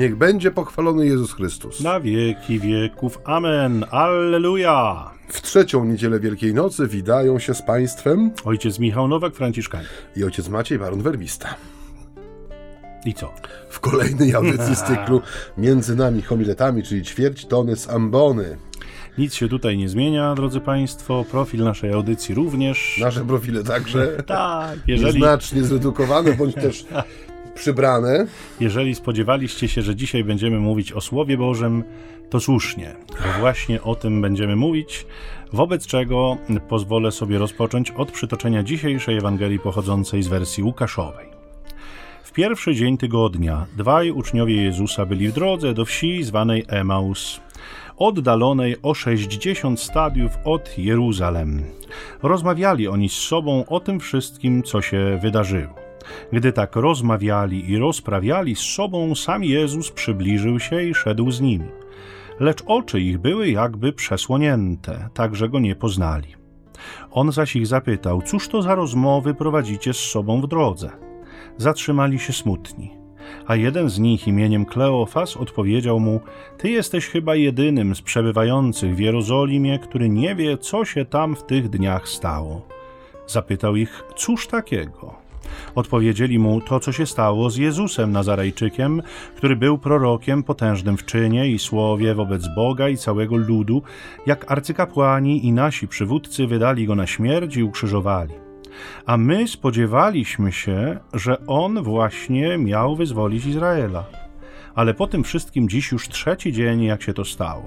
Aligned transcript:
Niech 0.00 0.16
będzie 0.16 0.50
pochwalony 0.50 1.06
Jezus 1.06 1.32
Chrystus. 1.32 1.80
Na 1.80 2.00
wieki 2.00 2.60
wieków. 2.60 3.20
Amen. 3.24 3.84
Alleluja. 3.90 5.10
W 5.28 5.42
trzecią 5.42 5.84
niedzielę 5.84 6.20
Wielkiej 6.20 6.54
Nocy 6.54 6.86
witają 6.88 7.38
się 7.38 7.54
z 7.54 7.62
Państwem 7.62 8.30
Ojciec 8.44 8.78
Michał 8.78 9.08
Nowak, 9.08 9.34
Franciszkanin. 9.34 9.88
i 10.16 10.24
ojciec 10.24 10.48
Maciej 10.48 10.78
Baron 10.78 11.02
Werbista. 11.02 11.54
I 13.04 13.14
co? 13.14 13.32
W 13.68 13.80
kolejnej 13.80 14.34
audycji 14.34 14.76
z 14.76 14.82
cyklu 14.82 15.20
Między 15.58 15.96
nami 15.96 16.22
homiletami, 16.22 16.82
czyli 16.82 17.02
ćwierć 17.02 17.46
tony 17.46 17.76
z 17.76 17.90
ambony. 17.90 18.56
Nic 19.18 19.34
się 19.34 19.48
tutaj 19.48 19.78
nie 19.78 19.88
zmienia, 19.88 20.34
drodzy 20.34 20.60
Państwo. 20.60 21.24
Profil 21.30 21.64
naszej 21.64 21.92
audycji 21.92 22.34
również. 22.34 22.98
Nasze 23.00 23.24
profile 23.24 23.64
także 23.64 24.16
Tak, 24.26 24.78
jeżeli, 24.86 25.18
znacznie 25.18 25.64
zredukowane, 25.64 26.32
bądź 26.32 26.54
też 26.64 26.84
przybrane. 27.60 28.26
jeżeli 28.60 28.94
spodziewaliście 28.94 29.68
się, 29.68 29.82
że 29.82 29.96
dzisiaj 29.96 30.24
będziemy 30.24 30.58
mówić 30.58 30.92
o 30.92 31.00
Słowie 31.00 31.36
Bożym, 31.36 31.84
to 32.30 32.40
słusznie, 32.40 32.94
bo 33.08 33.40
właśnie 33.40 33.82
o 33.82 33.94
tym 33.94 34.22
będziemy 34.22 34.56
mówić. 34.56 35.06
Wobec 35.52 35.86
czego 35.86 36.36
pozwolę 36.68 37.12
sobie 37.12 37.38
rozpocząć 37.38 37.90
od 37.90 38.12
przytoczenia 38.12 38.62
dzisiejszej 38.62 39.16
Ewangelii 39.16 39.58
pochodzącej 39.58 40.22
z 40.22 40.28
wersji 40.28 40.62
Łukaszowej. 40.62 41.26
W 42.24 42.32
pierwszy 42.32 42.74
dzień 42.74 42.98
tygodnia 42.98 43.66
dwaj 43.76 44.10
uczniowie 44.10 44.62
Jezusa 44.62 45.06
byli 45.06 45.28
w 45.28 45.32
drodze 45.32 45.74
do 45.74 45.84
wsi 45.84 46.24
zwanej 46.24 46.64
Emaus, 46.68 47.40
oddalonej 47.96 48.76
o 48.82 48.94
60 48.94 49.80
stadiów 49.80 50.32
od 50.44 50.78
Jeruzalem. 50.78 51.64
Rozmawiali 52.22 52.88
oni 52.88 53.08
z 53.08 53.12
sobą 53.18 53.64
o 53.66 53.80
tym 53.80 54.00
wszystkim, 54.00 54.62
co 54.62 54.82
się 54.82 55.18
wydarzyło. 55.22 55.89
Gdy 56.32 56.52
tak 56.52 56.76
rozmawiali 56.76 57.70
i 57.70 57.78
rozprawiali 57.78 58.56
z 58.56 58.60
sobą, 58.60 59.14
sam 59.14 59.44
Jezus 59.44 59.90
przybliżył 59.90 60.60
się 60.60 60.82
i 60.82 60.94
szedł 60.94 61.30
z 61.30 61.40
nimi. 61.40 61.68
Lecz 62.40 62.62
oczy 62.66 63.00
ich 63.00 63.18
były 63.18 63.48
jakby 63.48 63.92
przesłonięte, 63.92 65.08
tak 65.14 65.36
że 65.36 65.48
go 65.48 65.60
nie 65.60 65.76
poznali. 65.76 66.34
On 67.10 67.32
zaś 67.32 67.56
ich 67.56 67.66
zapytał, 67.66 68.22
cóż 68.22 68.48
to 68.48 68.62
za 68.62 68.74
rozmowy 68.74 69.34
prowadzicie 69.34 69.94
z 69.94 69.96
sobą 69.96 70.40
w 70.40 70.46
drodze? 70.46 70.90
Zatrzymali 71.56 72.18
się 72.18 72.32
smutni. 72.32 73.00
A 73.46 73.56
jeden 73.56 73.88
z 73.88 73.98
nich 73.98 74.28
imieniem 74.28 74.64
Kleofas 74.64 75.36
odpowiedział 75.36 76.00
mu: 76.00 76.20
Ty 76.58 76.70
jesteś 76.70 77.06
chyba 77.06 77.34
jedynym 77.36 77.94
z 77.94 78.02
przebywających 78.02 78.96
w 78.96 78.98
Jerozolimie, 78.98 79.78
który 79.78 80.08
nie 80.08 80.34
wie, 80.34 80.58
co 80.58 80.84
się 80.84 81.04
tam 81.04 81.36
w 81.36 81.42
tych 81.42 81.68
dniach 81.68 82.08
stało. 82.08 82.66
Zapytał 83.26 83.76
ich: 83.76 84.02
Cóż 84.16 84.46
takiego? 84.46 85.14
Odpowiedzieli 85.74 86.38
mu 86.38 86.60
to, 86.60 86.80
co 86.80 86.92
się 86.92 87.06
stało 87.06 87.50
z 87.50 87.56
Jezusem 87.56 88.12
Nazarejczykiem, 88.12 89.02
który 89.36 89.56
był 89.56 89.78
prorokiem 89.78 90.42
potężnym 90.42 90.96
w 90.96 91.04
czynie 91.04 91.48
i 91.48 91.58
słowie 91.58 92.14
wobec 92.14 92.54
Boga 92.54 92.88
i 92.88 92.96
całego 92.96 93.36
ludu, 93.36 93.82
jak 94.26 94.52
arcykapłani 94.52 95.46
i 95.46 95.52
nasi 95.52 95.88
przywódcy 95.88 96.46
wydali 96.46 96.86
go 96.86 96.94
na 96.94 97.06
śmierć 97.06 97.56
i 97.56 97.62
ukrzyżowali. 97.62 98.34
A 99.06 99.16
my 99.16 99.48
spodziewaliśmy 99.48 100.52
się, 100.52 100.98
że 101.12 101.46
on 101.46 101.82
właśnie 101.82 102.58
miał 102.58 102.96
wyzwolić 102.96 103.46
Izraela. 103.46 104.04
Ale 104.74 104.94
po 104.94 105.06
tym 105.06 105.24
wszystkim 105.24 105.68
dziś 105.68 105.92
już 105.92 106.08
trzeci 106.08 106.52
dzień, 106.52 106.82
jak 106.82 107.02
się 107.02 107.12
to 107.12 107.24
stało. 107.24 107.64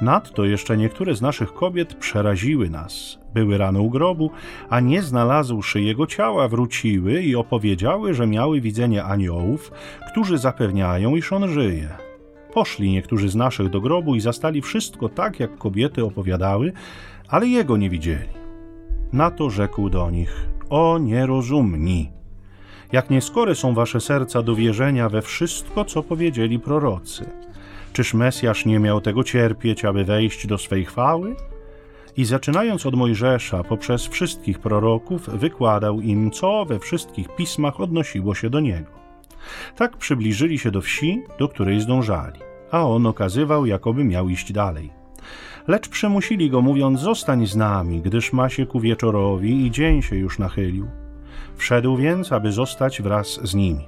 Nadto 0.00 0.44
jeszcze 0.44 0.76
niektóre 0.76 1.14
z 1.14 1.22
naszych 1.22 1.52
kobiet 1.52 1.94
przeraziły 1.94 2.70
nas. 2.70 3.18
Były 3.36 3.58
rano 3.58 3.82
u 3.82 3.90
grobu, 3.90 4.30
a 4.70 4.80
nie 4.80 5.02
znalazłszy 5.02 5.80
jego 5.80 6.06
ciała, 6.06 6.48
wróciły 6.48 7.22
i 7.22 7.36
opowiedziały, 7.36 8.14
że 8.14 8.26
miały 8.26 8.60
widzenie 8.60 9.04
aniołów, 9.04 9.72
którzy 10.10 10.38
zapewniają, 10.38 11.16
iż 11.16 11.32
on 11.32 11.48
żyje. 11.48 11.88
Poszli 12.52 12.90
niektórzy 12.90 13.28
z 13.28 13.34
naszych 13.34 13.70
do 13.70 13.80
grobu 13.80 14.14
i 14.14 14.20
zastali 14.20 14.62
wszystko 14.62 15.08
tak, 15.08 15.40
jak 15.40 15.58
kobiety 15.58 16.04
opowiadały, 16.04 16.72
ale 17.28 17.46
jego 17.46 17.76
nie 17.76 17.90
widzieli. 17.90 18.28
Na 19.12 19.30
to 19.30 19.50
rzekł 19.50 19.90
do 19.90 20.10
nich: 20.10 20.48
O 20.70 20.98
nierozumni! 20.98 22.10
Jak 22.92 23.10
nieskore 23.10 23.54
są 23.54 23.74
wasze 23.74 24.00
serca 24.00 24.42
do 24.42 24.54
wierzenia 24.54 25.08
we 25.08 25.22
wszystko, 25.22 25.84
co 25.84 26.02
powiedzieli 26.02 26.58
prorocy. 26.58 27.30
Czyż 27.92 28.14
Mesjasz 28.14 28.66
nie 28.66 28.78
miał 28.78 29.00
tego 29.00 29.24
cierpieć, 29.24 29.84
aby 29.84 30.04
wejść 30.04 30.46
do 30.46 30.58
swej 30.58 30.84
chwały? 30.84 31.36
I 32.16 32.24
zaczynając 32.24 32.86
od 32.86 32.94
Mojżesza 32.94 33.64
poprzez 33.64 34.06
wszystkich 34.06 34.58
proroków, 34.58 35.28
wykładał 35.28 36.00
im, 36.00 36.30
co 36.30 36.64
we 36.64 36.78
wszystkich 36.78 37.28
pismach 37.36 37.80
odnosiło 37.80 38.34
się 38.34 38.50
do 38.50 38.60
niego. 38.60 38.90
Tak 39.76 39.96
przybliżyli 39.96 40.58
się 40.58 40.70
do 40.70 40.80
wsi, 40.80 41.22
do 41.38 41.48
której 41.48 41.80
zdążali, 41.80 42.40
a 42.70 42.86
on 42.86 43.06
okazywał, 43.06 43.66
jakoby 43.66 44.04
miał 44.04 44.28
iść 44.28 44.52
dalej. 44.52 44.90
Lecz 45.68 45.88
przymusili 45.88 46.50
go, 46.50 46.62
mówiąc: 46.62 47.00
Zostań 47.00 47.46
z 47.46 47.56
nami, 47.56 48.00
gdyż 48.00 48.32
ma 48.32 48.48
się 48.48 48.66
ku 48.66 48.80
wieczorowi 48.80 49.66
i 49.66 49.70
dzień 49.70 50.02
się 50.02 50.16
już 50.16 50.38
nachylił. 50.38 50.86
Wszedł 51.56 51.96
więc, 51.96 52.32
aby 52.32 52.52
zostać 52.52 53.02
wraz 53.02 53.40
z 53.42 53.54
nimi. 53.54 53.86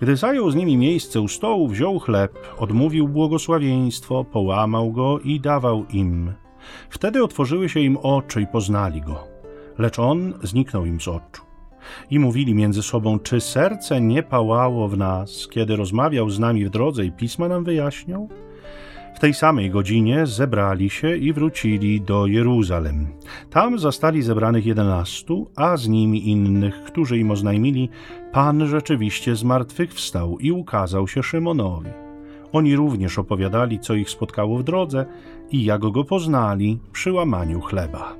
Gdy 0.00 0.16
zajął 0.16 0.50
z 0.50 0.54
nimi 0.54 0.76
miejsce 0.76 1.20
u 1.20 1.28
stołu, 1.28 1.68
wziął 1.68 1.98
chleb, 1.98 2.38
odmówił 2.58 3.08
błogosławieństwo, 3.08 4.24
połamał 4.24 4.92
go 4.92 5.18
i 5.18 5.40
dawał 5.40 5.84
im. 5.92 6.32
Wtedy 6.90 7.24
otworzyły 7.24 7.68
się 7.68 7.80
im 7.80 7.96
oczy 7.96 8.42
i 8.42 8.46
poznali 8.46 9.00
go. 9.00 9.24
Lecz 9.78 9.98
on 9.98 10.34
zniknął 10.42 10.86
im 10.86 11.00
z 11.00 11.08
oczu. 11.08 11.42
I 12.10 12.18
mówili 12.18 12.54
między 12.54 12.82
sobą, 12.82 13.18
czy 13.18 13.40
serce 13.40 14.00
nie 14.00 14.22
pałało 14.22 14.88
w 14.88 14.96
nas, 14.96 15.48
kiedy 15.50 15.76
rozmawiał 15.76 16.30
z 16.30 16.38
nami 16.38 16.64
w 16.64 16.70
drodze 16.70 17.04
i 17.04 17.12
pisma 17.12 17.48
nam 17.48 17.64
wyjaśniał? 17.64 18.28
W 19.14 19.20
tej 19.20 19.34
samej 19.34 19.70
godzinie 19.70 20.26
zebrali 20.26 20.90
się 20.90 21.16
i 21.16 21.32
wrócili 21.32 22.00
do 22.00 22.26
Jeruzalem. 22.26 23.06
Tam 23.50 23.78
zastali 23.78 24.22
zebranych 24.22 24.66
jedenastu, 24.66 25.50
a 25.56 25.76
z 25.76 25.88
nimi 25.88 26.28
innych, 26.28 26.84
którzy 26.84 27.18
im 27.18 27.30
oznajmili, 27.30 27.88
Pan 28.32 28.66
rzeczywiście 28.66 29.36
zmartwychwstał 29.36 30.38
i 30.38 30.52
ukazał 30.52 31.08
się 31.08 31.22
Szymonowi. 31.22 32.07
Oni 32.52 32.76
również 32.76 33.18
opowiadali, 33.18 33.80
co 33.80 33.94
ich 33.94 34.10
spotkało 34.10 34.58
w 34.58 34.62
drodze 34.62 35.06
i 35.50 35.64
jak 35.64 35.80
go 35.80 36.04
poznali 36.04 36.78
przy 36.92 37.12
łamaniu 37.12 37.60
chleba. 37.60 38.14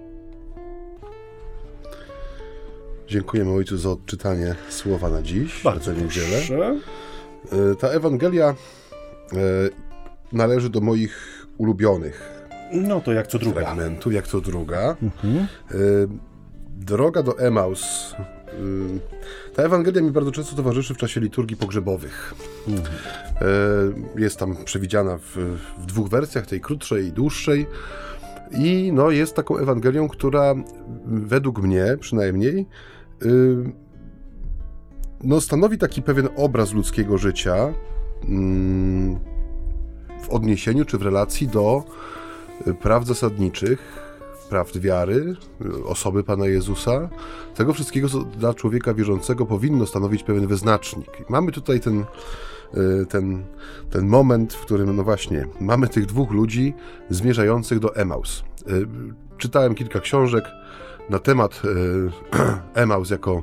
Dziękujemy 3.08 3.52
ojcu 3.52 3.76
za 3.78 3.90
odczytanie 3.90 4.54
słowa 4.68 5.10
na 5.10 5.22
dziś. 5.22 5.62
Bardzo 5.62 5.94
tę 5.94 6.02
niedzielę. 6.02 6.38
E, 7.52 7.74
Ta 7.74 7.88
Ewangelia 7.88 8.48
e, 8.48 8.54
należy 10.32 10.70
do 10.70 10.80
moich 10.80 11.46
ulubionych 11.58 12.44
No 12.72 13.00
to 13.00 13.12
jak 13.12 13.26
co 13.26 13.38
druga. 13.38 13.60
fragmentów, 13.60 14.12
jak 14.12 14.28
to 14.28 14.40
druga. 14.40 14.96
Mhm. 15.02 15.36
E, 15.70 15.74
Droga 16.80 17.22
do 17.22 17.38
Emaus. 17.38 18.14
Ta 19.54 19.62
Ewangelia 19.62 20.02
mi 20.02 20.10
bardzo 20.10 20.32
często 20.32 20.56
towarzyszy 20.56 20.94
w 20.94 20.96
czasie 20.96 21.20
liturgii 21.20 21.56
pogrzebowych. 21.56 22.34
E, 23.40 24.20
Jest 24.20 24.36
tam 24.38 24.56
przewidziana 24.64 25.18
w, 25.18 25.56
w 25.78 25.86
dwóch 25.86 26.08
wersjach, 26.08 26.46
tej 26.46 26.60
krótszej 26.60 27.06
i 27.06 27.12
dłuższej. 27.12 27.66
I 28.52 28.90
no, 28.92 29.10
jest 29.10 29.36
taką 29.36 29.56
Ewangelią, 29.56 30.08
która 30.08 30.54
według 31.06 31.62
mnie 31.62 31.96
przynajmniej 32.00 32.66
no, 35.24 35.40
stanowi 35.40 35.78
taki 35.78 36.02
pewien 36.02 36.28
obraz 36.36 36.72
ludzkiego 36.72 37.18
życia 37.18 37.74
w 40.22 40.28
odniesieniu 40.30 40.84
czy 40.84 40.98
w 40.98 41.02
relacji 41.02 41.48
do 41.48 41.84
y, 42.66 42.74
praw 42.74 43.06
zasadniczych, 43.06 44.07
prawd 44.50 44.78
wiary, 44.78 45.36
osoby 45.84 46.24
Pana 46.24 46.46
Jezusa. 46.46 47.08
Tego 47.54 47.72
wszystkiego, 47.72 48.08
co 48.08 48.18
dla 48.18 48.54
człowieka 48.54 48.94
wierzącego 48.94 49.46
powinno 49.46 49.86
stanowić 49.86 50.22
pewien 50.22 50.46
wyznacznik. 50.46 51.10
Mamy 51.28 51.52
tutaj 51.52 51.80
ten, 51.80 52.04
y, 52.74 53.06
ten, 53.06 53.44
ten 53.90 54.06
moment, 54.06 54.54
w 54.54 54.60
którym, 54.60 54.96
no 54.96 55.04
właśnie, 55.04 55.46
mamy 55.60 55.88
tych 55.88 56.06
dwóch 56.06 56.30
ludzi 56.30 56.74
zmierzających 57.10 57.78
do 57.78 57.96
Emaus. 57.96 58.44
Y, 58.68 58.86
Czytałem 59.38 59.74
kilka 59.74 60.00
książek 60.00 60.44
na 61.10 61.18
temat 61.18 61.62
y, 61.64 61.68
Emaus 62.82 63.10
jako 63.10 63.42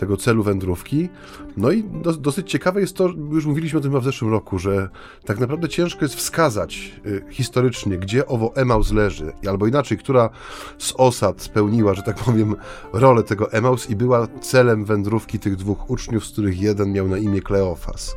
tego 0.00 0.16
celu 0.16 0.42
wędrówki. 0.42 1.08
No 1.56 1.70
i 1.70 1.82
do, 1.82 2.12
dosyć 2.12 2.50
ciekawe 2.50 2.80
jest 2.80 2.96
to, 2.96 3.08
już 3.30 3.46
mówiliśmy 3.46 3.78
o 3.78 3.82
tym 3.82 4.00
w 4.00 4.04
zeszłym 4.04 4.30
roku, 4.30 4.58
że 4.58 4.88
tak 5.24 5.38
naprawdę 5.38 5.68
ciężko 5.68 6.04
jest 6.04 6.14
wskazać 6.14 7.00
y, 7.06 7.24
historycznie, 7.30 7.98
gdzie 7.98 8.26
owo 8.26 8.56
Emaus 8.56 8.92
leży, 8.92 9.32
albo 9.48 9.66
inaczej, 9.66 9.98
która 9.98 10.30
z 10.78 10.94
osad 10.96 11.42
spełniła, 11.42 11.94
że 11.94 12.02
tak 12.02 12.16
powiem, 12.16 12.56
rolę 12.92 13.22
tego 13.22 13.52
Emaus 13.52 13.90
i 13.90 13.96
była 13.96 14.26
celem 14.40 14.84
wędrówki 14.84 15.38
tych 15.38 15.56
dwóch 15.56 15.90
uczniów, 15.90 16.26
z 16.26 16.32
których 16.32 16.60
jeden 16.60 16.92
miał 16.92 17.08
na 17.08 17.18
imię 17.18 17.40
Kleofas. 17.40 18.14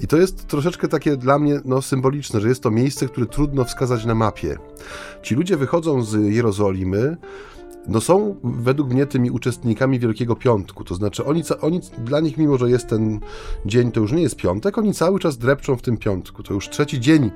I 0.00 0.06
to 0.06 0.16
jest 0.16 0.46
troszeczkę 0.46 0.88
takie 0.88 1.16
dla 1.16 1.38
mnie 1.38 1.60
no, 1.64 1.82
symboliczne, 1.82 2.40
że 2.40 2.48
jest 2.48 2.62
to 2.62 2.70
miejsce, 2.70 3.06
które 3.06 3.26
trudno 3.26 3.64
wskazać 3.64 4.04
na 4.04 4.14
mapie. 4.14 4.58
Ci 5.22 5.34
ludzie 5.34 5.56
wychodzą 5.56 6.02
z 6.02 6.34
Jerozolimy 6.34 7.16
no 7.86 8.00
są 8.00 8.36
według 8.44 8.90
mnie 8.90 9.06
tymi 9.06 9.30
uczestnikami 9.30 9.98
Wielkiego 9.98 10.36
Piątku. 10.36 10.84
To 10.84 10.94
znaczy, 10.94 11.24
oni, 11.24 11.42
oni, 11.60 11.80
dla 12.04 12.20
nich, 12.20 12.38
mimo 12.38 12.58
że 12.58 12.70
jest 12.70 12.88
ten 12.88 13.20
dzień, 13.66 13.92
to 13.92 14.00
już 14.00 14.12
nie 14.12 14.22
jest 14.22 14.36
piątek, 14.36 14.78
oni 14.78 14.94
cały 14.94 15.18
czas 15.18 15.38
drepczą 15.38 15.76
w 15.76 15.82
tym 15.82 15.96
piątku. 15.96 16.42
To 16.42 16.54
już 16.54 16.68
trzeci 16.68 17.00
dzień 17.00 17.30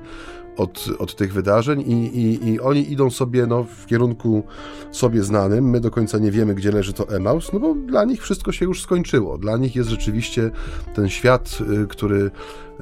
od, 0.57 0.87
od 0.99 1.15
tych 1.15 1.33
wydarzeń 1.33 1.81
i, 1.81 1.93
i, 1.93 2.49
i 2.49 2.59
oni 2.59 2.91
idą 2.91 3.09
sobie 3.09 3.47
no, 3.47 3.63
w 3.63 3.85
kierunku 3.85 4.43
sobie 4.91 5.23
znanym. 5.23 5.69
My 5.69 5.79
do 5.79 5.91
końca 5.91 6.17
nie 6.17 6.31
wiemy, 6.31 6.55
gdzie 6.55 6.71
leży 6.71 6.93
to 6.93 7.09
Emaus, 7.09 7.53
no 7.53 7.59
bo 7.59 7.75
dla 7.75 8.05
nich 8.05 8.21
wszystko 8.21 8.51
się 8.51 8.65
już 8.65 8.81
skończyło. 8.81 9.37
Dla 9.37 9.57
nich 9.57 9.75
jest 9.75 9.89
rzeczywiście 9.89 10.51
ten 10.93 11.09
świat, 11.09 11.57
y, 11.83 11.87
który 11.87 12.31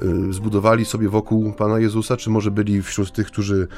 y, 0.02 0.32
zbudowali 0.32 0.84
sobie 0.84 1.08
wokół 1.08 1.52
Pana 1.52 1.78
Jezusa, 1.78 2.16
czy 2.16 2.30
może 2.30 2.50
byli 2.50 2.82
wśród 2.82 3.12
tych, 3.12 3.26
którzy 3.26 3.68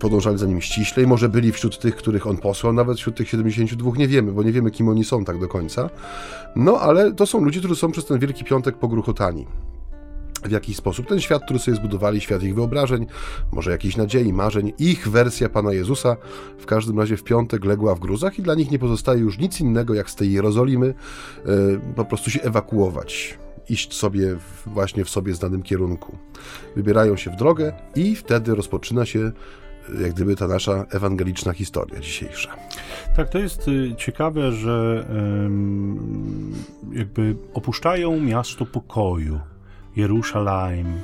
podążali 0.00 0.38
za 0.38 0.46
nim 0.46 0.60
ściślej, 0.60 1.06
może 1.06 1.28
byli 1.28 1.52
wśród 1.52 1.78
tych, 1.78 1.96
których 1.96 2.26
on 2.26 2.36
posłał, 2.36 2.72
nawet 2.72 2.98
wśród 2.98 3.16
tych 3.16 3.28
72, 3.28 3.90
nie 3.96 4.08
wiemy, 4.08 4.32
bo 4.32 4.42
nie 4.42 4.52
wiemy, 4.52 4.70
kim 4.70 4.88
oni 4.88 5.04
są 5.04 5.24
tak 5.24 5.40
do 5.40 5.48
końca. 5.48 5.90
No, 6.56 6.80
ale 6.80 7.12
to 7.12 7.26
są 7.26 7.44
ludzie, 7.44 7.58
którzy 7.58 7.76
są 7.76 7.92
przez 7.92 8.06
ten 8.06 8.18
Wielki 8.18 8.44
Piątek 8.44 8.76
pogruchotani 8.76 9.46
w 10.44 10.50
jakiś 10.50 10.76
sposób 10.76 11.06
ten 11.06 11.20
świat, 11.20 11.44
który 11.44 11.58
sobie 11.58 11.76
zbudowali, 11.76 12.20
świat 12.20 12.42
ich 12.42 12.54
wyobrażeń, 12.54 13.06
może 13.52 13.70
jakiejś 13.70 13.96
nadziei, 13.96 14.32
marzeń, 14.32 14.72
ich 14.78 15.08
wersja 15.08 15.48
Pana 15.48 15.72
Jezusa 15.72 16.16
w 16.58 16.66
każdym 16.66 16.98
razie 16.98 17.16
w 17.16 17.24
piątek 17.24 17.64
legła 17.64 17.94
w 17.94 18.00
gruzach 18.00 18.38
i 18.38 18.42
dla 18.42 18.54
nich 18.54 18.70
nie 18.70 18.78
pozostaje 18.78 19.20
już 19.20 19.38
nic 19.38 19.60
innego, 19.60 19.94
jak 19.94 20.10
z 20.10 20.14
tej 20.14 20.32
Jerozolimy 20.32 20.94
e, 21.46 21.50
po 21.96 22.04
prostu 22.04 22.30
się 22.30 22.42
ewakuować 22.42 23.38
iść 23.70 23.94
sobie 23.94 24.36
właśnie 24.66 25.04
w 25.04 25.10
sobie 25.10 25.34
znanym 25.34 25.62
kierunku. 25.62 26.18
Wybierają 26.76 27.16
się 27.16 27.30
w 27.30 27.36
drogę 27.36 27.72
i 27.94 28.16
wtedy 28.16 28.54
rozpoczyna 28.54 29.06
się 29.06 29.18
e, 29.18 30.02
jak 30.02 30.12
gdyby 30.12 30.36
ta 30.36 30.48
nasza 30.48 30.86
ewangeliczna 30.90 31.52
historia 31.52 32.00
dzisiejsza. 32.00 32.56
Tak, 33.16 33.28
to 33.28 33.38
jest 33.38 33.68
y, 33.68 33.94
ciekawe, 33.96 34.52
że 34.52 35.06
jakby 36.92 37.36
opuszczają 37.54 38.20
miasto 38.20 38.66
pokoju 38.66 39.40
Jerusalem. 39.96 41.00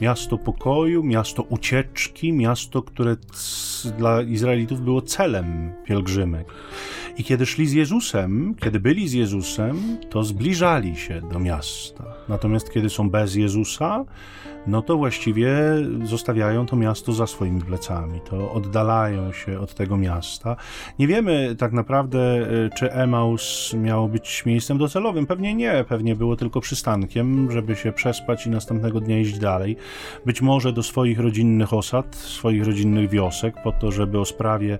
Miasto 0.00 0.38
pokoju, 0.38 1.02
miasto 1.02 1.42
ucieczki, 1.42 2.32
miasto, 2.32 2.82
które 2.82 3.16
dla 3.98 4.22
Izraelitów 4.22 4.80
było 4.80 5.02
celem 5.02 5.72
pielgrzymek. 5.84 6.46
I 7.18 7.24
kiedy 7.24 7.46
szli 7.46 7.68
z 7.68 7.72
Jezusem, 7.72 8.54
kiedy 8.60 8.80
byli 8.80 9.08
z 9.08 9.12
Jezusem, 9.12 9.98
to 10.10 10.24
zbliżali 10.24 10.96
się 10.96 11.20
do 11.32 11.38
miasta. 11.40 12.04
Natomiast 12.28 12.72
kiedy 12.72 12.90
są 12.90 13.10
bez 13.10 13.34
Jezusa, 13.34 14.04
no 14.66 14.82
to 14.82 14.96
właściwie 14.96 15.52
zostawiają 16.04 16.66
to 16.66 16.76
miasto 16.76 17.12
za 17.12 17.26
swoimi 17.26 17.60
plecami, 17.60 18.20
to 18.30 18.52
oddalają 18.52 19.32
się 19.32 19.60
od 19.60 19.74
tego 19.74 19.96
miasta. 19.96 20.56
Nie 20.98 21.06
wiemy 21.06 21.56
tak 21.58 21.72
naprawdę, 21.72 22.18
e, 22.20 22.70
czy 22.76 22.92
Emaus 22.92 23.74
miał 23.74 24.08
być 24.08 24.46
miejscem 24.46 24.78
docelowym. 24.78 25.26
Pewnie 25.26 25.54
nie, 25.54 25.84
pewnie 25.88 26.16
było 26.16 26.36
tylko 26.36 26.60
przystankiem, 26.60 27.50
żeby 27.50 27.76
się 27.76 27.92
przespać 27.92 28.46
i 28.46 28.50
następnego 28.50 29.00
dnia 29.00 29.18
iść 29.18 29.38
dalej. 29.38 29.76
Być 30.26 30.42
może 30.42 30.72
do 30.72 30.82
swoich 30.82 31.20
rodzinnych 31.20 31.72
osad, 31.72 32.16
swoich 32.16 32.66
rodzinnych 32.66 33.10
wiosek, 33.10 33.54
po 33.64 33.72
to, 33.72 33.92
żeby 33.92 34.20
o 34.20 34.24
sprawie 34.24 34.78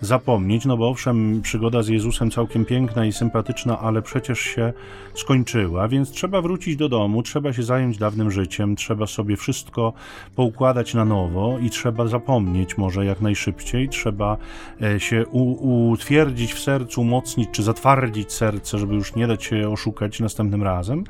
zapomnieć, 0.00 0.64
no 0.64 0.76
bo 0.76 0.88
owszem, 0.88 1.42
przygoda 1.42 1.82
z 1.82 1.88
Jezusem 1.88 2.30
całkiem 2.30 2.64
piękna 2.64 3.06
i 3.06 3.12
sympatyczna, 3.12 3.78
ale 3.78 4.02
przecież 4.02 4.40
się 4.40 4.72
skończyła, 5.14 5.88
więc 5.88 6.10
trzeba 6.10 6.42
wrócić 6.42 6.76
do 6.76 6.88
domu, 6.88 7.22
trzeba 7.22 7.52
się 7.52 7.62
zająć 7.62 7.98
dawnym 7.98 8.30
życiem, 8.30 8.76
trzeba 8.76 9.06
sobie 9.06 9.21
wszystko 9.36 9.92
poukładać 10.36 10.94
na 10.94 11.04
nowo 11.04 11.58
i 11.58 11.70
trzeba 11.70 12.06
zapomnieć 12.06 12.78
może 12.78 13.04
jak 13.04 13.20
najszybciej, 13.20 13.88
trzeba 13.88 14.36
e, 14.82 15.00
się 15.00 15.26
utwierdzić 15.26 16.54
w 16.54 16.58
sercu, 16.58 17.00
umocnić 17.00 17.48
czy 17.52 17.62
zatwardzić 17.62 18.32
serce, 18.32 18.78
żeby 18.78 18.94
już 18.94 19.14
nie 19.14 19.26
dać 19.26 19.44
się 19.44 19.68
oszukać 19.70 20.20
następnym 20.20 20.62
razem. 20.62 21.04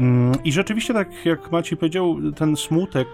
Mm, 0.00 0.32
I 0.44 0.52
rzeczywiście, 0.52 0.94
tak 0.94 1.08
jak 1.24 1.52
Maciej 1.52 1.78
powiedział, 1.78 2.16
ten 2.36 2.56
smutek 2.56 3.08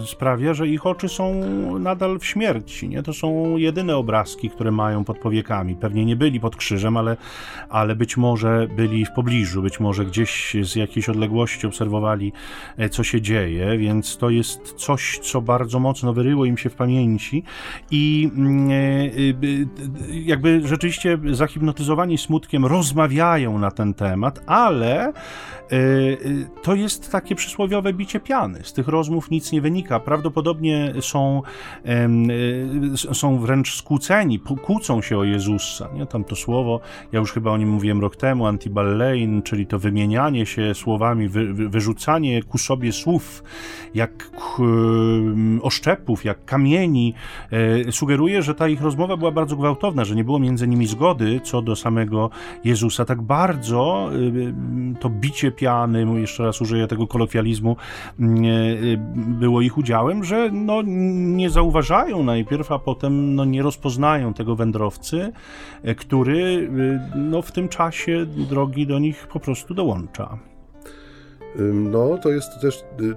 e, 0.00 0.06
sprawia, 0.06 0.54
że 0.54 0.68
ich 0.68 0.86
oczy 0.86 1.08
są 1.08 1.34
nadal 1.78 2.18
w 2.18 2.26
śmierci. 2.26 2.88
Nie? 2.88 3.02
To 3.02 3.12
są 3.12 3.56
jedyne 3.56 3.96
obrazki, 3.96 4.50
które 4.50 4.70
mają 4.70 5.04
pod 5.04 5.18
powiekami. 5.18 5.76
Pewnie 5.76 6.04
nie 6.04 6.16
byli 6.16 6.40
pod 6.40 6.56
krzyżem, 6.56 6.96
ale, 6.96 7.16
ale 7.68 7.96
być 7.96 8.16
może 8.16 8.68
byli 8.76 9.04
w 9.06 9.12
pobliżu, 9.12 9.62
być 9.62 9.80
może 9.80 10.04
gdzieś 10.04 10.56
z 10.62 10.76
jakiejś 10.76 11.08
odległości 11.08 11.66
obserwowali, 11.66 12.32
e, 12.76 12.88
co 12.88 13.04
się 13.10 13.20
dzieje, 13.20 13.78
więc 13.78 14.16
to 14.16 14.30
jest 14.30 14.72
coś, 14.72 15.18
co 15.18 15.40
bardzo 15.40 15.80
mocno 15.80 16.12
wyryło 16.12 16.44
im 16.44 16.56
się 16.56 16.70
w 16.70 16.74
pamięci 16.74 17.42
i 17.90 18.30
mm, 18.36 18.70
e, 18.70 18.74
e, 18.74 20.20
jakby 20.24 20.68
rzeczywiście 20.68 21.18
zahipnotyzowani 21.30 22.18
smutkiem 22.18 22.66
rozmawiają 22.66 23.58
na 23.58 23.70
ten 23.70 23.94
temat, 23.94 24.40
ale 24.46 25.12
to 26.62 26.74
jest 26.74 27.12
takie 27.12 27.34
przysłowiowe 27.34 27.92
bicie 27.92 28.20
piany. 28.20 28.60
Z 28.62 28.72
tych 28.72 28.88
rozmów 28.88 29.30
nic 29.30 29.52
nie 29.52 29.60
wynika. 29.60 30.00
Prawdopodobnie 30.00 30.92
są, 31.00 31.42
są 33.12 33.38
wręcz 33.38 33.76
skłóceni, 33.76 34.40
kłócą 34.40 35.02
się 35.02 35.18
o 35.18 35.24
Jezusa. 35.24 35.88
Nie? 35.94 36.06
Tam 36.06 36.24
to 36.24 36.36
słowo, 36.36 36.80
ja 37.12 37.20
już 37.20 37.32
chyba 37.32 37.50
o 37.50 37.56
nim 37.56 37.68
mówiłem 37.68 38.00
rok 38.00 38.16
temu, 38.16 38.46
antiballein, 38.46 39.42
czyli 39.42 39.66
to 39.66 39.78
wymienianie 39.78 40.46
się 40.46 40.74
słowami, 40.74 41.28
wy, 41.28 41.54
wyrzucanie 41.54 42.42
ku 42.42 42.58
sobie 42.58 42.92
słów, 43.00 43.42
jak 43.94 44.30
oszczepów, 45.62 46.24
jak 46.24 46.44
kamieni, 46.44 47.14
e, 47.86 47.92
sugeruje, 47.92 48.42
że 48.42 48.54
ta 48.54 48.68
ich 48.68 48.82
rozmowa 48.82 49.16
była 49.16 49.30
bardzo 49.30 49.56
gwałtowna, 49.56 50.04
że 50.04 50.14
nie 50.14 50.24
było 50.24 50.38
między 50.38 50.68
nimi 50.68 50.86
zgody 50.86 51.40
co 51.44 51.62
do 51.62 51.76
samego 51.76 52.30
Jezusa. 52.64 53.04
Tak 53.04 53.22
bardzo 53.22 54.10
e, 54.94 55.00
to 55.00 55.10
bicie 55.10 55.52
piany, 55.52 56.20
jeszcze 56.20 56.42
raz 56.44 56.60
użyję 56.60 56.86
tego 56.86 57.06
kolokwializmu, 57.06 57.76
e, 58.20 58.24
było 59.16 59.60
ich 59.60 59.78
udziałem, 59.78 60.24
że 60.24 60.50
no, 60.52 60.82
nie 60.84 61.50
zauważają 61.50 62.22
najpierw, 62.22 62.72
a 62.72 62.78
potem 62.78 63.34
no, 63.34 63.44
nie 63.44 63.62
rozpoznają 63.62 64.34
tego 64.34 64.56
wędrowcy, 64.56 65.32
który 65.96 66.70
no, 67.14 67.42
w 67.42 67.52
tym 67.52 67.68
czasie 67.68 68.26
drogi 68.26 68.86
do 68.86 68.98
nich 68.98 69.28
po 69.32 69.40
prostu 69.40 69.74
dołącza. 69.74 70.49
No, 71.74 72.18
to 72.18 72.28
jest 72.28 72.60
też 72.60 72.84
y, 73.00 73.14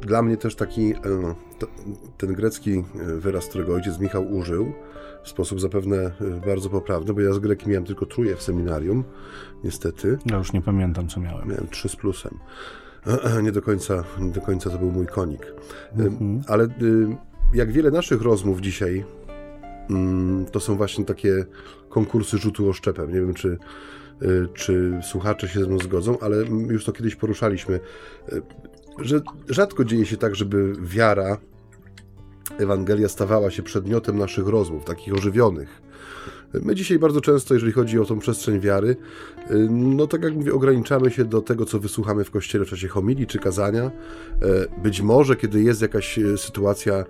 dla 0.00 0.22
mnie 0.22 0.36
też 0.36 0.54
taki 0.54 0.94
ten 2.18 2.32
grecki 2.32 2.84
wyraz, 3.18 3.46
którego 3.46 3.74
ojciec 3.74 3.98
Michał 3.98 4.32
użył, 4.32 4.72
w 5.22 5.28
sposób 5.28 5.60
zapewne 5.60 5.96
y, 5.96 6.46
bardzo 6.46 6.70
poprawny, 6.70 7.14
bo 7.14 7.20
ja 7.20 7.32
z 7.32 7.38
greki 7.38 7.68
miałem 7.68 7.84
tylko 7.84 8.06
truje 8.06 8.36
w 8.36 8.42
seminarium, 8.42 9.04
niestety. 9.64 10.18
Ja 10.26 10.36
już 10.36 10.52
nie 10.52 10.62
pamiętam, 10.62 11.08
co 11.08 11.20
miałem. 11.20 11.48
Miałem 11.48 11.68
trzy 11.68 11.88
z 11.88 11.96
plusem. 11.96 12.38
Nie 13.42 13.52
do 13.52 13.62
końca, 13.62 14.04
nie 14.20 14.30
do 14.30 14.40
końca 14.40 14.70
to 14.70 14.78
był 14.78 14.90
mój 14.90 15.06
konik. 15.06 15.54
Mhm. 15.96 16.42
Ale 16.48 16.64
y, 16.64 16.68
jak 17.54 17.72
wiele 17.72 17.90
naszych 17.90 18.22
rozmów 18.22 18.60
dzisiaj, 18.60 19.04
mm, 19.90 20.46
to 20.46 20.60
są 20.60 20.76
właśnie 20.76 21.04
takie 21.04 21.46
konkursy 21.88 22.38
rzutu 22.38 22.68
oszczepem. 22.68 23.12
Nie 23.12 23.20
wiem, 23.20 23.34
czy 23.34 23.48
Y, 23.48 23.58
czy 24.54 25.00
słuchacze 25.02 25.48
się 25.48 25.60
ze 25.60 25.66
mną 25.66 25.78
zgodzą, 25.78 26.18
ale 26.20 26.36
już 26.68 26.84
to 26.84 26.92
kiedyś 26.92 27.16
poruszaliśmy, 27.16 27.80
y, 28.32 28.42
że 28.98 29.20
rzadko 29.48 29.84
dzieje 29.84 30.06
się 30.06 30.16
tak, 30.16 30.34
żeby 30.34 30.72
wiara, 30.80 31.38
Ewangelia 32.58 33.08
stawała 33.08 33.50
się 33.50 33.62
przedmiotem 33.62 34.18
naszych 34.18 34.48
rozmów, 34.48 34.84
takich 34.84 35.14
ożywionych. 35.14 35.82
My 36.62 36.74
dzisiaj 36.74 36.98
bardzo 36.98 37.20
często, 37.20 37.54
jeżeli 37.54 37.72
chodzi 37.72 37.98
o 37.98 38.04
tą 38.04 38.18
przestrzeń 38.18 38.60
wiary, 38.60 38.96
y, 39.50 39.68
no 39.70 40.06
tak 40.06 40.22
jak 40.22 40.34
mówię, 40.34 40.54
ograniczamy 40.54 41.10
się 41.10 41.24
do 41.24 41.40
tego, 41.40 41.64
co 41.64 41.80
wysłuchamy 41.80 42.24
w 42.24 42.30
kościele 42.30 42.64
w 42.64 42.68
czasie 42.68 42.88
homilii 42.88 43.26
czy 43.26 43.38
kazania. 43.38 43.82
E, 43.82 44.80
być 44.82 45.00
może, 45.00 45.36
kiedy 45.36 45.62
jest 45.62 45.82
jakaś 45.82 46.18
e, 46.18 46.38
sytuacja 46.38 47.04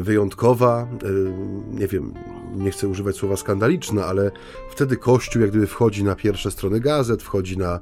wyjątkowa, 0.00 0.82
e, 0.82 1.76
nie 1.78 1.86
wiem, 1.86 2.14
nie 2.56 2.70
chcę 2.70 2.88
używać 2.88 3.16
słowa 3.16 3.36
skandaliczna, 3.36 4.06
ale 4.06 4.30
wtedy 4.70 4.96
Kościół 4.96 5.42
jak 5.42 5.50
gdyby 5.50 5.66
wchodzi 5.66 6.04
na 6.04 6.16
pierwsze 6.16 6.50
strony 6.50 6.80
gazet, 6.80 7.22
wchodzi 7.22 7.58
na, 7.58 7.80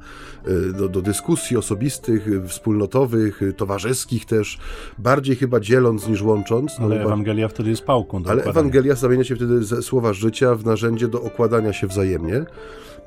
do, 0.78 0.88
do 0.88 1.02
dyskusji 1.02 1.56
osobistych, 1.56 2.28
wspólnotowych, 2.48 3.40
towarzyskich 3.56 4.24
też, 4.24 4.58
bardziej 4.98 5.36
chyba 5.36 5.60
dzieląc 5.60 6.08
niż 6.08 6.22
łącząc. 6.22 6.72
Ale 6.80 6.96
no, 6.96 7.02
Ewangelia 7.02 7.48
wtedy 7.48 7.70
jest 7.70 7.82
pałką. 7.82 8.22
ale 8.26 8.44
Ewangelia 8.44 8.94
zamienia 8.94 9.24
się 9.24 9.36
wtedy 9.36 9.64
ze 9.64 9.82
słowa 9.82 10.12
życia 10.12 10.54
w 10.54 10.64
narzędzie 10.64 10.81
do 11.08 11.22
okładania 11.22 11.72
się 11.72 11.86
wzajemnie. 11.86 12.44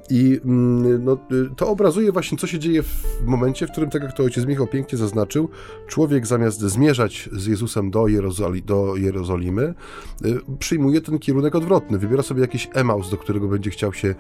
I 0.09 0.39
mm, 0.45 1.03
no, 1.03 1.17
to 1.55 1.67
obrazuje 1.67 2.11
właśnie, 2.11 2.37
co 2.37 2.47
się 2.47 2.59
dzieje 2.59 2.83
w 2.83 3.25
momencie, 3.25 3.67
w 3.67 3.71
którym, 3.71 3.89
tak 3.89 4.03
jak 4.03 4.13
to 4.13 4.23
ojciec 4.23 4.45
Michał 4.45 4.67
pięknie 4.67 4.97
zaznaczył, 4.97 5.49
człowiek 5.87 6.27
zamiast 6.27 6.59
zmierzać 6.59 7.29
z 7.31 7.45
Jezusem 7.45 7.91
do, 7.91 8.07
Jerozoli, 8.07 8.63
do 8.63 8.95
Jerozolimy, 8.95 9.73
przyjmuje 10.59 11.01
ten 11.01 11.19
kierunek 11.19 11.55
odwrotny. 11.55 11.97
Wybiera 11.97 12.23
sobie 12.23 12.41
jakiś 12.41 12.69
emaus, 12.73 13.09
do 13.09 13.17
którego 13.17 13.47
będzie 13.47 13.69
chciał 13.69 13.93
się 13.93 14.15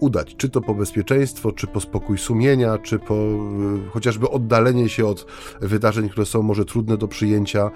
udać. 0.00 0.36
Czy 0.36 0.48
to 0.48 0.60
po 0.60 0.74
bezpieczeństwo, 0.74 1.52
czy 1.52 1.66
po 1.66 1.80
spokój 1.80 2.18
sumienia, 2.18 2.78
czy 2.78 2.98
po 2.98 3.14
chociażby 3.90 4.30
oddalenie 4.30 4.88
się 4.88 5.06
od 5.06 5.26
wydarzeń, 5.60 6.08
które 6.08 6.26
są 6.26 6.42
może 6.42 6.64
trudne 6.64 6.96
do 6.96 7.08
przyjęcia, 7.08 7.70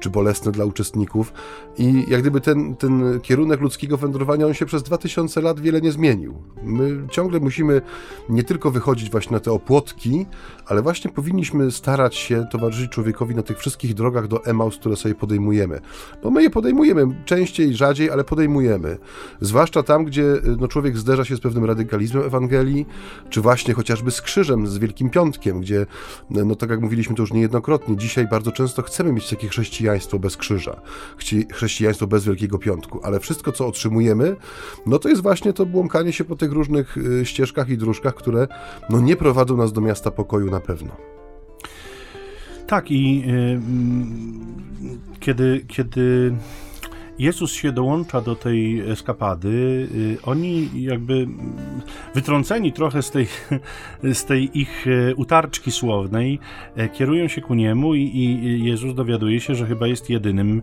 czy 0.00 0.10
bolesne 0.10 0.52
dla 0.52 0.64
uczestników. 0.64 1.32
I 1.78 2.04
jak 2.08 2.20
gdyby 2.20 2.40
ten, 2.40 2.76
ten 2.76 3.20
kierunek 3.20 3.60
ludzkiego 3.60 3.96
wędrowania, 3.96 4.46
on 4.46 4.54
się 4.54 4.66
przez 4.66 4.82
2000 4.82 5.40
lat 5.40 5.60
wiele 5.60 5.80
nie 5.80 5.92
zmienił. 5.92 6.34
My 6.70 7.08
ciągle 7.10 7.40
musimy 7.40 7.82
nie 8.28 8.44
tylko 8.44 8.70
wychodzić 8.70 9.10
właśnie 9.10 9.32
na 9.32 9.40
te 9.40 9.52
opłotki, 9.52 10.26
ale 10.66 10.82
właśnie 10.82 11.10
powinniśmy 11.10 11.70
starać 11.70 12.16
się 12.16 12.46
towarzyszyć 12.50 12.90
człowiekowi 12.90 13.34
na 13.34 13.42
tych 13.42 13.58
wszystkich 13.58 13.94
drogach 13.94 14.28
do 14.28 14.44
Emaus, 14.44 14.76
które 14.76 14.96
sobie 14.96 15.14
podejmujemy. 15.14 15.80
Bo 16.22 16.30
my 16.30 16.42
je 16.42 16.50
podejmujemy 16.50 17.06
częściej, 17.24 17.74
rzadziej, 17.74 18.10
ale 18.10 18.24
podejmujemy. 18.24 18.98
Zwłaszcza 19.40 19.82
tam, 19.82 20.04
gdzie 20.04 20.24
no, 20.58 20.68
człowiek 20.68 20.98
zderza 20.98 21.24
się 21.24 21.36
z 21.36 21.40
pewnym 21.40 21.64
radykalizmem 21.64 22.24
Ewangelii, 22.24 22.86
czy 23.30 23.40
właśnie 23.40 23.74
chociażby 23.74 24.10
z 24.10 24.22
krzyżem, 24.22 24.66
z 24.66 24.78
Wielkim 24.78 25.10
Piątkiem, 25.10 25.60
gdzie, 25.60 25.86
no 26.30 26.54
tak 26.54 26.70
jak 26.70 26.80
mówiliśmy 26.80 27.16
to 27.16 27.22
już 27.22 27.32
niejednokrotnie, 27.32 27.96
dzisiaj 27.96 28.28
bardzo 28.28 28.52
często 28.52 28.82
chcemy 28.82 29.12
mieć 29.12 29.30
takie 29.30 29.48
chrześcijaństwo 29.48 30.18
bez 30.18 30.36
krzyża, 30.36 30.80
chrześcijaństwo 31.52 32.06
bez 32.06 32.24
Wielkiego 32.24 32.58
Piątku, 32.58 33.00
ale 33.02 33.20
wszystko, 33.20 33.52
co 33.52 33.66
otrzymujemy, 33.66 34.36
no 34.86 34.98
to 34.98 35.08
jest 35.08 35.22
właśnie 35.22 35.52
to 35.52 35.66
błąkanie 35.66 36.12
się 36.12 36.24
po 36.24 36.36
tych 36.36 36.52
różnych 36.60 36.96
y, 36.96 37.26
ścieżkach 37.26 37.68
i 37.68 37.78
dróżkach, 37.78 38.14
które 38.14 38.48
no 38.90 39.00
nie 39.00 39.16
prowadzą 39.16 39.56
nas 39.56 39.72
do 39.72 39.80
miasta 39.80 40.10
pokoju 40.10 40.50
na 40.50 40.60
pewno. 40.60 40.96
Tak 42.66 42.90
i 42.90 43.20
yy, 43.20 43.60
kiedy, 45.20 45.64
kiedy 45.68 46.34
Jezus 47.20 47.52
się 47.52 47.72
dołącza 47.72 48.20
do 48.20 48.36
tej 48.36 48.80
eskapady, 48.80 49.48
y, 49.94 50.18
oni 50.22 50.70
jakby 50.74 51.26
wytrąceni 52.14 52.72
trochę 52.72 53.02
z 53.02 53.10
tej, 53.10 53.26
z 54.20 54.24
tej 54.24 54.58
ich 54.60 54.86
y, 54.86 55.14
utarczki 55.16 55.70
słownej, 55.70 56.38
e, 56.76 56.88
kierują 56.88 57.28
się 57.28 57.40
ku 57.40 57.54
niemu 57.54 57.94
i, 57.94 58.00
i 58.00 58.64
Jezus 58.64 58.94
dowiaduje 58.94 59.40
się, 59.40 59.54
że 59.54 59.66
chyba 59.66 59.86
jest 59.86 60.10
jedynym, 60.10 60.62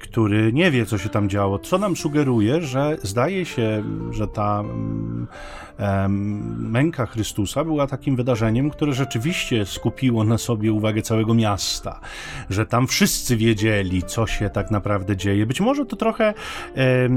który 0.00 0.52
nie 0.52 0.70
wie, 0.70 0.86
co 0.86 0.98
się 0.98 1.08
tam 1.08 1.28
działo. 1.28 1.58
Co 1.58 1.78
nam 1.78 1.96
sugeruje, 1.96 2.62
że 2.62 2.96
zdaje 3.02 3.44
się, 3.44 3.82
że 4.10 4.28
ta 4.28 4.64
męka 6.58 7.06
Chrystusa 7.06 7.64
była 7.64 7.86
takim 7.86 8.16
wydarzeniem, 8.16 8.70
które 8.70 8.92
rzeczywiście 8.92 9.66
skupiło 9.66 10.24
na 10.24 10.38
sobie 10.38 10.72
uwagę 10.72 11.02
całego 11.02 11.34
miasta, 11.34 12.00
że 12.50 12.66
tam 12.66 12.86
wszyscy 12.86 13.36
wiedzieli, 13.36 14.02
co 14.02 14.26
się 14.26 14.50
tak 14.50 14.70
naprawdę 14.70 15.16
dzieje. 15.16 15.46
Być 15.46 15.60
może 15.60 15.86
to 15.86 15.96
trochę 15.96 16.34
e, 16.76 17.08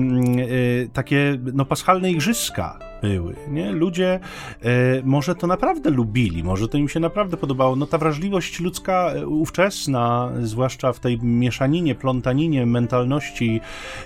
takie 0.94 1.38
no, 1.54 1.66
paschalne 1.66 2.12
igrzyska 2.12 2.89
były. 3.02 3.36
Nie? 3.50 3.72
Ludzie 3.72 4.20
e, 4.62 4.70
może 5.04 5.36
to 5.36 5.48
naprawdę 5.48 5.90
lubili, 5.90 6.44
może 6.44 6.68
to 6.68 6.78
im 6.78 6.90
się 6.90 7.00
naprawdę 7.00 7.38
podobało. 7.38 7.76
No 7.76 7.86
ta 7.86 7.98
wrażliwość 7.98 8.60
ludzka 8.60 9.12
e, 9.16 9.28
ówczesna, 9.28 10.32
zwłaszcza 10.42 10.94
w 10.94 11.00
tej 11.00 11.20
mieszaninie, 11.24 11.96
plątaninie 11.96 12.66
mentalności 12.66 13.62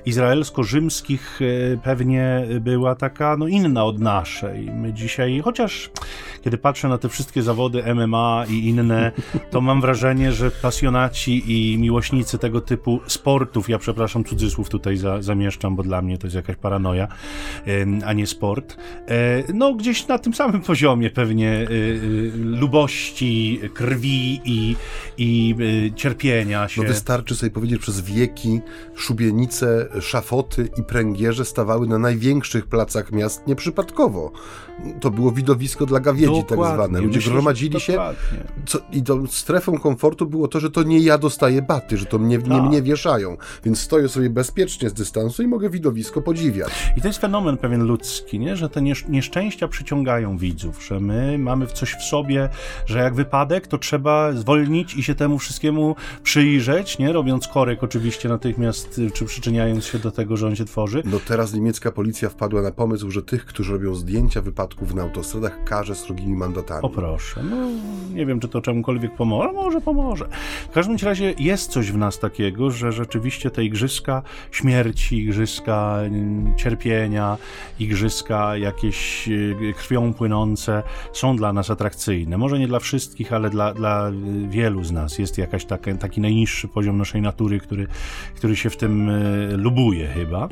izraelsko-rzymskich 0.06 1.40
e, 1.42 1.78
pewnie 1.78 2.48
była 2.62 2.96
taka 2.96 3.38
no, 3.38 3.48
inna 3.48 3.86
od 3.86 4.00
naszej. 4.00 4.72
My 4.72 4.94
dzisiaj, 4.94 5.42
chociaż 5.44 5.90
kiedy 6.44 6.58
patrzę 6.58 6.88
na 6.88 6.98
te 6.98 7.10
wszystkie 7.10 7.42
zawody 7.42 7.96
MMA 7.96 8.46
i 8.50 8.68
inne, 8.68 9.12
to 9.52 9.62
mam 9.62 9.82
wrażenie, 9.82 10.32
że 10.32 10.52
pasjonaci 10.52 11.44
i 11.48 11.78
miłośnicy 11.78 12.38
tego 12.38 12.62
typu 12.62 13.00
sportów, 13.08 13.70
ja 13.70 13.80
przepraszam, 13.80 14.24
cudzysłów 14.24 14.70
tutaj 14.70 14.98
za, 14.98 15.22
zamieszczam, 15.22 15.76
bo 15.76 15.84
dla 15.84 16.02
mnie 16.02 16.18
to 16.18 16.28
jest 16.28 16.36
jakaś 16.36 16.56
paranoja, 16.56 17.08
a 18.06 18.14
nie 18.14 18.28
sport, 18.28 18.78
no 19.54 19.74
gdzieś 19.74 20.08
na 20.08 20.20
tym 20.20 20.34
samym 20.34 20.62
poziomie 20.72 21.10
pewnie 21.10 21.50
e, 21.50 21.64
e, 21.64 21.68
lubości, 22.36 23.60
krwi 23.74 24.42
i, 24.46 24.76
i 25.18 25.56
cierpienia 25.96 26.68
się. 26.68 26.82
No 26.82 26.88
wystarczy 26.88 27.36
sobie 27.36 27.50
powiedzieć, 27.50 27.82
przez 27.82 28.02
wieki 28.02 28.62
szubienice, 28.96 29.88
szafoty 30.02 30.70
i 30.78 30.84
pręgierze 30.84 31.46
stawały 31.46 31.88
na 31.88 32.00
największych 32.00 32.68
placach 32.68 33.12
miast 33.12 33.48
nieprzypadkowo. 33.48 34.32
To 35.00 35.12
było 35.12 35.32
widowisko 35.32 35.86
dla 35.86 36.00
gawiedzi 36.00 36.26
tak 36.28 36.50
dokładnie. 36.50 36.66
tak 36.66 36.76
zwane. 36.76 37.02
Ludzie 37.02 37.18
Myślę, 37.18 37.32
gromadzili 37.32 37.80
się 37.80 38.00
co, 38.66 38.80
i 38.92 39.04
tą 39.04 39.28
strefą 39.28 39.80
komfortu 39.80 40.26
było 40.26 40.48
to, 40.48 40.60
że 40.60 40.72
to 40.72 40.84
nie 40.84 41.00
ja 41.00 41.18
dostaję 41.18 41.62
baty, 41.62 41.98
że 41.98 42.06
to 42.06 42.20
mnie, 42.20 42.38
nie 42.38 42.44
tak. 42.50 42.64
mnie 42.64 42.82
wieszają. 42.82 43.38
Więc 43.64 43.80
stoję 43.80 44.10
sobie 44.10 44.30
bezpiecznie 44.30 44.90
z 44.90 44.94
dystansu 44.94 45.44
i 45.44 45.48
mogę 45.48 45.70
widowisko 45.70 46.22
podziwiać. 46.22 46.94
I 46.98 47.02
to 47.02 47.08
jest 47.08 47.20
fenomen 47.20 47.58
pewien 47.58 47.84
ludzki, 47.84 48.40
nie? 48.40 48.56
że 48.56 48.70
te 48.74 48.82
nieszczęścia 49.10 49.68
przyciągają 49.68 50.38
widzów, 50.38 50.86
że 50.88 51.00
my 51.00 51.38
mamy 51.38 51.68
coś 51.68 51.94
w 51.94 52.04
sobie, 52.04 52.50
że 52.86 53.00
jak 53.00 53.16
wypadek, 53.16 53.68
to 53.68 53.78
trzeba 53.78 54.32
zwolnić 54.32 54.96
i 54.96 55.04
się 55.04 55.16
temu 55.16 55.40
wszystkiemu 55.40 55.96
przyjrzeć, 56.24 56.98
nie? 56.98 57.14
robiąc 57.14 57.48
korek 57.48 57.84
oczywiście 57.84 58.30
natychmiast, 58.30 59.02
czy 59.14 59.26
przyczyniając 59.26 59.86
się 59.86 60.00
do 60.00 60.12
tego, 60.12 60.38
że 60.38 60.48
on 60.48 60.56
się 60.56 60.66
tworzy. 60.66 61.04
No 61.06 61.20
teraz 61.28 61.54
niemiecka 61.54 61.92
policja 61.92 62.30
wpadła 62.30 62.62
na 62.62 62.72
pomysł, 62.72 63.12
że 63.12 63.24
tych, 63.24 63.46
którzy 63.46 63.74
robią 63.74 63.96
zdjęcia 63.96 64.42
wypadków 64.42 64.94
na 64.94 65.02
autostradach, 65.02 65.64
karze 65.64 65.96
srogimi 65.96 66.36
mandatami. 66.36 66.82
O 66.82 66.90
proszę, 66.90 67.44
no 67.44 67.56
nie 68.14 68.26
wiem, 68.26 68.40
czy 68.40 68.48
to 68.48 68.62
czemukolwiek 68.62 69.16
pomoże, 69.16 69.52
może 69.52 69.82
pomoże. 69.82 70.28
W 70.70 70.74
każdym 70.74 70.98
razie 71.04 71.34
jest 71.40 71.72
coś 71.72 71.92
w 71.92 71.98
nas 71.98 72.20
takiego, 72.20 72.72
że 72.72 72.92
rzeczywiście 72.92 73.52
te 73.52 73.64
igrzyska 73.64 74.22
śmierci, 74.52 75.18
igrzyska 75.18 75.98
mm, 76.00 76.58
cierpienia, 76.58 77.38
igrzyska 77.80 78.58
jakieś 78.64 79.28
y, 79.28 79.74
krwią 79.78 80.14
płynące 80.14 80.84
są 81.14 81.36
dla 81.36 81.54
nas 81.54 81.70
atrakcyjne. 81.70 82.38
Może 82.38 82.60
nie 82.60 82.68
dla 82.68 82.80
wszystkich, 82.80 83.34
ale 83.34 83.50
dla, 83.50 83.74
dla 83.74 84.12
wielu 84.50 84.84
z 84.84 84.92
nas 84.92 85.20
jest 85.20 85.38
jakaś 85.38 85.66
taka, 85.66 85.96
taki 85.96 86.22
najniższy 86.22 86.68
poziom 86.68 86.98
naszej 86.98 87.22
natury, 87.22 87.60
który, 87.60 87.88
który 88.36 88.56
się 88.56 88.70
w 88.70 88.78
tym 88.78 89.10
y, 89.10 89.58
lubuje 89.58 90.08
chyba. 90.08 90.50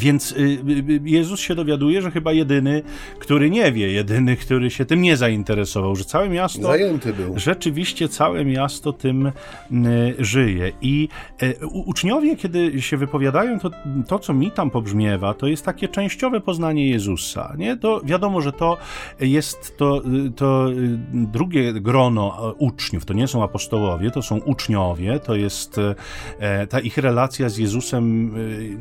Więc 0.00 0.32
y, 0.32 0.36
y, 0.36 1.00
Jezus 1.04 1.40
się 1.40 1.54
dowiaduje, 1.54 2.02
że 2.02 2.10
chyba 2.10 2.32
jedyny, 2.32 2.82
który 3.18 3.50
nie 3.50 3.72
wie, 3.72 3.92
jedyny, 3.92 4.36
który 4.36 4.70
się 4.70 4.84
tym 4.84 5.02
nie 5.02 5.16
zainteresował, 5.16 5.96
że 5.96 6.04
całe 6.04 6.28
miasto. 6.28 6.62
Zajęty 6.62 7.12
był. 7.12 7.38
Rzeczywiście 7.38 8.08
całe 8.08 8.44
miasto 8.44 8.92
tym 8.92 9.26
y, 9.26 9.32
żyje. 10.18 10.72
I 10.82 11.08
uczniowie, 11.72 12.36
kiedy 12.36 12.82
się 12.82 12.96
wypowiadają, 12.96 13.58
to, 13.58 13.70
to 14.08 14.18
co 14.18 14.32
mi 14.32 14.50
tam 14.50 14.70
pobrzmiewa, 14.70 15.34
to 15.34 15.46
jest 15.46 15.64
takie 15.64 15.88
częściowe 15.88 16.40
poznanie 16.40 16.88
Jezusa. 16.90 17.54
Nie? 17.58 17.76
To 17.76 18.00
wiadomo, 18.04 18.40
że 18.40 18.52
to 18.52 18.78
jest 19.20 19.76
to, 19.76 20.02
to 20.36 20.68
drugie 21.12 21.72
grono 21.72 22.54
uczniów. 22.58 23.04
To 23.04 23.14
nie 23.14 23.28
są 23.28 23.44
apostołowie, 23.44 24.10
to 24.10 24.22
są 24.22 24.38
uczniowie. 24.38 25.20
To 25.20 25.34
jest 25.34 25.76
ta 26.68 26.80
ich 26.80 26.98
relacja 26.98 27.48
z 27.48 27.56
Jezusem 27.56 28.34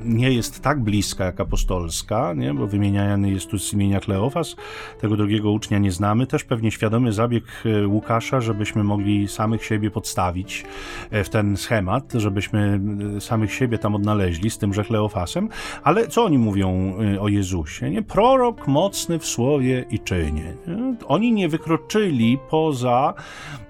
nie 0.06 0.32
jest 0.32 0.62
tak 0.62 0.80
bliska 0.80 1.01
bliska 1.02 1.26
jak 1.26 1.40
apostolska, 1.40 2.34
nie? 2.34 2.54
bo 2.54 2.68
wymieniany 2.68 3.32
jest 3.32 3.50
tu 3.50 3.60
z 3.60 3.74
imienia 3.74 4.00
Kleofas. 4.00 4.56
Tego 5.00 5.18
drugiego 5.18 5.52
ucznia 5.52 5.78
nie 5.78 5.92
znamy. 5.92 6.28
Też 6.28 6.44
pewnie 6.44 6.72
świadomy 6.72 7.14
zabieg 7.14 7.44
e, 7.66 7.88
Łukasza, 7.88 8.42
żebyśmy 8.42 8.84
mogli 8.84 9.28
samych 9.28 9.66
siebie 9.66 9.92
podstawić 9.92 10.66
e, 11.12 11.24
w 11.24 11.30
ten 11.30 11.58
schemat, 11.58 12.14
żebyśmy 12.16 12.80
e, 13.18 13.22
samych 13.22 13.54
siebie 13.54 13.78
tam 13.78 13.96
odnaleźli 13.96 14.50
z 14.50 14.58
tymże 14.58 14.84
Kleofasem. 14.84 15.50
Ale 15.84 16.08
co 16.08 16.26
oni 16.26 16.38
mówią 16.38 16.96
o 17.20 17.28
Jezusie? 17.28 17.90
Nie? 17.90 18.02
Prorok 18.02 18.68
mocny 18.68 19.20
w 19.20 19.26
słowie 19.26 19.86
i 19.90 20.00
czynie. 20.00 20.54
Nie? 20.68 20.96
Oni 21.08 21.32
nie 21.32 21.50
wykroczyli 21.50 22.38
poza 22.50 23.14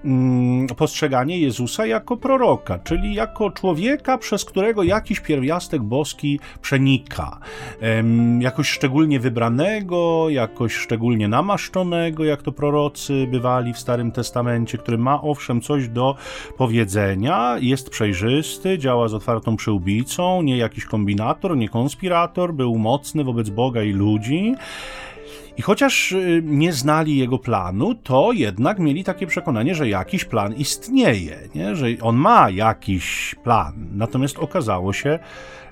mm, 0.04 0.66
postrzeganie 0.66 1.38
Jezusa 1.38 1.86
jako 1.86 2.16
proroka, 2.16 2.78
czyli 2.78 3.14
jako 3.14 3.50
człowieka, 3.50 4.18
przez 4.18 4.44
którego 4.44 4.82
jakiś 4.82 5.20
pierwiastek 5.20 5.82
boski 5.82 6.40
przenika 6.62 7.21
jakoś 8.40 8.68
szczególnie 8.68 9.20
wybranego, 9.20 10.26
jakoś 10.30 10.74
szczególnie 10.74 11.28
namaszczonego, 11.28 12.24
jak 12.24 12.42
to 12.42 12.52
prorocy 12.52 13.26
bywali 13.30 13.72
w 13.72 13.78
Starym 13.78 14.12
Testamencie, 14.12 14.78
który 14.78 14.98
ma 14.98 15.22
owszem 15.22 15.60
coś 15.60 15.88
do 15.88 16.16
powiedzenia, 16.58 17.56
jest 17.60 17.90
przejrzysty, 17.90 18.78
działa 18.78 19.08
z 19.08 19.14
otwartą 19.14 19.56
przyłbicą, 19.56 20.42
nie 20.42 20.56
jakiś 20.56 20.84
kombinator, 20.84 21.56
nie 21.56 21.68
konspirator, 21.68 22.54
był 22.54 22.78
mocny 22.78 23.24
wobec 23.24 23.50
Boga 23.50 23.82
i 23.82 23.92
ludzi. 23.92 24.54
I 25.56 25.62
chociaż 25.62 26.12
y, 26.12 26.42
nie 26.44 26.72
znali 26.72 27.16
jego 27.16 27.38
planu, 27.38 27.94
to 27.94 28.32
jednak 28.32 28.78
mieli 28.78 29.04
takie 29.04 29.26
przekonanie, 29.26 29.74
że 29.74 29.88
jakiś 29.88 30.24
plan 30.24 30.54
istnieje, 30.54 31.38
nie? 31.54 31.76
że 31.76 31.86
on 32.00 32.16
ma 32.16 32.50
jakiś 32.50 33.34
plan. 33.44 33.88
Natomiast 33.92 34.38
okazało 34.38 34.92
się, 34.92 35.18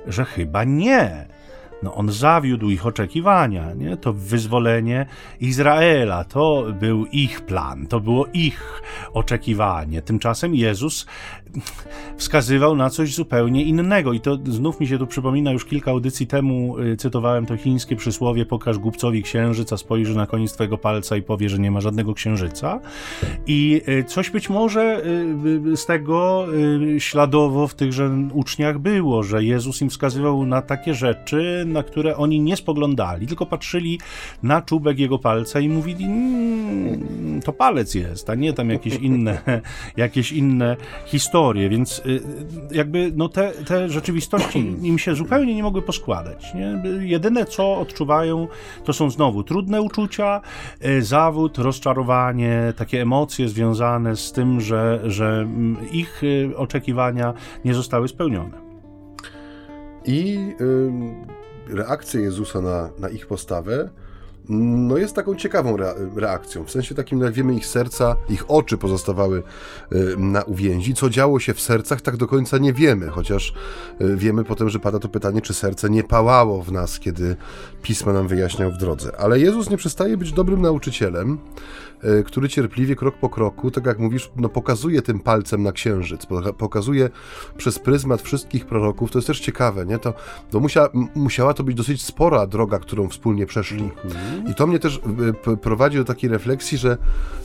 że 0.06 0.24
chyba 0.24 0.64
nie 0.64 1.26
no 1.82 1.94
on 1.94 2.12
zawiódł 2.12 2.70
ich 2.70 2.86
oczekiwania, 2.86 3.74
nie? 3.74 3.96
To 3.96 4.12
wyzwolenie 4.12 5.06
Izraela, 5.40 6.24
to 6.24 6.66
był 6.80 7.06
ich 7.06 7.40
plan, 7.40 7.86
to 7.86 8.00
było 8.00 8.26
ich 8.32 8.82
oczekiwanie. 9.12 10.02
Tymczasem 10.02 10.54
Jezus 10.54 11.06
wskazywał 12.16 12.76
na 12.76 12.90
coś 12.90 13.14
zupełnie 13.14 13.64
innego 13.64 14.12
i 14.12 14.20
to 14.20 14.38
znów 14.44 14.80
mi 14.80 14.86
się 14.86 14.98
tu 14.98 15.06
przypomina, 15.06 15.52
już 15.52 15.64
kilka 15.64 15.90
audycji 15.90 16.26
temu 16.26 16.78
y, 16.78 16.96
cytowałem 16.96 17.46
to 17.46 17.56
chińskie 17.56 17.96
przysłowie 17.96 18.46
pokaż 18.46 18.78
głupcowi 18.78 19.22
księżyc, 19.22 19.72
a 19.72 19.76
spojrzy 19.76 20.16
na 20.16 20.26
koniec 20.26 20.52
twojego 20.52 20.78
palca 20.78 21.16
i 21.16 21.22
powie, 21.22 21.48
że 21.48 21.58
nie 21.58 21.70
ma 21.70 21.80
żadnego 21.80 22.14
księżyca 22.14 22.80
i 23.46 23.82
y, 23.88 24.04
coś 24.04 24.30
być 24.30 24.50
może 24.50 25.02
y, 25.72 25.76
z 25.76 25.86
tego 25.86 26.46
śladowo 26.98 27.68
w 27.68 27.74
tychże 27.74 28.10
uczniach 28.32 28.78
było, 28.78 29.22
że 29.22 29.44
Jezus 29.44 29.82
im 29.82 29.90
wskazywał 29.90 30.46
na 30.46 30.62
takie 30.62 30.94
rzeczy, 30.94 31.64
na 31.70 31.82
które 31.82 32.16
oni 32.16 32.40
nie 32.40 32.56
spoglądali, 32.56 33.26
tylko 33.26 33.46
patrzyli 33.46 34.00
na 34.42 34.62
czubek 34.62 34.98
jego 34.98 35.18
palca 35.18 35.60
i 35.60 35.68
mówili, 35.68 36.04
mmm, 36.04 37.40
to 37.44 37.52
palec 37.52 37.94
jest, 37.94 38.30
a 38.30 38.34
nie 38.34 38.52
tam 38.52 38.70
jakieś 38.70 38.94
inne, 38.94 39.40
jakieś 39.96 40.32
inne 40.32 40.76
historie, 41.06 41.68
więc 41.68 42.02
y, 42.06 42.20
jakby 42.72 43.12
no 43.16 43.28
te, 43.28 43.52
te 43.52 43.88
rzeczywistości 43.88 44.58
im 44.82 44.98
się 44.98 45.14
zupełnie 45.14 45.54
nie 45.54 45.62
mogły 45.62 45.82
poskładać. 45.82 46.54
Nie? 46.54 46.82
Jedyne 47.06 47.44
co 47.44 47.78
odczuwają 47.78 48.48
to 48.84 48.92
są 48.92 49.10
znowu 49.10 49.42
trudne 49.42 49.82
uczucia, 49.82 50.40
y, 50.84 51.02
zawód, 51.02 51.58
rozczarowanie, 51.58 52.72
takie 52.76 53.02
emocje 53.02 53.48
związane 53.48 54.16
z 54.16 54.32
tym, 54.32 54.60
że, 54.60 55.00
że 55.04 55.40
mm, 55.40 55.76
ich 55.92 56.24
y, 56.24 56.52
oczekiwania 56.56 57.34
nie 57.64 57.74
zostały 57.74 58.08
spełnione. 58.08 58.70
I 60.04 60.38
reakcja 61.72 62.20
Jezusa 62.20 62.60
na, 62.60 62.90
na 62.98 63.08
ich 63.08 63.26
postawę 63.26 63.90
no 64.50 64.96
jest 64.96 65.14
taką 65.14 65.34
ciekawą 65.34 65.76
reakcją. 66.16 66.64
W 66.64 66.70
sensie 66.70 66.94
takim, 66.94 67.20
jak 67.20 67.32
wiemy, 67.32 67.54
ich 67.54 67.66
serca, 67.66 68.16
ich 68.28 68.50
oczy 68.50 68.78
pozostawały 68.78 69.42
y, 69.92 70.16
na 70.16 70.42
uwięzi. 70.42 70.94
Co 70.94 71.10
działo 71.10 71.40
się 71.40 71.54
w 71.54 71.60
sercach, 71.60 72.00
tak 72.00 72.16
do 72.16 72.26
końca 72.26 72.58
nie 72.58 72.72
wiemy, 72.72 73.08
chociaż 73.08 73.54
y, 74.00 74.16
wiemy 74.16 74.44
potem, 74.44 74.70
że 74.70 74.78
pada 74.78 74.98
to 74.98 75.08
pytanie, 75.08 75.42
czy 75.42 75.54
serce 75.54 75.90
nie 75.90 76.04
pałało 76.04 76.62
w 76.62 76.72
nas, 76.72 76.98
kiedy 76.98 77.36
pisma 77.82 78.12
nam 78.12 78.28
wyjaśniał 78.28 78.70
w 78.70 78.76
drodze. 78.76 79.16
Ale 79.18 79.40
Jezus 79.40 79.70
nie 79.70 79.76
przestaje 79.76 80.16
być 80.16 80.32
dobrym 80.32 80.62
nauczycielem. 80.62 81.38
E, 82.02 82.22
który 82.22 82.48
cierpliwie, 82.48 82.96
krok 82.96 83.14
po 83.14 83.28
kroku, 83.28 83.70
tak 83.70 83.86
jak 83.86 83.98
mówisz, 83.98 84.30
no 84.36 84.48
pokazuje 84.48 85.02
tym 85.02 85.20
palcem 85.20 85.62
na 85.62 85.72
księżyc, 85.72 86.26
pokazuje 86.58 87.10
przez 87.56 87.78
pryzmat 87.78 88.22
wszystkich 88.22 88.66
proroków. 88.66 89.10
To 89.10 89.18
jest 89.18 89.26
też 89.26 89.40
ciekawe, 89.40 89.86
nie? 89.86 89.98
To, 89.98 90.14
to 90.50 90.60
musia, 90.60 90.88
musiała 91.14 91.54
to 91.54 91.64
być 91.64 91.76
dosyć 91.76 92.02
spora 92.02 92.46
droga, 92.46 92.78
którą 92.78 93.08
wspólnie 93.08 93.46
przeszli. 93.46 93.90
Mhm. 94.04 94.48
I 94.50 94.54
to 94.54 94.66
mnie 94.66 94.78
też 94.78 95.00
e, 95.46 95.56
prowadzi 95.56 95.96
do 95.96 96.04
takiej 96.04 96.30
refleksji, 96.30 96.78
że 96.78 96.98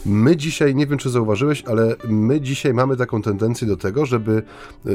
my 0.06 0.38
dzisiaj, 0.38 0.76
nie 0.76 0.88
wiem 0.88 0.98
czy 0.98 1.10
zauważyłeś, 1.10 1.64
ale 1.68 1.96
my 2.08 2.42
dzisiaj 2.42 2.74
mamy 2.74 2.98
taką 2.98 3.22
tendencję 3.22 3.68
do 3.68 3.78
tego, 3.78 4.06
żeby 4.06 4.44
e, 4.86 4.90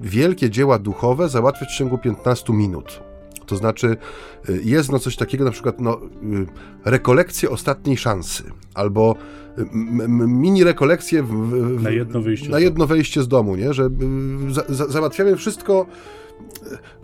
wielkie 0.00 0.50
dzieła 0.50 0.78
duchowe 0.78 1.28
załatwiać 1.28 1.68
w 1.68 1.78
ciągu 1.78 1.98
15 1.98 2.52
minut. 2.52 3.13
To 3.46 3.56
znaczy, 3.56 3.96
y, 4.48 4.60
jest 4.64 4.92
no 4.92 4.98
coś 4.98 5.16
takiego, 5.16 5.44
na 5.44 5.50
przykład 5.50 5.80
no, 5.80 6.00
y, 6.22 6.46
rekolekcje 6.84 7.50
ostatniej 7.50 7.96
szansy, 7.96 8.44
albo 8.74 9.16
y, 9.58 9.64
mini 10.08 10.64
rekolekcje 10.64 11.22
w, 11.22 11.28
w, 11.28 11.82
na 11.82 11.90
jedno 11.90 12.20
wyjście, 12.20 12.48
na 12.48 12.60
jedno 12.60 12.86
wejście 12.86 13.22
z 13.22 13.28
domu, 13.28 13.56
nie? 13.56 13.74
że 13.74 13.88
za, 14.48 14.64
za, 14.68 14.86
załatwiamy 14.86 15.36
wszystko 15.36 15.86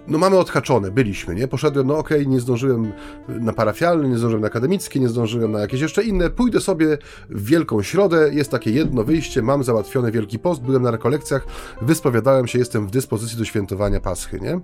no 0.08 0.18
mamy 0.18 0.38
odhaczone, 0.38 0.90
byliśmy, 0.90 1.34
nie? 1.34 1.48
Poszedłem, 1.48 1.86
no 1.86 1.98
okej, 1.98 2.18
okay, 2.18 2.32
nie 2.32 2.40
zdążyłem 2.40 2.92
na 3.28 3.52
parafialny, 3.52 4.08
nie 4.08 4.18
zdążyłem 4.18 4.40
na 4.40 4.46
akademickie, 4.46 5.00
nie 5.00 5.08
zdążyłem 5.08 5.52
na 5.52 5.60
jakieś 5.60 5.80
jeszcze 5.80 6.02
inne, 6.02 6.30
pójdę 6.30 6.60
sobie 6.60 6.98
w 7.30 7.44
Wielką 7.44 7.82
Środę, 7.82 8.30
jest 8.32 8.50
takie 8.50 8.70
jedno 8.70 9.04
wyjście, 9.04 9.42
mam 9.42 9.64
załatwiony 9.64 10.12
Wielki 10.12 10.38
Post, 10.38 10.62
byłem 10.62 10.82
na 10.82 10.90
rekolekcjach, 10.90 11.46
wyspowiadałem 11.82 12.46
się, 12.46 12.58
jestem 12.58 12.86
w 12.86 12.90
dyspozycji 12.90 13.38
do 13.38 13.44
świętowania 13.44 14.00
Paschy, 14.00 14.40
nie? 14.40 14.60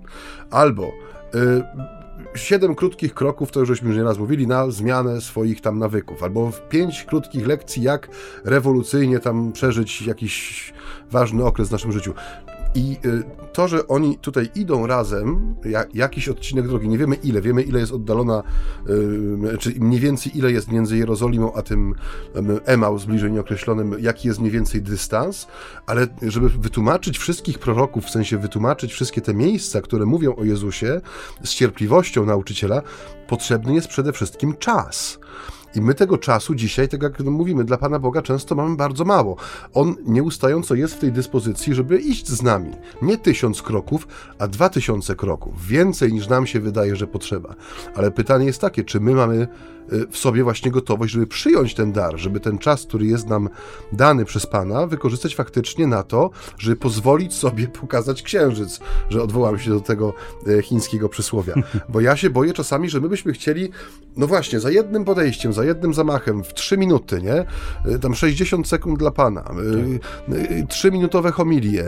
Albo 0.51 0.91
siedem 2.35 2.75
krótkich 2.75 3.13
kroków, 3.13 3.51
to 3.51 3.59
już 3.59 3.69
żeśmy 3.69 3.87
już 3.87 3.97
nieraz 3.97 4.17
mówili, 4.17 4.47
na 4.47 4.71
zmianę 4.71 5.21
swoich 5.21 5.61
tam 5.61 5.79
nawyków, 5.79 6.23
albo 6.23 6.51
pięć 6.69 7.03
krótkich 7.03 7.47
lekcji, 7.47 7.83
jak 7.83 8.09
rewolucyjnie 8.43 9.19
tam 9.19 9.51
przeżyć 9.51 10.01
jakiś 10.01 10.73
ważny 11.11 11.45
okres 11.45 11.69
w 11.69 11.71
naszym 11.71 11.91
życiu. 11.91 12.13
I 12.77 12.97
y, 13.05 13.23
to, 13.53 13.67
że 13.67 13.87
oni 13.87 14.17
tutaj 14.17 14.49
idą 14.55 14.87
razem, 14.87 15.55
jakiś 15.93 16.29
odcinek 16.29 16.67
drogi, 16.67 16.87
nie 16.87 16.97
wiemy 16.97 17.15
ile, 17.15 17.41
wiemy 17.41 17.61
ile 17.61 17.79
jest 17.79 17.91
oddalona, 17.91 18.43
y, 19.53 19.57
czy 19.57 19.73
mniej 19.79 19.99
więcej 19.99 20.37
ile 20.37 20.51
jest 20.51 20.71
między 20.71 20.97
Jerozolimą 20.97 21.53
a 21.53 21.61
tym 21.61 21.95
Emaus, 22.65 23.05
bliżej 23.05 23.31
nieokreślonym, 23.31 23.95
jaki 23.99 24.27
jest 24.27 24.39
mniej 24.39 24.51
więcej 24.51 24.81
dystans, 24.81 25.47
ale 25.85 26.07
żeby 26.21 26.49
wytłumaczyć 26.49 27.17
wszystkich 27.17 27.59
proroków, 27.59 28.05
w 28.05 28.09
sensie 28.09 28.37
wytłumaczyć 28.37 28.93
wszystkie 28.93 29.21
te 29.21 29.33
miejsca, 29.33 29.81
które 29.81 30.05
mówią 30.05 30.35
o 30.35 30.43
Jezusie 30.43 31.01
z 31.43 31.49
cierpliwością 31.49 32.25
nauczyciela, 32.25 32.81
potrzebny 33.27 33.73
jest 33.73 33.87
przede 33.87 34.13
wszystkim 34.13 34.57
czas. 34.57 35.19
I 35.75 35.81
my 35.81 35.93
tego 35.93 36.17
czasu 36.17 36.55
dzisiaj, 36.55 36.89
tak 36.89 37.03
jak 37.03 37.19
mówimy, 37.19 37.63
dla 37.63 37.77
Pana 37.77 37.99
Boga 37.99 38.21
często 38.21 38.55
mamy 38.55 38.75
bardzo 38.75 39.05
mało. 39.05 39.35
On 39.73 39.95
nieustająco 40.05 40.75
jest 40.75 40.93
w 40.93 40.99
tej 40.99 41.11
dyspozycji, 41.11 41.73
żeby 41.73 41.97
iść 41.97 42.27
z 42.27 42.41
nami. 42.41 42.71
Nie 43.01 43.17
tysiąc 43.17 43.61
kroków, 43.61 44.07
a 44.39 44.47
dwa 44.47 44.69
tysiące 44.69 45.15
kroków. 45.15 45.67
Więcej 45.67 46.13
niż 46.13 46.27
nam 46.27 46.47
się 46.47 46.59
wydaje, 46.59 46.95
że 46.95 47.07
potrzeba. 47.07 47.55
Ale 47.95 48.11
pytanie 48.11 48.45
jest 48.45 48.61
takie, 48.61 48.83
czy 48.83 48.99
my 48.99 49.13
mamy 49.13 49.47
w 50.11 50.17
sobie 50.17 50.43
właśnie 50.43 50.71
gotowość, 50.71 51.13
żeby 51.13 51.27
przyjąć 51.27 51.73
ten 51.73 51.91
dar, 51.91 52.17
żeby 52.17 52.39
ten 52.39 52.57
czas, 52.57 52.85
który 52.85 53.05
jest 53.05 53.27
nam 53.27 53.49
dany 53.91 54.25
przez 54.25 54.45
Pana, 54.45 54.87
wykorzystać 54.87 55.35
faktycznie 55.35 55.87
na 55.87 56.03
to, 56.03 56.29
żeby 56.57 56.75
pozwolić 56.75 57.33
sobie 57.33 57.67
pokazać 57.81 58.23
księżyc, 58.23 58.79
że 59.09 59.23
odwołam 59.23 59.59
się 59.59 59.69
do 59.69 59.79
tego 59.79 60.13
e, 60.47 60.61
chińskiego 60.61 61.09
przysłowia. 61.09 61.53
Bo 61.89 62.01
ja 62.01 62.17
się 62.17 62.29
boję 62.29 62.53
czasami, 62.53 62.89
że 62.89 63.01
my 63.01 63.09
byśmy 63.09 63.33
chcieli, 63.33 63.69
no 64.17 64.27
właśnie, 64.27 64.59
za 64.59 64.71
jednym 64.71 65.05
podejściem, 65.05 65.53
za 65.53 65.65
jednym 65.65 65.93
zamachem, 65.93 66.43
w 66.43 66.53
trzy 66.53 66.77
minuty, 66.77 67.21
nie? 67.21 67.45
E, 67.93 67.99
tam 67.99 68.15
60 68.15 68.67
sekund 68.67 68.99
dla 68.99 69.11
Pana, 69.11 69.41
e, 70.29 70.67
trzyminutowe 70.67 71.31
homilie, 71.31 71.85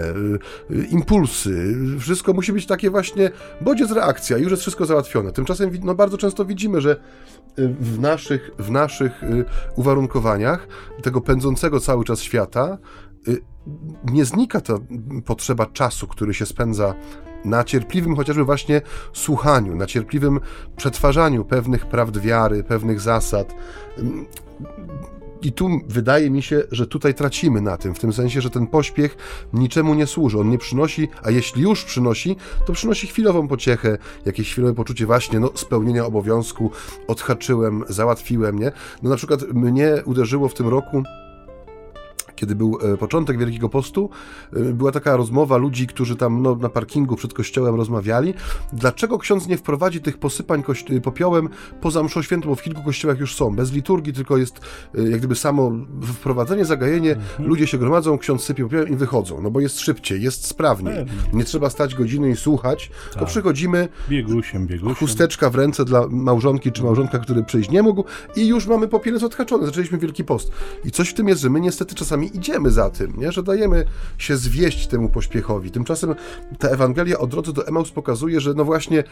impulsy, 0.90 1.76
wszystko 2.00 2.34
musi 2.34 2.54
być 2.54 2.66
takie 2.66 2.90
właśnie, 2.90 3.32
bodziec 3.62 3.92
reakcja, 3.92 4.38
już 4.38 4.52
jest 4.52 4.62
wszystko 4.62 4.86
załatwione. 4.86 5.32
Tymczasem 5.32 5.72
no, 5.84 5.96
bardzo 5.96 6.18
często 6.18 6.46
widzimy, 6.46 6.82
że 6.82 6.96
w 7.58 7.89
naszych, 7.98 8.52
w 8.60 8.72
naszych 8.72 9.24
y, 9.24 9.46
uwarunkowaniach 9.76 10.68
tego 11.04 11.22
pędzącego 11.22 11.80
cały 11.80 12.04
czas 12.04 12.22
świata 12.22 12.78
y, 13.28 13.42
nie 14.04 14.26
znika 14.26 14.62
ta 14.62 14.74
potrzeba 15.26 15.66
czasu, 15.66 16.08
który 16.08 16.34
się 16.34 16.46
spędza 16.46 16.94
na 17.46 17.64
cierpliwym 17.64 18.16
chociażby 18.16 18.44
właśnie 18.44 18.82
słuchaniu, 19.14 19.76
na 19.76 19.86
cierpliwym 19.86 20.40
przetwarzaniu 20.76 21.46
pewnych 21.46 21.86
prawd 21.86 22.20
wiary, 22.20 22.64
pewnych 22.64 23.02
zasad 23.02 23.56
i 25.42 25.52
tu 25.52 25.70
wydaje 25.88 26.30
mi 26.30 26.42
się, 26.42 26.64
że 26.72 26.88
tutaj 26.88 27.14
tracimy 27.14 27.62
na 27.62 27.78
tym, 27.78 27.96
w 27.96 28.00
tym 28.00 28.14
sensie, 28.14 28.42
że 28.42 28.50
ten 28.50 28.68
pośpiech 28.68 29.18
niczemu 29.54 29.94
nie 29.94 30.08
służy. 30.08 30.40
On 30.40 30.50
nie 30.50 30.58
przynosi, 30.58 31.08
a 31.24 31.32
jeśli 31.32 31.62
już 31.62 31.84
przynosi, 31.86 32.36
to 32.66 32.74
przynosi 32.74 33.08
chwilową 33.08 33.48
pociechę, 33.48 33.98
jakieś 34.26 34.52
chwilowe 34.52 34.74
poczucie 34.74 35.06
właśnie 35.06 35.40
no, 35.40 35.52
spełnienia 35.56 36.06
obowiązku, 36.06 36.72
odhaczyłem, 37.08 37.84
załatwiłem, 37.90 38.60
nie? 38.60 38.72
No 39.04 39.10
na 39.10 39.16
przykład 39.16 39.54
mnie 39.54 39.94
uderzyło 40.06 40.50
w 40.50 40.54
tym 40.54 40.68
roku 40.68 41.04
kiedy 42.40 42.56
był 42.56 42.78
e, 42.94 42.98
początek 42.98 43.38
Wielkiego 43.38 43.70
Postu, 43.70 44.10
e, 44.54 44.60
była 44.60 44.92
taka 44.92 45.18
rozmowa 45.18 45.58
ludzi, 45.58 45.88
którzy 45.88 46.16
tam 46.16 46.42
no, 46.42 46.56
na 46.56 46.70
parkingu 46.70 47.16
przed 47.16 47.34
kościołem 47.34 47.76
rozmawiali, 47.76 48.34
dlaczego 48.74 49.18
ksiądz 49.18 49.48
nie 49.48 49.58
wprowadzi 49.58 50.02
tych 50.02 50.18
posypań 50.18 50.64
e, 50.90 51.02
popiołem 51.02 51.50
poza 51.82 52.04
mszą 52.04 52.22
świętą, 52.22 52.50
bo 52.50 52.56
w 52.56 52.62
kilku 52.62 52.84
kościołach 52.84 53.20
już 53.20 53.36
są, 53.36 53.56
bez 53.56 53.72
liturgii, 53.72 54.14
tylko 54.14 54.38
jest 54.38 54.60
jak 54.94 55.20
gdyby 55.20 55.36
samo 55.36 55.72
wprowadzenie, 56.14 56.66
zagajenie, 56.66 57.12
mhm. 57.12 57.50
ludzie 57.50 57.68
się 57.68 57.78
gromadzą, 57.78 58.18
ksiądz 58.18 58.44
sypie 58.44 58.64
popiołem 58.64 58.90
i 58.90 58.96
wychodzą, 58.96 59.42
no 59.42 59.52
bo 59.52 59.60
jest 59.60 59.80
szybciej, 59.80 60.22
jest 60.22 60.46
sprawniej. 60.46 61.06
Nie 61.34 61.44
trzeba 61.44 61.70
stać 61.70 61.96
godziny 61.96 62.30
i 62.30 62.36
słuchać, 62.36 62.90
tak. 62.90 63.12
tylko 63.12 63.26
przychodzimy, 63.26 63.88
biegusiem, 64.10 64.68
biegusiem. 64.68 64.96
chusteczka 64.96 65.50
w 65.50 65.56
ręce 65.56 65.86
dla 65.86 66.08
małżonki 66.10 66.72
czy 66.72 66.84
małżonka, 66.84 67.20
który 67.20 67.44
przyjść 67.44 67.70
nie 67.70 67.84
mógł 67.84 68.04
i 68.36 68.48
już 68.48 68.68
mamy 68.68 68.88
popielec 68.88 69.24
odhaczony, 69.24 69.66
zaczęliśmy 69.66 69.98
Wielki 69.98 70.24
Post. 70.24 70.52
I 70.86 70.92
coś 70.92 71.10
w 71.10 71.14
tym 71.14 71.28
jest, 71.28 71.42
że 71.42 71.50
my 71.50 71.60
niestety 71.60 71.96
czasami 71.96 72.29
idziemy 72.36 72.72
za 72.72 72.90
tym, 72.90 73.14
nie? 73.18 73.32
że 73.32 73.44
dajemy 73.44 73.86
się 74.18 74.38
zwieść 74.38 74.88
temu 74.88 75.10
pośpiechowi. 75.10 75.72
Tymczasem 75.72 76.16
ta 76.60 76.68
Ewangelia 76.68 77.18
o 77.18 77.28
drodze 77.28 77.54
do 77.54 77.68
Emaus 77.68 77.92
pokazuje, 77.92 78.40
że 78.40 78.54
no 78.54 78.66
właśnie 78.66 79.04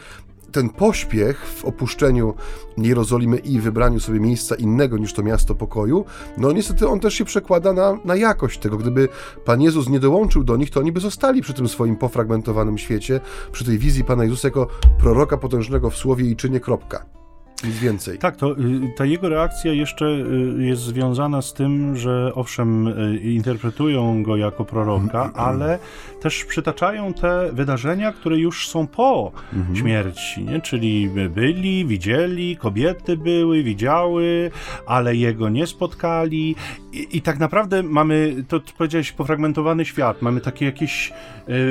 ten 0.52 0.68
pośpiech 0.68 1.46
w 1.46 1.64
opuszczeniu 1.64 2.34
Jerozolimy 2.78 3.36
i 3.36 3.60
wybraniu 3.60 4.00
sobie 4.00 4.20
miejsca 4.20 4.54
innego 4.54 4.98
niż 4.98 5.12
to 5.12 5.22
miasto 5.22 5.54
pokoju, 5.54 6.04
no 6.38 6.52
niestety 6.52 6.88
on 6.88 7.00
też 7.00 7.14
się 7.14 7.24
przekłada 7.24 7.72
na, 7.72 7.98
na 8.04 8.16
jakość 8.16 8.58
tego. 8.58 8.76
Gdyby 8.76 9.08
Pan 9.44 9.60
Jezus 9.60 9.88
nie 9.88 10.00
dołączył 10.00 10.44
do 10.44 10.56
nich, 10.56 10.70
to 10.70 10.80
oni 10.80 10.92
by 10.92 11.00
zostali 11.00 11.42
przy 11.42 11.54
tym 11.54 11.68
swoim 11.68 11.96
pofragmentowanym 11.96 12.78
świecie, 12.78 13.20
przy 13.52 13.64
tej 13.64 13.78
wizji 13.78 14.04
Pana 14.04 14.24
Jezusa 14.24 14.48
jako 14.48 14.66
proroka 14.98 15.36
potężnego 15.36 15.90
w 15.90 15.96
słowie 15.96 16.24
i 16.24 16.36
czynie, 16.36 16.60
kropka. 16.60 17.17
Nic 17.64 17.78
więcej. 17.78 18.18
Tak, 18.18 18.36
to 18.36 18.52
y, 18.52 18.92
ta 18.96 19.04
jego 19.04 19.28
reakcja 19.28 19.72
jeszcze 19.72 20.06
y, 20.06 20.64
jest 20.64 20.82
związana 20.82 21.42
z 21.42 21.52
tym, 21.52 21.96
że 21.96 22.32
owszem, 22.34 22.86
y, 22.86 23.18
interpretują 23.18 24.22
go 24.22 24.36
jako 24.36 24.64
proroka, 24.64 25.22
mm, 25.22 25.32
ale 25.34 25.78
też 26.20 26.44
przytaczają 26.44 27.14
te 27.14 27.52
wydarzenia, 27.52 28.12
które 28.12 28.38
już 28.38 28.68
są 28.68 28.86
po 28.86 29.32
mm. 29.52 29.76
śmierci, 29.76 30.44
nie? 30.44 30.60
czyli 30.60 31.10
byli, 31.30 31.86
widzieli, 31.86 32.56
kobiety 32.56 33.16
były, 33.16 33.62
widziały, 33.62 34.50
ale 34.86 35.16
jego 35.16 35.48
nie 35.48 35.66
spotkali 35.66 36.56
i, 36.92 37.16
i 37.16 37.22
tak 37.22 37.38
naprawdę 37.38 37.82
mamy, 37.82 38.44
to 38.48 38.60
powiedziałeś, 38.78 39.12
pofragmentowany 39.12 39.84
świat, 39.84 40.22
mamy 40.22 40.40
takie 40.40 40.64
jakieś 40.64 41.12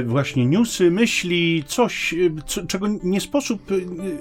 właśnie 0.05 0.45
newsy, 0.45 0.91
myśli, 0.91 1.63
coś, 1.67 2.15
co, 2.45 2.65
czego 2.65 2.87
nie 3.03 3.21
sposób, 3.21 3.61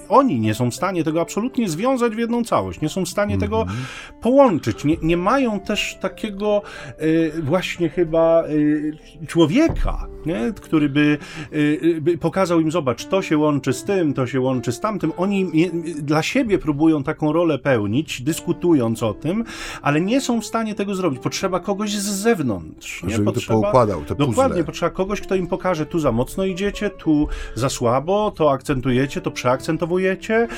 oni 0.08 0.40
nie 0.40 0.54
są 0.54 0.70
w 0.70 0.74
stanie 0.74 1.04
tego 1.04 1.20
absolutnie 1.20 1.55
absolutnie 1.56 1.68
związać 1.68 2.14
w 2.14 2.18
jedną 2.18 2.44
całość. 2.44 2.80
Nie 2.80 2.88
są 2.88 3.04
w 3.04 3.08
stanie 3.08 3.38
tego 3.38 3.60
mhm. 3.60 3.78
połączyć. 4.20 4.84
Nie, 4.84 4.96
nie 5.02 5.16
mają 5.16 5.60
też 5.60 5.98
takiego 6.00 6.62
y, 7.02 7.32
właśnie 7.42 7.88
chyba 7.88 8.44
y, 8.48 8.96
człowieka, 9.26 10.06
nie? 10.26 10.52
który 10.60 10.88
by, 10.88 11.18
y, 11.52 11.98
by, 12.00 12.18
pokazał 12.18 12.60
im, 12.60 12.70
zobacz, 12.70 13.06
to 13.06 13.22
się 13.22 13.38
łączy 13.38 13.72
z 13.72 13.84
tym, 13.84 14.14
to 14.14 14.26
się 14.26 14.40
łączy 14.40 14.72
z 14.72 14.80
tamtym. 14.80 15.12
Oni 15.16 15.50
dla 15.98 16.22
siebie 16.22 16.58
próbują 16.58 17.02
taką 17.02 17.32
rolę 17.32 17.58
pełnić, 17.58 18.22
dyskutując 18.22 19.02
o 19.02 19.14
tym, 19.14 19.44
ale 19.82 20.00
nie 20.00 20.20
są 20.20 20.40
w 20.40 20.46
stanie 20.46 20.74
tego 20.74 20.94
zrobić. 20.94 21.22
Potrzeba 21.22 21.60
kogoś 21.60 21.90
z 21.90 22.04
zewnątrz. 22.04 23.02
Nie? 23.02 23.10
Żeby 23.10 23.24
potrzeba, 23.24 23.54
to 23.54 23.62
poukładał, 23.62 24.00
te 24.00 24.14
puzzle. 24.14 24.26
Dokładnie, 24.26 24.64
potrzeba 24.64 24.90
kogoś, 24.90 25.20
kto 25.20 25.34
im 25.34 25.46
pokaże, 25.46 25.86
tu 25.86 25.98
za 25.98 26.12
mocno 26.12 26.44
idziecie, 26.44 26.90
tu 26.90 27.28
za 27.54 27.68
słabo, 27.68 28.30
to 28.36 28.50
akcentujecie, 28.50 29.20
to 29.20 29.30
przeakcentowujecie 29.30 30.48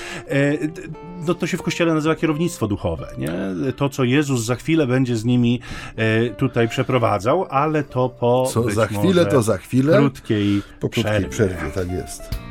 no 1.27 1.35
to 1.35 1.47
się 1.47 1.57
w 1.57 1.63
kościele 1.63 1.95
nazywa 1.95 2.15
kierownictwo 2.15 2.69
duchowe, 2.69 3.09
nie? 3.19 3.33
To, 3.77 3.89
co 3.89 4.05
Jezus 4.05 4.45
za 4.45 4.57
chwilę 4.57 4.87
będzie 4.87 5.17
z 5.17 5.25
nimi 5.25 5.61
e, 5.97 6.31
tutaj 6.31 6.69
przeprowadzał, 6.69 7.47
ale 7.51 7.85
to 7.85 8.09
po 8.09 8.51
co 8.53 8.71
za 8.71 8.87
chwilę, 8.87 9.27
to 9.27 9.43
za 9.43 9.59
chwilę, 9.59 9.99
krótkiej, 9.99 10.63
po 10.81 10.89
krótkiej 10.89 11.03
przerwie. 11.03 11.29
przerwie, 11.29 11.71
tak 11.75 11.91
jest. 11.93 12.48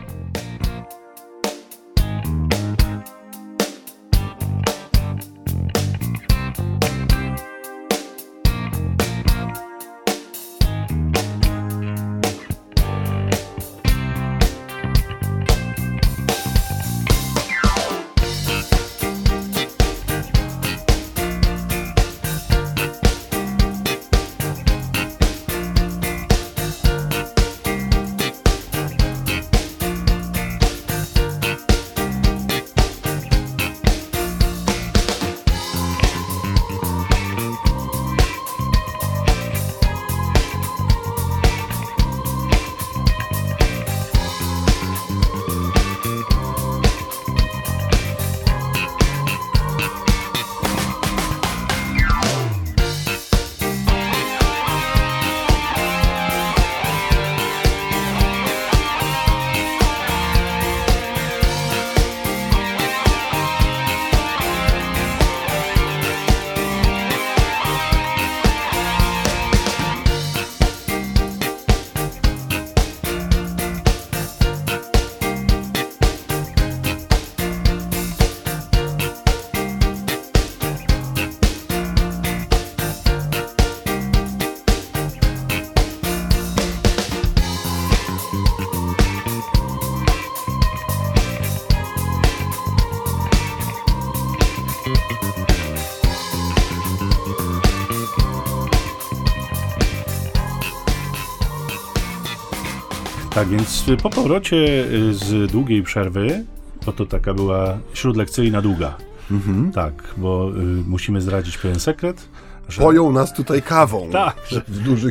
Tak, 103.38 103.48
więc 103.48 103.86
po 104.04 104.10
powrocie 104.10 104.58
y, 104.58 105.14
z 105.14 105.52
długiej 105.52 105.84
przerwy, 105.84 106.46
bo 106.86 106.92
to 106.92 107.06
taka 107.06 107.34
była 107.34 107.78
śródlekcyjna 107.94 108.62
długa. 108.62 108.98
Mhm. 109.32 109.72
Tak, 109.72 110.04
bo 110.18 110.50
y, 110.50 110.54
musimy 110.88 111.22
zdradzić 111.22 111.58
pewien 111.58 111.80
sekret. 111.80 112.30
Że, 112.70 112.82
Poją 112.82 113.12
nas 113.12 113.34
tutaj 113.34 113.62
kawą. 113.62 114.10
Tak, 114.12 114.36
że, 114.48 114.62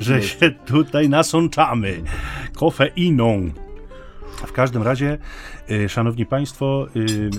że 0.00 0.22
się 0.22 0.50
tutaj 0.50 1.08
nasączamy 1.08 2.02
kofeiną. 2.54 3.50
W 4.46 4.52
każdym 4.52 4.82
razie, 4.82 5.18
y, 5.70 5.88
szanowni 5.88 6.26
państwo... 6.26 6.86
Y, 6.96 7.00
y, 7.00 7.30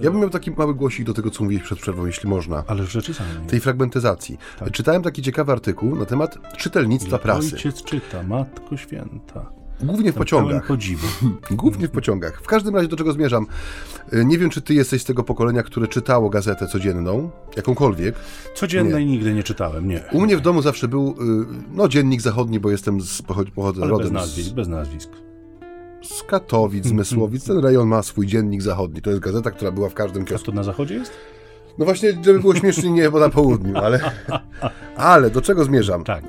ja 0.00 0.10
bym 0.10 0.20
miał 0.20 0.30
taki 0.30 0.50
mały 0.50 0.74
głosik 0.74 1.06
do 1.06 1.14
tego, 1.14 1.30
co 1.30 1.44
mówiłeś 1.44 1.64
przed 1.64 1.78
przerwą, 1.78 2.06
jeśli 2.06 2.28
można. 2.28 2.64
Ale 2.66 2.82
w 2.82 2.90
rzeczy 2.90 3.14
samej. 3.14 3.46
Tej 3.48 3.60
fragmentyzacji. 3.60 4.38
Tak. 4.58 4.70
Czytałem 4.70 5.02
taki 5.02 5.22
ciekawy 5.22 5.52
artykuł 5.52 5.96
na 5.96 6.04
temat 6.04 6.38
czytelnictwa 6.56 7.18
prasy. 7.18 7.56
Ojciec 7.56 7.82
czyta, 7.82 8.22
Matko 8.22 8.76
Święta. 8.76 9.65
Głównie 9.80 10.12
w 10.12 10.14
pociągach. 10.14 10.68
Głównie 11.50 11.88
w 11.88 11.90
pociągach. 11.90 12.42
W 12.42 12.46
każdym 12.46 12.74
razie 12.76 12.88
do 12.88 12.96
czego 12.96 13.12
zmierzam? 13.12 13.46
Y, 14.12 14.24
nie 14.24 14.38
wiem, 14.38 14.50
czy 14.50 14.62
ty 14.62 14.74
jesteś 14.74 15.02
z 15.02 15.04
tego 15.04 15.24
pokolenia, 15.24 15.62
które 15.62 15.88
czytało 15.88 16.30
gazetę 16.30 16.66
codzienną, 16.66 17.30
jakąkolwiek. 17.56 18.14
Codziennej 18.54 19.06
nie. 19.06 19.12
nigdy 19.12 19.34
nie 19.34 19.42
czytałem, 19.42 19.88
nie. 19.88 20.02
U 20.12 20.20
mnie 20.20 20.36
w 20.36 20.40
domu 20.40 20.62
zawsze 20.62 20.88
był, 20.88 21.10
y, 21.10 21.14
no, 21.72 21.88
dziennik 21.88 22.20
zachodni, 22.20 22.60
bo 22.60 22.70
jestem 22.70 23.00
z, 23.00 23.22
pochodzę 23.22 23.82
Ale 23.82 23.90
rodem 23.90 24.06
bez 24.06 24.12
nazwisk, 24.12 24.48
z, 24.48 24.52
bez 24.52 24.68
nazwisk. 24.68 25.10
Z 26.02 26.22
Katowic, 26.22 26.86
z 26.86 26.92
Mysłowic. 26.92 27.44
Ten 27.44 27.58
rejon 27.58 27.88
ma 27.88 28.02
swój 28.02 28.26
dziennik 28.26 28.62
zachodni. 28.62 29.02
To 29.02 29.10
jest 29.10 29.22
gazeta, 29.22 29.50
która 29.50 29.70
była 29.70 29.88
w 29.88 29.94
każdym 29.94 30.24
kiosku. 30.24 30.50
A 30.50 30.52
to 30.52 30.56
na 30.56 30.62
zachodzie 30.62 30.94
jest? 30.94 31.12
No 31.78 31.84
właśnie, 31.84 32.12
żeby 32.22 32.40
było 32.40 32.54
śmiesznie, 32.54 32.90
nie, 32.90 33.10
bo 33.10 33.20
na 33.20 33.28
południu, 33.28 33.76
ale, 33.76 34.00
ale 34.96 35.30
do 35.30 35.42
czego 35.42 35.64
zmierzam? 35.64 36.04
Tak. 36.04 36.24
Y, 36.24 36.28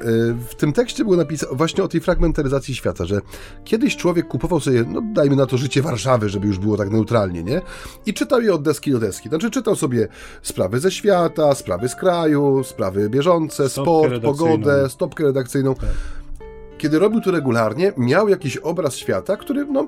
w 0.49 0.55
tym 0.55 0.73
tekście 0.73 1.03
było 1.03 1.15
napisane 1.15 1.55
właśnie 1.55 1.83
o 1.83 1.88
tej 1.88 2.01
fragmentaryzacji 2.01 2.75
świata, 2.75 3.05
że 3.05 3.21
kiedyś 3.63 3.95
człowiek 3.95 4.27
kupował 4.27 4.60
sobie, 4.60 4.83
no 4.88 5.01
dajmy 5.13 5.36
na 5.36 5.45
to 5.45 5.57
życie 5.57 5.81
Warszawy, 5.81 6.29
żeby 6.29 6.47
już 6.47 6.60
było 6.60 6.77
tak 6.77 6.89
neutralnie, 6.89 7.43
nie? 7.43 7.62
I 8.05 8.13
czytał 8.13 8.41
je 8.41 8.53
od 8.53 8.63
deski 8.63 8.91
do 8.91 8.99
deski. 8.99 9.29
Znaczy 9.29 9.51
czytał 9.51 9.75
sobie 9.75 10.07
sprawy 10.41 10.79
ze 10.79 10.91
świata, 10.91 11.55
sprawy 11.55 11.89
z 11.89 11.95
kraju, 11.95 12.63
sprawy 12.63 13.10
bieżące, 13.10 13.69
sport, 13.69 14.23
pogodę, 14.23 14.89
stopkę 14.89 15.23
redakcyjną. 15.23 15.75
Tak 15.75 15.89
kiedy 16.77 16.99
robił 16.99 17.21
to 17.21 17.31
regularnie, 17.31 17.93
miał 17.97 18.29
jakiś 18.29 18.57
obraz 18.57 18.95
świata, 18.95 19.37
który, 19.37 19.65
no, 19.65 19.87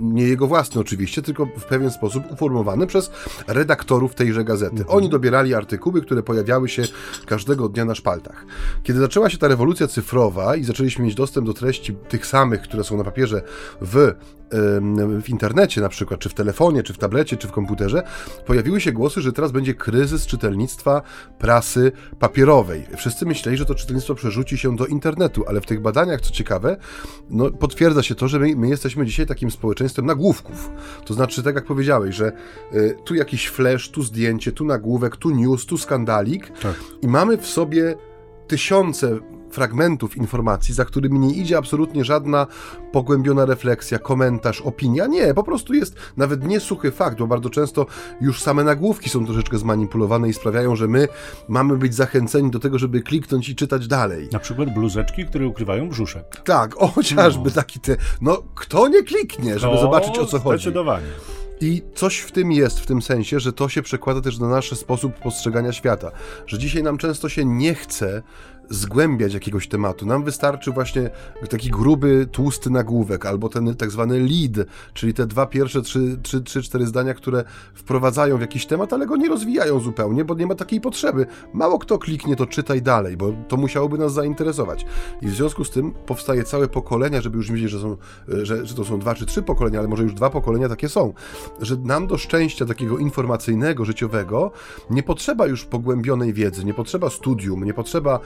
nie 0.00 0.22
jego 0.22 0.46
własny 0.46 0.80
oczywiście, 0.80 1.22
tylko 1.22 1.46
w 1.46 1.64
pewien 1.64 1.90
sposób 1.90 2.24
uformowany 2.30 2.86
przez 2.86 3.10
redaktorów 3.46 4.14
tejże 4.14 4.44
gazety. 4.44 4.76
Mhm. 4.76 4.98
Oni 4.98 5.08
dobierali 5.08 5.54
artykuły, 5.54 6.02
które 6.02 6.22
pojawiały 6.22 6.68
się 6.68 6.82
każdego 7.26 7.68
dnia 7.68 7.84
na 7.84 7.94
szpaltach. 7.94 8.46
Kiedy 8.82 9.00
zaczęła 9.00 9.30
się 9.30 9.38
ta 9.38 9.48
rewolucja 9.48 9.88
cyfrowa 9.88 10.56
i 10.56 10.64
zaczęliśmy 10.64 11.04
mieć 11.04 11.14
dostęp 11.14 11.46
do 11.46 11.54
treści 11.54 11.94
tych 12.08 12.26
samych, 12.26 12.62
które 12.62 12.84
są 12.84 12.96
na 12.96 13.04
papierze 13.04 13.42
w 13.80 14.12
w 15.22 15.28
internecie 15.28 15.80
na 15.80 15.88
przykład, 15.88 16.20
czy 16.20 16.28
w 16.28 16.34
telefonie, 16.34 16.82
czy 16.82 16.92
w 16.92 16.98
tablecie, 16.98 17.36
czy 17.36 17.48
w 17.48 17.52
komputerze, 17.52 18.02
pojawiły 18.46 18.80
się 18.80 18.92
głosy, 18.92 19.20
że 19.20 19.32
teraz 19.32 19.52
będzie 19.52 19.74
kryzys 19.74 20.26
czytelnictwa 20.26 21.02
prasy 21.38 21.92
papierowej. 22.18 22.86
Wszyscy 22.96 23.26
myśleli, 23.26 23.58
że 23.58 23.64
to 23.64 23.74
czytelnictwo 23.74 24.14
przerzuci 24.14 24.58
się 24.58 24.76
do 24.76 24.86
internetu, 24.86 25.44
ale 25.48 25.60
w 25.60 25.66
tych 25.66 25.80
badaniach, 25.80 26.20
co 26.20 26.30
ciekawe, 26.30 26.76
no, 27.30 27.50
potwierdza 27.50 28.02
się 28.02 28.14
to, 28.14 28.28
że 28.28 28.38
my, 28.38 28.56
my 28.56 28.68
jesteśmy 28.68 29.06
dzisiaj 29.06 29.26
takim 29.26 29.50
społeczeństwem 29.50 30.06
nagłówków. 30.06 30.70
To 31.04 31.14
znaczy, 31.14 31.42
tak 31.42 31.54
jak 31.54 31.64
powiedziałeś, 31.64 32.14
że 32.14 32.32
y, 32.74 32.96
tu 33.04 33.14
jakiś 33.14 33.48
flash, 33.48 33.90
tu 33.90 34.02
zdjęcie, 34.02 34.52
tu 34.52 34.64
nagłówek, 34.64 35.16
tu 35.16 35.30
news, 35.30 35.66
tu 35.66 35.78
skandalik 35.78 36.58
tak. 36.60 36.74
i 37.02 37.08
mamy 37.08 37.36
w 37.38 37.46
sobie 37.46 37.94
tysiące 38.46 39.18
fragmentów 39.50 40.16
informacji, 40.16 40.74
za 40.74 40.84
którymi 40.84 41.18
nie 41.18 41.34
idzie 41.34 41.58
absolutnie 41.58 42.04
żadna 42.04 42.46
pogłębiona 42.92 43.44
refleksja, 43.44 43.98
komentarz, 43.98 44.60
opinia. 44.60 45.06
Nie, 45.06 45.34
po 45.34 45.42
prostu 45.42 45.74
jest 45.74 45.96
nawet 46.16 46.44
nie 46.44 46.60
suchy 46.60 46.90
fakt, 46.90 47.18
bo 47.18 47.26
bardzo 47.26 47.50
często 47.50 47.86
już 48.20 48.42
same 48.42 48.64
nagłówki 48.64 49.10
są 49.10 49.26
troszeczkę 49.26 49.58
zmanipulowane 49.58 50.28
i 50.28 50.32
sprawiają, 50.32 50.76
że 50.76 50.88
my 50.88 51.08
mamy 51.48 51.76
być 51.76 51.94
zachęceni 51.94 52.50
do 52.50 52.58
tego, 52.58 52.78
żeby 52.78 53.02
kliknąć 53.02 53.48
i 53.48 53.56
czytać 53.56 53.86
dalej. 53.86 54.28
Na 54.32 54.38
przykład 54.38 54.74
bluzeczki, 54.74 55.26
które 55.26 55.46
ukrywają 55.46 55.88
brzuszek. 55.88 56.42
Tak, 56.44 56.82
o, 56.82 56.88
chociażby 56.88 57.44
no. 57.44 57.54
taki 57.54 57.80
te. 57.80 57.96
No, 58.20 58.42
kto 58.54 58.88
nie 58.88 59.02
kliknie, 59.02 59.58
żeby 59.58 59.74
to 59.74 59.80
zobaczyć 59.80 60.18
o 60.18 60.26
co 60.26 60.38
chodzi? 60.38 60.62
Zdecydowanie. 60.62 61.06
I 61.60 61.82
coś 61.94 62.18
w 62.18 62.32
tym 62.32 62.52
jest, 62.52 62.80
w 62.80 62.86
tym 62.86 63.02
sensie, 63.02 63.40
że 63.40 63.52
to 63.52 63.68
się 63.68 63.82
przekłada 63.82 64.20
też 64.20 64.38
na 64.38 64.48
nasz 64.48 64.70
sposób 64.78 65.14
postrzegania 65.14 65.72
świata. 65.72 66.10
Że 66.46 66.58
dzisiaj 66.58 66.82
nam 66.82 66.98
często 66.98 67.28
się 67.28 67.44
nie 67.44 67.74
chce 67.74 68.22
zgłębiać 68.70 69.34
jakiegoś 69.34 69.68
tematu. 69.68 70.06
Nam 70.06 70.24
wystarczy 70.24 70.72
właśnie 70.72 71.10
taki 71.50 71.70
gruby, 71.70 72.28
tłusty 72.32 72.70
nagłówek, 72.70 73.26
albo 73.26 73.48
ten 73.48 73.76
tak 73.76 73.90
zwany 73.90 74.20
lead, 74.20 74.68
czyli 74.94 75.14
te 75.14 75.26
dwa 75.26 75.46
pierwsze, 75.46 75.82
trzy, 75.82 76.18
trzy, 76.22 76.42
trzy, 76.42 76.62
cztery 76.62 76.86
zdania, 76.86 77.14
które 77.14 77.44
wprowadzają 77.74 78.38
w 78.38 78.40
jakiś 78.40 78.66
temat, 78.66 78.92
ale 78.92 79.06
go 79.06 79.16
nie 79.16 79.28
rozwijają 79.28 79.80
zupełnie, 79.80 80.24
bo 80.24 80.34
nie 80.34 80.46
ma 80.46 80.54
takiej 80.54 80.80
potrzeby. 80.80 81.26
Mało 81.52 81.78
kto 81.78 81.98
kliknie, 81.98 82.36
to 82.36 82.46
czytaj 82.46 82.82
dalej, 82.82 83.16
bo 83.16 83.32
to 83.48 83.56
musiałoby 83.56 83.98
nas 83.98 84.12
zainteresować. 84.12 84.86
I 85.22 85.26
w 85.26 85.34
związku 85.34 85.64
z 85.64 85.70
tym 85.70 85.92
powstaje 86.06 86.44
całe 86.44 86.68
pokolenia, 86.68 87.20
żeby 87.20 87.36
już 87.36 87.52
wiedzieć, 87.52 87.70
że, 87.70 87.80
są, 87.80 87.96
że, 88.28 88.66
że 88.66 88.74
to 88.74 88.84
są 88.84 88.98
dwa 88.98 89.14
czy 89.14 89.26
trzy 89.26 89.42
pokolenia, 89.42 89.78
ale 89.78 89.88
może 89.88 90.02
już 90.02 90.14
dwa 90.14 90.30
pokolenia 90.30 90.68
takie 90.68 90.88
są, 90.88 91.12
że 91.60 91.76
nam 91.76 92.06
do 92.06 92.18
szczęścia 92.18 92.66
takiego 92.66 92.98
informacyjnego, 92.98 93.84
życiowego 93.84 94.50
nie 94.90 95.02
potrzeba 95.02 95.46
już 95.46 95.64
pogłębionej 95.64 96.32
wiedzy, 96.32 96.64
nie 96.64 96.74
potrzeba 96.74 97.10
studium, 97.10 97.64
nie 97.64 97.74
potrzeba 97.74 98.20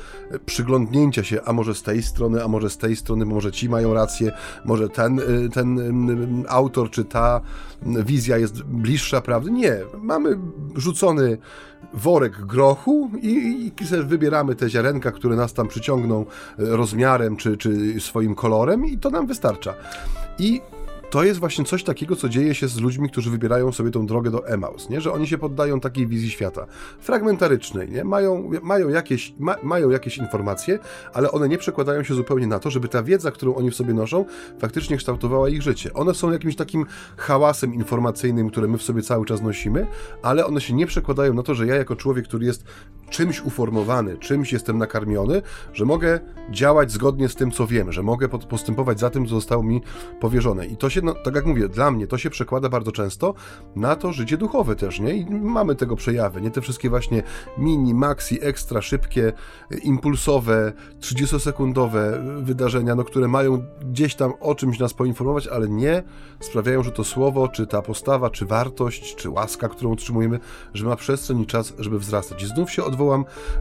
przyglądnięcia 0.46 1.24
się, 1.24 1.42
a 1.44 1.52
może 1.52 1.74
z 1.74 1.82
tej 1.82 2.02
strony, 2.02 2.44
a 2.44 2.48
może 2.48 2.70
z 2.70 2.78
tej 2.78 2.96
strony, 2.96 3.24
może 3.24 3.52
ci 3.52 3.68
mają 3.68 3.94
rację, 3.94 4.32
może 4.64 4.88
ten, 4.88 5.18
y, 5.18 5.48
ten 5.52 5.78
y, 6.44 6.48
autor 6.48 6.90
czy 6.90 7.04
ta 7.04 7.40
wizja 7.82 8.38
jest 8.38 8.62
bliższa 8.62 9.20
prawdy. 9.20 9.50
Nie, 9.50 9.76
mamy 9.98 10.38
rzucony 10.76 11.38
worek 11.94 12.46
grochu 12.46 13.10
i, 13.22 13.72
i 13.80 13.84
wybieramy 14.04 14.54
te 14.54 14.70
ziarenka, 14.70 15.12
które 15.12 15.36
nas 15.36 15.54
tam 15.54 15.68
przyciągną 15.68 16.22
y, 16.22 16.26
rozmiarem 16.58 17.36
czy, 17.36 17.56
czy 17.56 18.00
swoim 18.00 18.34
kolorem 18.34 18.86
i 18.86 18.98
to 18.98 19.10
nam 19.10 19.26
wystarcza. 19.26 19.74
I 20.38 20.60
to 21.12 21.24
jest 21.24 21.40
właśnie 21.40 21.64
coś 21.64 21.84
takiego, 21.84 22.16
co 22.16 22.28
dzieje 22.28 22.54
się 22.54 22.68
z 22.68 22.80
ludźmi, 22.80 23.10
którzy 23.10 23.30
wybierają 23.30 23.72
sobie 23.72 23.90
tą 23.90 24.06
drogę 24.06 24.30
do 24.30 24.48
Emaus, 24.48 24.88
nie? 24.90 25.00
że 25.00 25.12
oni 25.12 25.26
się 25.26 25.38
poddają 25.38 25.80
takiej 25.80 26.06
wizji 26.06 26.30
świata 26.30 26.66
fragmentarycznej, 27.00 27.90
nie? 27.90 28.04
Mają, 28.04 28.50
mają, 28.62 28.88
jakieś, 28.88 29.34
ma, 29.38 29.56
mają 29.62 29.90
jakieś 29.90 30.18
informacje, 30.18 30.78
ale 31.12 31.32
one 31.32 31.48
nie 31.48 31.58
przekładają 31.58 32.02
się 32.02 32.14
zupełnie 32.14 32.46
na 32.46 32.58
to, 32.58 32.70
żeby 32.70 32.88
ta 32.88 33.02
wiedza, 33.02 33.30
którą 33.30 33.54
oni 33.54 33.70
w 33.70 33.74
sobie 33.74 33.94
noszą, 33.94 34.24
faktycznie 34.58 34.96
kształtowała 34.96 35.48
ich 35.48 35.62
życie. 35.62 35.94
One 35.94 36.14
są 36.14 36.30
jakimś 36.30 36.56
takim 36.56 36.86
hałasem 37.16 37.74
informacyjnym, 37.74 38.50
które 38.50 38.68
my 38.68 38.78
w 38.78 38.82
sobie 38.82 39.02
cały 39.02 39.26
czas 39.26 39.42
nosimy, 39.42 39.86
ale 40.22 40.46
one 40.46 40.60
się 40.60 40.74
nie 40.74 40.86
przekładają 40.86 41.34
na 41.34 41.42
to, 41.42 41.54
że 41.54 41.66
ja 41.66 41.74
jako 41.74 41.96
człowiek, 41.96 42.24
który 42.24 42.46
jest 42.46 42.64
czymś 43.12 43.40
uformowany, 43.40 44.18
czymś 44.18 44.52
jestem 44.52 44.78
nakarmiony, 44.78 45.42
że 45.72 45.84
mogę 45.84 46.20
działać 46.50 46.92
zgodnie 46.92 47.28
z 47.28 47.34
tym, 47.34 47.50
co 47.50 47.66
wiem, 47.66 47.92
że 47.92 48.02
mogę 48.02 48.28
postępować 48.28 49.00
za 49.00 49.10
tym, 49.10 49.26
co 49.26 49.34
zostało 49.34 49.62
mi 49.62 49.82
powierzone. 50.20 50.66
I 50.66 50.76
to 50.76 50.90
się 50.90 51.02
no, 51.02 51.14
tak 51.24 51.34
jak 51.34 51.46
mówię, 51.46 51.68
dla 51.68 51.90
mnie 51.90 52.06
to 52.06 52.18
się 52.18 52.30
przekłada 52.30 52.68
bardzo 52.68 52.92
często 52.92 53.34
na 53.76 53.96
to 53.96 54.12
życie 54.12 54.36
duchowe 54.36 54.76
też, 54.76 55.00
nie? 55.00 55.14
I 55.14 55.30
mamy 55.30 55.74
tego 55.74 55.96
przejawy, 55.96 56.40
nie? 56.40 56.50
Te 56.50 56.60
wszystkie 56.60 56.90
właśnie 56.90 57.22
mini, 57.58 57.94
maxi, 57.94 58.38
ekstra, 58.42 58.82
szybkie, 58.82 59.32
impulsowe, 59.82 60.72
30-sekundowe 61.00 62.00
wydarzenia, 62.42 62.94
no, 62.94 63.04
które 63.04 63.28
mają 63.28 63.62
gdzieś 63.80 64.14
tam 64.14 64.32
o 64.40 64.54
czymś 64.54 64.78
nas 64.78 64.94
poinformować, 64.94 65.46
ale 65.46 65.68
nie 65.68 66.02
sprawiają, 66.40 66.82
że 66.82 66.90
to 66.90 67.04
słowo, 67.04 67.48
czy 67.48 67.66
ta 67.66 67.82
postawa, 67.82 68.30
czy 68.30 68.46
wartość, 68.46 69.14
czy 69.16 69.30
łaska, 69.30 69.68
którą 69.68 69.92
otrzymujemy, 69.92 70.38
że 70.74 70.86
ma 70.86 70.96
przestrzeń 70.96 71.40
i 71.40 71.46
czas, 71.46 71.72
żeby 71.78 71.98
wzrastać. 71.98 72.42
I 72.42 72.46
znów 72.46 72.70
się 72.70 72.84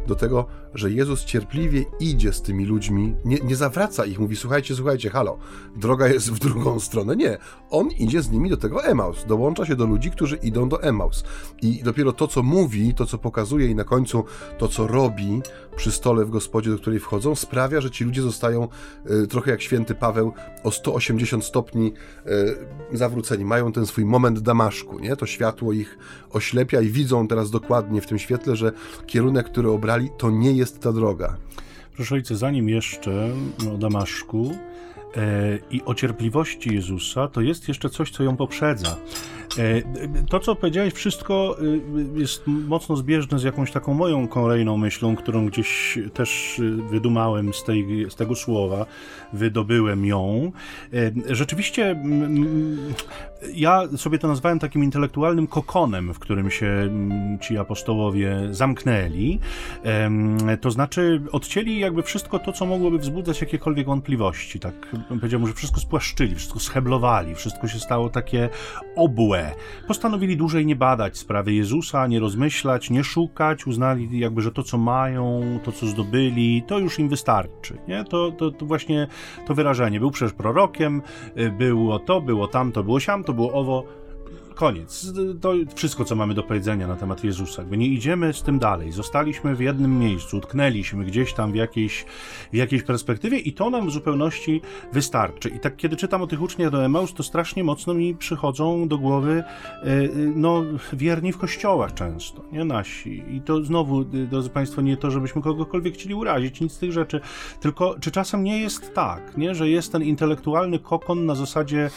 do 0.08 0.15
tego, 0.15 0.45
że 0.73 0.91
Jezus 0.91 1.25
cierpliwie 1.25 1.86
idzie 1.99 2.34
z 2.34 2.41
tymi 2.41 2.65
ludźmi, 2.65 3.15
nie, 3.25 3.38
nie 3.38 3.56
zawraca 3.56 4.06
ich, 4.06 4.19
mówi, 4.19 4.36
słuchajcie, 4.36 4.75
słuchajcie, 4.75 5.10
halo, 5.10 5.38
droga 5.75 6.08
jest 6.08 6.32
w 6.32 6.39
drugą 6.39 6.80
stronę. 6.80 7.15
Nie, 7.15 7.38
on 7.69 7.88
idzie 7.88 8.21
z 8.21 8.32
nimi 8.32 8.49
do 8.49 8.58
tego 8.58 8.84
Emaus, 8.84 9.25
dołącza 9.27 9.65
się 9.65 9.75
do 9.75 9.86
ludzi, 9.86 10.12
którzy 10.12 10.36
idą 10.36 10.69
do 10.69 10.84
Emaus. 10.84 11.23
I 11.62 11.84
dopiero 11.84 12.13
to, 12.13 12.27
co 12.27 12.43
mówi, 12.43 12.93
to, 12.93 13.06
co 13.06 13.17
pokazuje 13.17 13.67
i 13.67 13.75
na 13.75 13.84
końcu 13.84 14.23
to, 14.58 14.67
co 14.67 14.88
robi 14.88 15.41
przy 15.75 15.91
stole 15.91 16.25
w 16.25 16.30
gospodzie, 16.30 16.71
do 16.71 16.77
której 16.77 16.99
wchodzą, 16.99 17.36
sprawia, 17.36 17.82
że 17.82 17.91
ci 17.91 18.04
ludzie 18.04 18.21
zostają 18.21 18.67
y, 19.23 19.27
trochę 19.27 19.51
jak 19.51 19.62
święty 19.62 19.95
Paweł 19.95 20.34
o 20.63 20.71
180 20.71 21.45
stopni 21.45 21.93
y, 22.91 22.97
zawróceni. 22.97 23.45
Mają 23.45 23.71
ten 23.71 23.86
swój 23.86 24.06
moment 24.06 24.39
Damaszku, 24.39 24.99
nie? 24.99 25.15
To 25.15 25.25
światło 25.25 25.73
ich 25.73 25.97
oślepia 26.30 26.82
i 26.82 26.89
widzą 26.89 27.27
teraz 27.27 27.51
dokładnie 27.51 28.01
w 28.01 28.08
tym 28.08 28.19
świetle, 28.19 28.56
że 28.56 28.71
kierunek, 29.06 29.31
który 29.44 29.70
obrali, 29.70 30.10
to 30.17 30.30
nie 30.32 30.52
jest 30.52 30.80
ta 30.80 30.94
droga. 30.94 31.38
Proszę 31.96 32.15
ojca, 32.15 32.36
zanim 32.36 32.70
jeszcze 32.70 33.30
o 33.74 33.78
Damaszku, 33.78 34.52
E, 35.17 35.58
i 35.72 35.82
o 35.86 35.96
cierpliwości 35.96 36.76
Jezusa, 36.76 37.28
to 37.28 37.41
jest 37.41 37.67
jeszcze 37.67 37.89
coś, 37.89 38.12
co 38.12 38.24
ją 38.24 38.38
poprzedza. 38.38 38.98
E, 39.57 39.81
to, 40.29 40.39
co 40.39 40.55
powiedziałeś, 40.55 40.93
wszystko 40.93 41.57
e, 42.15 42.19
jest 42.19 42.43
mocno 42.47 42.95
zbieżne 42.95 43.39
z 43.39 43.43
jakąś 43.43 43.71
taką 43.71 43.93
moją 43.93 44.27
kolejną 44.27 44.77
myślą, 44.77 45.15
którą 45.15 45.45
gdzieś 45.45 45.99
też 46.13 46.61
wydumałem 46.89 47.53
z, 47.53 47.63
tej, 47.63 48.05
z 48.09 48.15
tego 48.15 48.35
słowa, 48.35 48.85
wydobyłem 49.33 50.05
ją. 50.05 50.51
Rzeczywiście 51.29 52.03
ja 53.53 53.81
sobie 53.97 54.19
to 54.19 54.27
nazwałem 54.27 54.59
takim 54.59 54.83
intelektualnym 54.83 55.47
kokonem, 55.47 56.13
w 56.13 56.19
którym 56.19 56.51
się 56.51 56.89
ci 57.41 57.57
apostołowie 57.57 58.37
zamknęli. 58.51 59.39
To 60.61 60.71
znaczy 60.71 61.21
odcięli 61.31 61.79
jakby 61.79 62.03
wszystko 62.03 62.39
to, 62.39 62.53
co 62.53 62.65
mogłoby 62.65 62.97
wzbudzać 62.97 63.41
jakiekolwiek 63.41 63.85
wątpliwości. 63.85 64.59
Tak 64.59 64.73
powiedziałbym, 65.09 65.47
że 65.47 65.53
wszystko 65.53 65.79
spłaszczyli, 65.79 66.35
wszystko 66.35 66.59
scheblowali, 66.59 67.35
wszystko 67.35 67.67
się 67.67 67.79
stało 67.79 68.09
takie 68.09 68.49
obłe. 68.95 69.40
Postanowili 69.88 70.38
dłużej 70.38 70.65
nie 70.65 70.75
badać 70.75 71.17
sprawy 71.17 71.54
Jezusa, 71.54 72.08
nie 72.08 72.19
rozmyślać, 72.19 72.89
nie 72.89 73.04
szukać, 73.04 73.67
uznali 73.67 74.19
jakby, 74.19 74.41
że 74.41 74.51
to, 74.51 74.63
co 74.63 74.77
mają, 74.77 75.41
to, 75.63 75.71
co 75.71 75.88
zdobyli, 75.88 76.63
to 76.67 76.80
już 76.80 76.99
im 76.99 77.10
wystarczy. 77.10 77.77
Nie? 77.88 78.04
To, 78.04 78.32
to, 78.32 78.51
to 78.51 78.65
właśnie 78.65 79.08
to 79.47 79.56
wyrażenie. 79.56 79.99
Był 79.99 80.12
przecież 80.12 80.34
prorokiem, 80.34 81.01
y, 81.38 81.51
było 81.51 81.99
to, 81.99 82.21
było 82.21 82.47
tamto, 82.47 82.84
było 82.84 82.99
siamto, 82.99 83.34
było 83.34 83.54
owo 83.54 84.00
koniec. 84.55 85.13
To 85.41 85.53
wszystko, 85.75 86.05
co 86.05 86.15
mamy 86.15 86.33
do 86.33 86.43
powiedzenia 86.43 86.87
na 86.87 86.95
temat 86.95 87.23
Jezusa. 87.23 87.61
Jakby 87.61 87.77
nie 87.77 87.87
idziemy 87.87 88.33
z 88.33 88.41
tym 88.41 88.59
dalej. 88.59 88.91
Zostaliśmy 88.91 89.55
w 89.55 89.59
jednym 89.59 89.99
miejscu, 89.99 90.37
utknęliśmy 90.37 91.05
gdzieś 91.05 91.33
tam 91.33 91.51
w 91.51 91.55
jakiejś, 91.55 92.05
w 92.53 92.55
jakiejś 92.55 92.83
perspektywie 92.83 93.37
i 93.37 93.53
to 93.53 93.69
nam 93.69 93.87
w 93.87 93.91
zupełności 93.91 94.61
wystarczy. 94.93 95.49
I 95.49 95.59
tak, 95.59 95.75
kiedy 95.75 95.95
czytam 95.95 96.21
o 96.21 96.27
tych 96.27 96.41
uczniach 96.41 96.71
do 96.71 96.85
Emaus, 96.85 97.13
to 97.13 97.23
strasznie 97.23 97.63
mocno 97.63 97.93
mi 97.93 98.15
przychodzą 98.15 98.87
do 98.87 98.97
głowy 98.97 99.43
e, 99.83 99.85
no, 100.35 100.63
wierni 100.93 101.31
w 101.31 101.37
kościołach 101.37 101.93
często, 101.93 102.43
nie 102.51 102.65
nasi. 102.65 103.23
I 103.29 103.41
to 103.41 103.63
znowu, 103.63 104.01
e, 104.01 104.03
drodzy 104.03 104.49
Państwo, 104.49 104.81
nie 104.81 104.97
to, 104.97 105.11
żebyśmy 105.11 105.41
kogokolwiek 105.41 105.93
chcieli 105.93 106.15
urazić, 106.15 106.61
nic 106.61 106.71
z 106.73 106.77
tych 106.77 106.91
rzeczy, 106.91 107.21
tylko 107.59 107.95
czy 107.99 108.11
czasem 108.11 108.43
nie 108.43 108.61
jest 108.61 108.93
tak, 108.93 109.37
nie, 109.37 109.55
że 109.55 109.69
jest 109.69 109.91
ten 109.91 110.03
intelektualny 110.03 110.79
kokon 110.79 111.25
na 111.25 111.35
zasadzie 111.35 111.89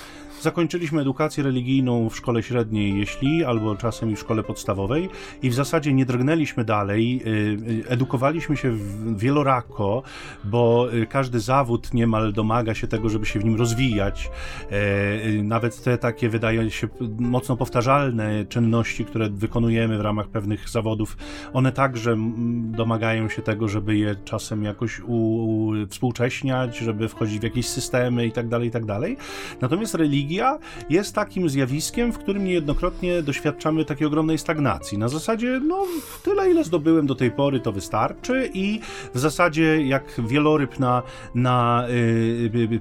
zakończyliśmy 0.44 1.00
edukację 1.00 1.44
religijną 1.44 2.08
w 2.08 2.16
szkole 2.16 2.42
średniej, 2.42 2.98
jeśli, 2.98 3.44
albo 3.44 3.76
czasem 3.76 4.10
i 4.10 4.16
w 4.16 4.18
szkole 4.18 4.42
podstawowej 4.42 5.08
i 5.42 5.50
w 5.50 5.54
zasadzie 5.54 5.92
nie 5.92 6.06
drgnęliśmy 6.06 6.64
dalej, 6.64 7.22
y, 7.26 7.30
y, 7.30 7.88
edukowaliśmy 7.88 8.56
się 8.56 8.76
wielorako, 9.16 10.02
bo 10.44 10.88
y, 10.94 11.06
każdy 11.06 11.40
zawód 11.40 11.94
niemal 11.94 12.32
domaga 12.32 12.74
się 12.74 12.86
tego, 12.86 13.08
żeby 13.08 13.26
się 13.26 13.40
w 13.40 13.44
nim 13.44 13.56
rozwijać. 13.56 14.30
E, 14.70 15.42
nawet 15.42 15.82
te 15.82 15.98
takie, 15.98 16.28
wydaje 16.28 16.70
się, 16.70 16.88
mocno 17.18 17.56
powtarzalne 17.56 18.44
czynności, 18.44 19.04
które 19.04 19.30
wykonujemy 19.30 19.98
w 19.98 20.00
ramach 20.00 20.28
pewnych 20.28 20.68
zawodów, 20.68 21.16
one 21.52 21.72
także 21.72 22.16
domagają 22.64 23.28
się 23.28 23.42
tego, 23.42 23.68
żeby 23.68 23.96
je 23.96 24.16
czasem 24.24 24.64
jakoś 24.64 25.00
u, 25.00 25.72
współcześniać, 25.88 26.78
żeby 26.78 27.08
wchodzić 27.08 27.40
w 27.40 27.42
jakieś 27.42 27.66
systemy 27.68 28.26
i 28.26 28.32
tak 28.32 28.48
dalej, 28.48 28.68
i 28.68 28.70
tak 28.70 28.84
dalej. 28.84 29.16
Natomiast 29.60 29.94
religia 29.94 30.33
religia 30.34 30.58
jest 30.90 31.14
takim 31.14 31.48
zjawiskiem, 31.48 32.12
w 32.12 32.18
którym 32.18 32.44
niejednokrotnie 32.44 33.22
doświadczamy 33.22 33.84
takiej 33.84 34.06
ogromnej 34.06 34.38
stagnacji. 34.38 34.98
Na 34.98 35.08
zasadzie, 35.08 35.60
no, 35.66 35.86
tyle 36.22 36.50
ile 36.50 36.64
zdobyłem 36.64 37.06
do 37.06 37.14
tej 37.14 37.30
pory, 37.30 37.60
to 37.60 37.72
wystarczy 37.72 38.50
i 38.54 38.80
w 39.14 39.18
zasadzie 39.18 39.86
jak 39.86 40.04
wieloryb 40.18 40.78
na, 40.78 41.02
na 41.34 41.86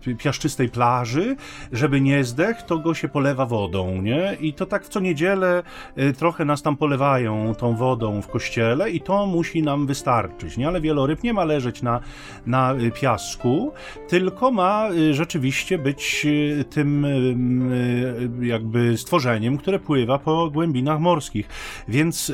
y, 0.07 0.15
piaszczystej 0.17 0.69
plaży, 0.69 1.35
żeby 1.71 2.01
nie 2.01 2.23
zdech, 2.23 2.61
to 2.61 2.77
go 2.77 2.93
się 2.93 3.09
polewa 3.09 3.45
wodą, 3.45 4.01
nie? 4.01 4.37
I 4.41 4.53
to 4.53 4.65
tak 4.65 4.85
w 4.85 4.89
co 4.89 4.99
niedzielę 4.99 5.63
y, 5.97 6.13
trochę 6.13 6.45
nas 6.45 6.61
tam 6.61 6.77
polewają 6.77 7.55
tą 7.55 7.75
wodą 7.75 8.21
w 8.21 8.27
kościele 8.27 8.91
i 8.91 9.01
to 9.01 9.25
musi 9.25 9.63
nam 9.63 9.87
wystarczyć, 9.87 10.57
nie? 10.57 10.67
Ale 10.67 10.81
wieloryb 10.81 11.23
nie 11.23 11.33
ma 11.33 11.43
leżeć 11.43 11.81
na, 11.81 11.99
na 12.45 12.75
piasku, 13.01 13.71
tylko 14.09 14.51
ma 14.51 14.89
rzeczywiście 15.11 15.77
być 15.77 16.27
tym 16.69 17.05
jakby 18.41 18.97
stworzeniem, 18.97 19.57
które 19.57 19.79
pływa 19.79 20.19
po 20.19 20.49
głębinach 20.49 20.99
morskich. 20.99 21.47
Więc 21.87 22.31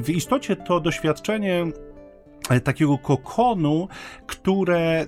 w 0.00 0.10
istocie 0.10 0.56
to 0.56 0.80
doświadczenie 0.80 1.66
E, 2.50 2.60
takiego 2.60 2.98
kokonu, 2.98 3.88
które, 4.26 5.06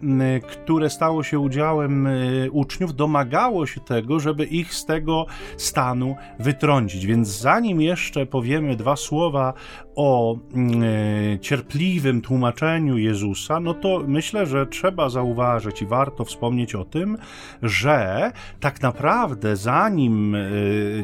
które 0.50 0.90
stało 0.90 1.22
się 1.22 1.38
udziałem 1.38 2.06
e, 2.06 2.10
uczniów, 2.50 2.94
domagało 2.94 3.66
się 3.66 3.80
tego, 3.80 4.20
żeby 4.20 4.44
ich 4.44 4.74
z 4.74 4.84
tego 4.84 5.26
stanu 5.56 6.16
wytrącić. 6.38 7.06
Więc 7.06 7.28
zanim 7.28 7.80
jeszcze 7.80 8.26
powiemy 8.26 8.76
dwa 8.76 8.96
słowa 8.96 9.54
o 9.96 10.36
e, 10.36 11.38
cierpliwym 11.38 12.22
tłumaczeniu 12.22 12.98
Jezusa, 12.98 13.60
no 13.60 13.74
to 13.74 14.04
myślę, 14.06 14.46
że 14.46 14.66
trzeba 14.66 15.08
zauważyć 15.08 15.82
i 15.82 15.86
warto 15.86 16.24
wspomnieć 16.24 16.74
o 16.74 16.84
tym, 16.84 17.18
że 17.62 18.32
tak 18.60 18.82
naprawdę 18.82 19.56
zanim 19.56 20.36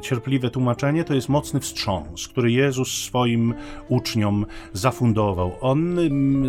cierpliwe 0.02 0.50
tłumaczenie 0.50 1.04
to 1.04 1.14
jest 1.14 1.28
mocny 1.28 1.60
wstrząs, 1.60 2.28
który 2.28 2.52
Jezus 2.52 3.04
swoim 3.04 3.54
uczniom 3.88 4.46
zafundował. 4.72 5.52
On 5.60 5.98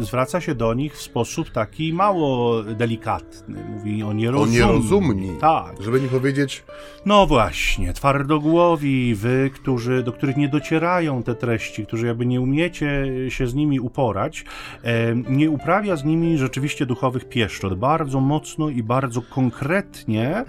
zwraca 0.02 0.42
się 0.42 0.56
do 0.56 0.74
nich 0.74 0.94
w 0.94 1.02
sposób 1.02 1.50
taki 1.50 1.94
mało 1.94 2.64
delikatny. 2.64 3.64
Mówi 3.70 4.04
o 4.04 4.14
nierozumni. 4.14 4.62
O 4.62 4.68
nierozumni. 4.68 5.30
Tak. 5.42 5.82
Żeby 5.82 6.02
nie 6.02 6.08
powiedzieć... 6.08 6.64
No 7.06 7.28
właśnie, 7.28 7.94
twardogłowi, 7.94 9.16
wy, 9.16 9.52
którzy, 9.54 10.04
do 10.04 10.12
których 10.12 10.38
nie 10.38 10.50
docierają 10.50 11.24
te 11.24 11.36
treści, 11.36 11.86
którzy 11.86 12.08
jakby 12.08 12.26
nie 12.30 12.42
umiecie 12.42 13.06
się 13.30 13.48
z 13.48 13.56
nimi 13.56 13.80
uporać, 13.80 14.46
e, 14.84 15.16
nie 15.16 15.50
uprawia 15.50 15.96
z 15.96 16.06
nimi 16.06 16.38
rzeczywiście 16.38 16.86
duchowych 16.86 17.30
pieszczot. 17.30 17.80
Bardzo 17.80 18.20
mocno 18.20 18.70
i 18.70 18.84
bardzo 18.84 19.22
konkretnie 19.22 20.36
e, 20.36 20.46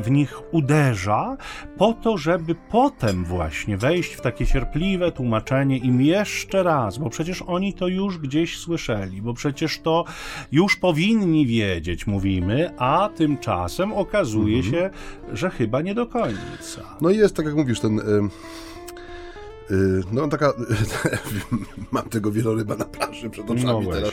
w 0.00 0.10
nich 0.10 0.54
uderza, 0.54 1.36
po 1.78 1.92
to, 1.92 2.18
żeby 2.18 2.54
potem 2.70 3.24
właśnie 3.24 3.76
wejść 3.76 4.14
w 4.14 4.20
takie 4.20 4.46
cierpliwe 4.46 5.12
tłumaczenie 5.12 5.78
im 5.78 6.00
jeszcze 6.00 6.62
raz, 6.62 6.98
bo 6.98 7.10
przecież 7.10 7.42
oni 7.42 7.74
to 7.74 7.88
już 7.88 8.18
gdzieś 8.18 8.58
słyszeli, 8.58 9.22
bo 9.22 9.34
przecież 9.34 9.80
to 9.80 10.04
już 10.52 10.76
powinni 10.76 11.46
wiedzieć, 11.46 12.06
mówimy, 12.06 12.70
a 12.78 13.10
tymczasem 13.16 13.92
okazuje 13.92 14.56
mhm. 14.56 14.74
się, 14.74 14.90
że 15.32 15.50
chyba 15.50 15.82
nie 15.82 15.94
do 15.94 16.06
końca. 16.06 16.96
No 17.00 17.10
i 17.10 17.16
jest, 17.16 17.36
tak 17.36 17.46
jak 17.46 17.54
mówisz, 17.54 17.80
ten... 17.80 18.00
no 20.12 20.28
taka, 20.28 20.52
mam 21.92 22.08
tego 22.08 22.32
wieloryba 22.32 22.76
na 22.76 22.84
plaży 22.84 23.30
przed 23.30 23.50
oczami 23.50 23.86
no 23.86 23.92
teraz. 23.92 24.12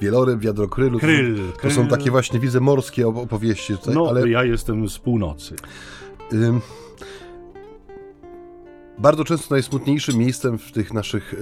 Wieloryb, 0.00 0.40
wiadrokrylu, 0.40 0.98
kryl, 0.98 1.36
to, 1.56 1.62
to 1.62 1.70
są 1.70 1.88
takie 1.88 2.10
właśnie, 2.10 2.40
widzę, 2.40 2.60
morskie 2.60 3.08
opowieści 3.08 3.78
tutaj, 3.78 3.94
no, 3.94 4.08
ale... 4.08 4.28
ja 4.28 4.44
jestem 4.44 4.88
z 4.88 4.98
północy. 4.98 5.56
Bardzo 9.00 9.24
często 9.24 9.54
najsmutniejszym 9.54 10.16
miejscem 10.16 10.58
w 10.58 10.72
tych 10.72 10.92
naszych 10.92 11.34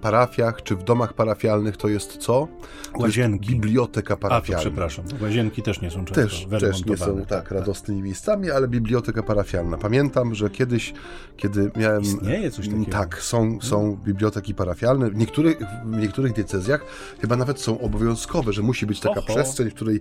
parafiach 0.00 0.62
czy 0.62 0.76
w 0.76 0.84
domach 0.84 1.14
parafialnych 1.14 1.76
to 1.76 1.88
jest 1.88 2.16
co? 2.16 2.48
To 2.92 2.98
Łazienki. 2.98 3.50
Jest 3.50 3.60
biblioteka 3.60 4.16
parafialna. 4.16 4.60
A, 4.60 4.60
przepraszam. 4.60 5.04
Łazienki 5.22 5.62
też 5.62 5.80
nie 5.80 5.90
są 5.90 6.04
często 6.04 6.14
Też, 6.14 6.46
też 6.60 6.84
nie 6.86 6.96
są 6.96 7.18
tak, 7.18 7.28
tak 7.28 7.50
radosnymi 7.50 8.02
miejscami, 8.02 8.50
ale 8.50 8.68
biblioteka 8.68 9.22
parafialna. 9.22 9.78
Pamiętam, 9.78 10.34
że 10.34 10.50
kiedyś, 10.50 10.94
kiedy 11.36 11.70
miałem... 11.76 12.02
Istnieje 12.02 12.50
coś 12.50 12.68
takiego? 12.68 12.90
Tak, 12.90 13.22
są, 13.22 13.58
są 13.60 13.96
biblioteki 14.04 14.54
parafialne. 14.54 15.10
W 15.10 15.16
niektórych, 15.16 15.58
w 15.84 15.98
niektórych 15.98 16.32
diecezjach 16.32 16.84
chyba 17.20 17.36
nawet 17.36 17.60
są 17.60 17.80
obowiązkowe, 17.80 18.52
że 18.52 18.62
musi 18.62 18.86
być 18.86 19.00
taka 19.00 19.20
Oho. 19.20 19.28
przestrzeń, 19.28 19.70
w 19.70 19.74
której 19.74 20.00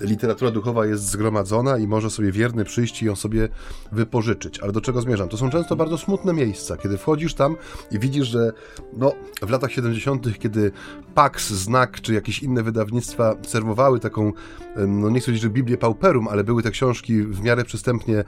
literatura 0.00 0.50
duchowa 0.50 0.86
jest 0.86 1.04
zgromadzona 1.06 1.78
i 1.78 1.86
może 1.86 2.10
sobie 2.10 2.32
wierny 2.32 2.64
przyjść 2.64 3.02
i 3.02 3.06
ją 3.06 3.16
sobie 3.16 3.48
wypożyczyć. 3.92 4.60
Ale 4.60 4.72
do 4.72 4.80
czego 4.80 5.00
zmierzam? 5.00 5.28
To 5.28 5.36
są 5.36 5.50
często 5.50 5.76
bardzo 5.76 5.98
smutne 5.98 6.32
miejsca, 6.40 6.76
kiedy 6.76 6.98
wchodzisz 6.98 7.34
tam 7.34 7.56
i 7.90 7.98
widzisz, 7.98 8.26
że 8.26 8.52
no, 8.92 9.12
w 9.42 9.50
latach 9.50 9.72
70., 9.72 10.38
kiedy 10.38 10.72
Pax, 11.14 11.50
Znak 11.50 12.00
czy 12.00 12.14
jakieś 12.14 12.42
inne 12.42 12.62
wydawnictwa 12.62 13.36
serwowały 13.46 14.00
taką, 14.00 14.32
no 14.76 15.10
nie 15.10 15.20
chcę 15.20 15.26
powiedzieć, 15.26 15.42
że 15.42 15.50
Biblię 15.50 15.76
Pauperum, 15.76 16.28
ale 16.28 16.44
były 16.44 16.62
te 16.62 16.70
książki 16.70 17.22
w 17.22 17.42
miarę 17.42 17.64
przystępnie 17.64 18.24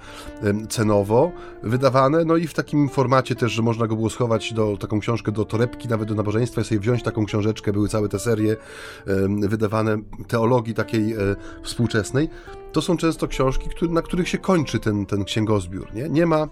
cenowo 0.68 1.32
wydawane, 1.62 2.24
no 2.24 2.36
i 2.36 2.46
w 2.46 2.54
takim 2.54 2.88
formacie 2.88 3.34
też, 3.34 3.52
że 3.52 3.62
można 3.62 3.86
go 3.86 3.96
było 3.96 4.10
schować 4.10 4.52
do 4.52 4.76
taką 4.76 5.00
książkę 5.00 5.32
do 5.32 5.44
torebki, 5.44 5.88
nawet 5.88 6.08
do 6.08 6.14
nabożeństwa 6.14 6.60
i 6.60 6.64
sobie 6.64 6.80
wziąć 6.80 7.02
taką 7.02 7.26
książeczkę, 7.26 7.72
były 7.72 7.88
całe 7.88 8.08
te 8.08 8.18
serie 8.18 8.56
wydawane 9.40 9.98
teologii 10.28 10.74
takiej 10.74 11.12
e, 11.12 11.16
współczesnej, 11.62 12.28
to 12.72 12.82
są 12.82 12.96
często 12.96 13.28
książki, 13.28 13.68
który, 13.68 13.92
na 13.92 14.02
których 14.02 14.28
się 14.28 14.38
kończy 14.38 14.78
ten, 14.78 15.06
ten 15.06 15.24
księgozbiór. 15.24 15.94
Nie? 15.94 16.08
nie 16.08 16.26
ma, 16.26 16.48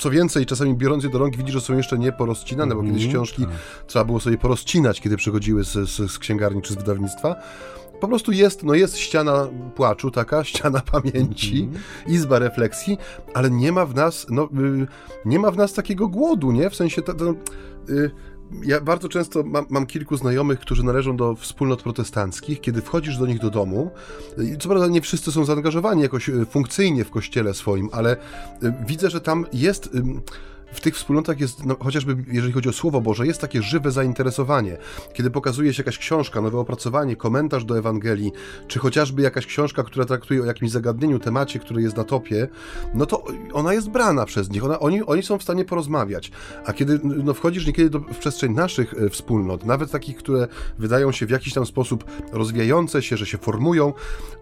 co 0.00 0.10
więcej, 0.10 0.46
czasami 0.46 0.74
biorąc 0.74 1.04
je 1.04 1.10
do 1.10 1.18
rąk, 1.18 1.36
widzisz, 1.36 1.54
że 1.54 1.60
są 1.60 1.76
jeszcze 1.76 1.98
nie 1.98 2.12
porozcinane, 2.12 2.74
bo 2.74 2.82
kiedyś 2.82 3.04
mhm, 3.04 3.10
książki 3.10 3.42
tak. 3.42 3.54
trzeba 3.86 4.04
było 4.04 4.20
sobie 4.20 4.38
porozcinać, 4.38 5.00
kiedy 5.00 5.16
przychodziły 5.16 5.64
z, 5.64 5.72
z, 5.72 6.12
z 6.12 6.18
księgarni 6.18 6.62
czy 6.62 6.72
z 6.72 6.76
wydawnictwa 6.76 7.36
po 8.00 8.08
prostu 8.08 8.32
jest, 8.32 8.62
no 8.62 8.74
jest 8.74 8.98
ściana 8.98 9.48
płaczu, 9.74 10.10
taka 10.10 10.44
ściana 10.50 10.80
pamięci, 10.92 11.62
mm 11.62 11.74
-hmm. 11.74 12.12
izba 12.12 12.38
refleksji, 12.38 12.98
ale 13.34 13.50
nie 13.50 13.72
ma 13.72 13.86
w 13.86 13.94
nas, 13.94 14.26
no, 14.30 14.44
y, 14.44 14.86
nie 15.24 15.38
ma 15.38 15.50
w 15.50 15.56
nas 15.56 15.72
takiego 15.72 16.08
głodu, 16.08 16.52
nie? 16.52 16.70
W 16.70 16.76
sensie, 16.76 17.02
to, 17.02 17.14
to, 17.14 17.34
y, 17.88 18.10
ja 18.62 18.80
bardzo 18.80 19.08
często 19.08 19.42
mam, 19.42 19.66
mam, 19.68 19.86
kilku 19.86 20.16
znajomych, 20.16 20.60
którzy 20.60 20.84
należą 20.84 21.16
do 21.16 21.34
wspólnot 21.34 21.82
protestanckich. 21.82 22.60
Kiedy 22.60 22.82
wchodzisz 22.82 23.18
do 23.18 23.26
nich 23.26 23.38
do 23.38 23.50
domu, 23.50 23.90
co 24.60 24.68
prawda 24.68 24.88
nie 24.88 25.00
wszyscy 25.00 25.32
są 25.32 25.44
zaangażowani 25.44 26.02
jakoś 26.02 26.28
e, 26.28 26.46
funkcyjnie 26.46 27.04
w 27.04 27.10
kościele 27.10 27.54
swoim, 27.54 27.88
ale 27.92 28.12
e, 28.12 28.84
widzę, 28.86 29.10
że 29.10 29.20
tam 29.20 29.46
jest 29.52 29.90
w 30.74 30.80
tych 30.80 30.94
wspólnotach 30.94 31.40
jest, 31.40 31.64
no, 31.64 31.76
chociażby 31.80 32.16
jeżeli 32.32 32.52
chodzi 32.52 32.68
o 32.68 32.72
Słowo 32.72 33.00
Boże, 33.00 33.26
jest 33.26 33.40
takie 33.40 33.62
żywe 33.62 33.90
zainteresowanie. 33.90 34.76
Kiedy 35.12 35.30
pokazuje 35.30 35.74
się 35.74 35.82
jakaś 35.82 35.98
książka, 35.98 36.40
nowe 36.40 36.58
opracowanie, 36.58 37.16
komentarz 37.16 37.64
do 37.64 37.78
Ewangelii, 37.78 38.32
czy 38.68 38.78
chociażby 38.78 39.22
jakaś 39.22 39.46
książka, 39.46 39.82
która 39.82 40.04
traktuje 40.04 40.42
o 40.42 40.44
jakimś 40.44 40.70
zagadnieniu, 40.70 41.18
temacie, 41.18 41.58
który 41.58 41.82
jest 41.82 41.96
na 41.96 42.04
topie, 42.04 42.48
no 42.94 43.06
to 43.06 43.24
ona 43.52 43.74
jest 43.74 43.90
brana 43.90 44.26
przez 44.26 44.50
nich, 44.50 44.64
ona, 44.64 44.80
oni, 44.80 45.02
oni 45.02 45.22
są 45.22 45.38
w 45.38 45.42
stanie 45.42 45.64
porozmawiać. 45.64 46.30
A 46.66 46.72
kiedy 46.72 47.00
no, 47.04 47.34
wchodzisz 47.34 47.66
niekiedy 47.66 47.90
do, 47.90 47.98
w 48.00 48.18
przestrzeń 48.18 48.52
naszych 48.52 48.94
e, 48.94 49.10
wspólnot, 49.10 49.64
nawet 49.64 49.90
takich, 49.90 50.16
które 50.16 50.48
wydają 50.78 51.12
się 51.12 51.26
w 51.26 51.30
jakiś 51.30 51.54
tam 51.54 51.66
sposób 51.66 52.04
rozwijające 52.32 53.02
się, 53.02 53.16
że 53.16 53.26
się 53.26 53.38
formują, 53.38 53.92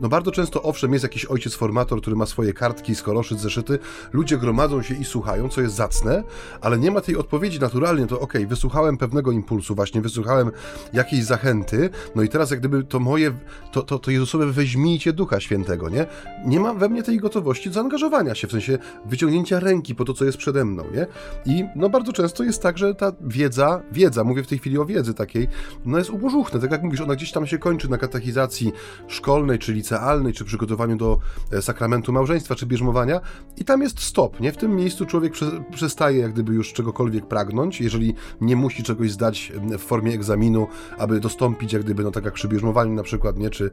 no 0.01 0.09
bardzo 0.09 0.31
często 0.31 0.63
owszem 0.63 0.93
jest 0.93 1.03
jakiś 1.03 1.25
ojciec 1.25 1.55
formator, 1.55 2.01
który 2.01 2.17
ma 2.17 2.27
swoje 2.27 2.53
kartki, 2.53 2.95
skoroszyc, 2.95 3.39
zeszyty, 3.39 3.79
ludzie 4.13 4.39
gromadzą 4.39 4.83
się 4.83 4.95
i 4.95 5.05
słuchają, 5.05 5.49
co 5.49 5.61
jest 5.61 5.75
zacne, 5.75 6.22
ale 6.61 6.79
nie 6.79 6.91
ma 6.91 7.01
tej 7.01 7.17
odpowiedzi 7.17 7.61
naturalnie, 7.61 8.07
to 8.07 8.21
ok, 8.21 8.33
wysłuchałem 8.47 8.97
pewnego 8.97 9.33
impulsu, 9.33 9.75
właśnie 9.75 10.01
wysłuchałem 10.01 10.51
jakiejś 10.93 11.25
zachęty, 11.25 11.91
no 12.15 12.23
i 12.23 12.29
teraz 12.29 12.51
jak 12.51 12.61
gdyby 12.61 12.85
to 12.85 13.01
moje, 13.01 13.33
to, 13.73 13.83
to, 13.83 13.99
to 13.99 14.11
Jezusowe 14.11 14.47
weźmijcie 14.47 15.13
Ducha 15.13 15.41
Świętego, 15.41 15.89
nie? 15.89 16.07
Nie 16.47 16.61
ma 16.61 16.75
we 16.75 16.89
mnie 16.89 17.03
tej 17.03 17.19
gotowości 17.19 17.73
zaangażowania 17.73 18.35
się, 18.35 18.49
w 18.49 18.51
sensie 18.51 18.79
wyciągnięcia 19.07 19.61
ręki 19.61 19.95
po 19.95 20.05
to, 20.05 20.15
co 20.15 20.25
jest 20.25 20.39
przede 20.39 20.65
mną, 20.65 20.85
nie? 20.95 21.07
I 21.47 21.65
no 21.77 21.89
bardzo 21.89 22.13
często 22.13 22.45
jest 22.45 22.63
tak, 22.63 22.79
że 22.79 22.95
ta 22.95 23.13
wiedza, 23.21 23.83
wiedza, 23.93 24.25
mówię 24.25 24.43
w 24.43 24.47
tej 24.47 24.59
chwili 24.59 24.79
o 24.79 24.85
wiedzy 24.85 25.15
takiej, 25.15 25.49
no 25.85 25.99
jest 25.99 26.11
ubożuchna, 26.11 26.61
tak 26.61 26.71
jak 26.71 26.83
mówisz, 26.83 27.01
ona 27.01 27.17
gdzieś 27.17 27.33
tam 27.33 27.47
się 27.47 27.59
kończy 27.59 27.91
na 27.91 27.99
katechizacji 27.99 28.73
szkolnej, 29.09 29.59
czy 29.59 29.73
licealnej, 29.73 30.33
czy 30.33 30.45
przygotowaniu 30.45 30.97
do 30.97 31.19
e, 31.53 31.63
sakramentu 31.63 32.13
małżeństwa, 32.13 32.55
czy 32.55 32.67
bierzmowania 32.67 33.21
i 33.57 33.65
tam 33.65 33.83
jest 33.83 34.01
stop, 34.01 34.41
nie? 34.41 34.53
W 34.53 34.57
tym 34.57 34.77
miejscu 34.77 35.07
człowiek 35.07 35.33
prze, 35.33 35.65
przestaje 35.71 36.12
przestaje 36.13 36.23
jak 36.23 36.33
gdyby 36.33 36.55
już 36.55 36.73
czegokolwiek 36.73 37.27
pragnąć, 37.27 37.81
jeżeli 37.81 38.15
nie 38.41 38.57
musi 38.57 38.83
czegoś 38.83 39.11
zdać 39.11 39.53
w 39.79 39.83
formie 39.83 40.15
egzaminu, 40.15 40.67
aby 40.99 41.21
dostąpić 41.21 41.73
jak 41.73 41.83
gdyby, 41.83 42.03
no 42.03 42.11
tak 42.11 42.25
jak 42.25 42.35
przy 42.35 42.49
bierzmowaniu 42.49 42.95
na 42.95 43.03
przykład, 43.03 43.39
nie, 43.39 43.51
czy 43.51 43.71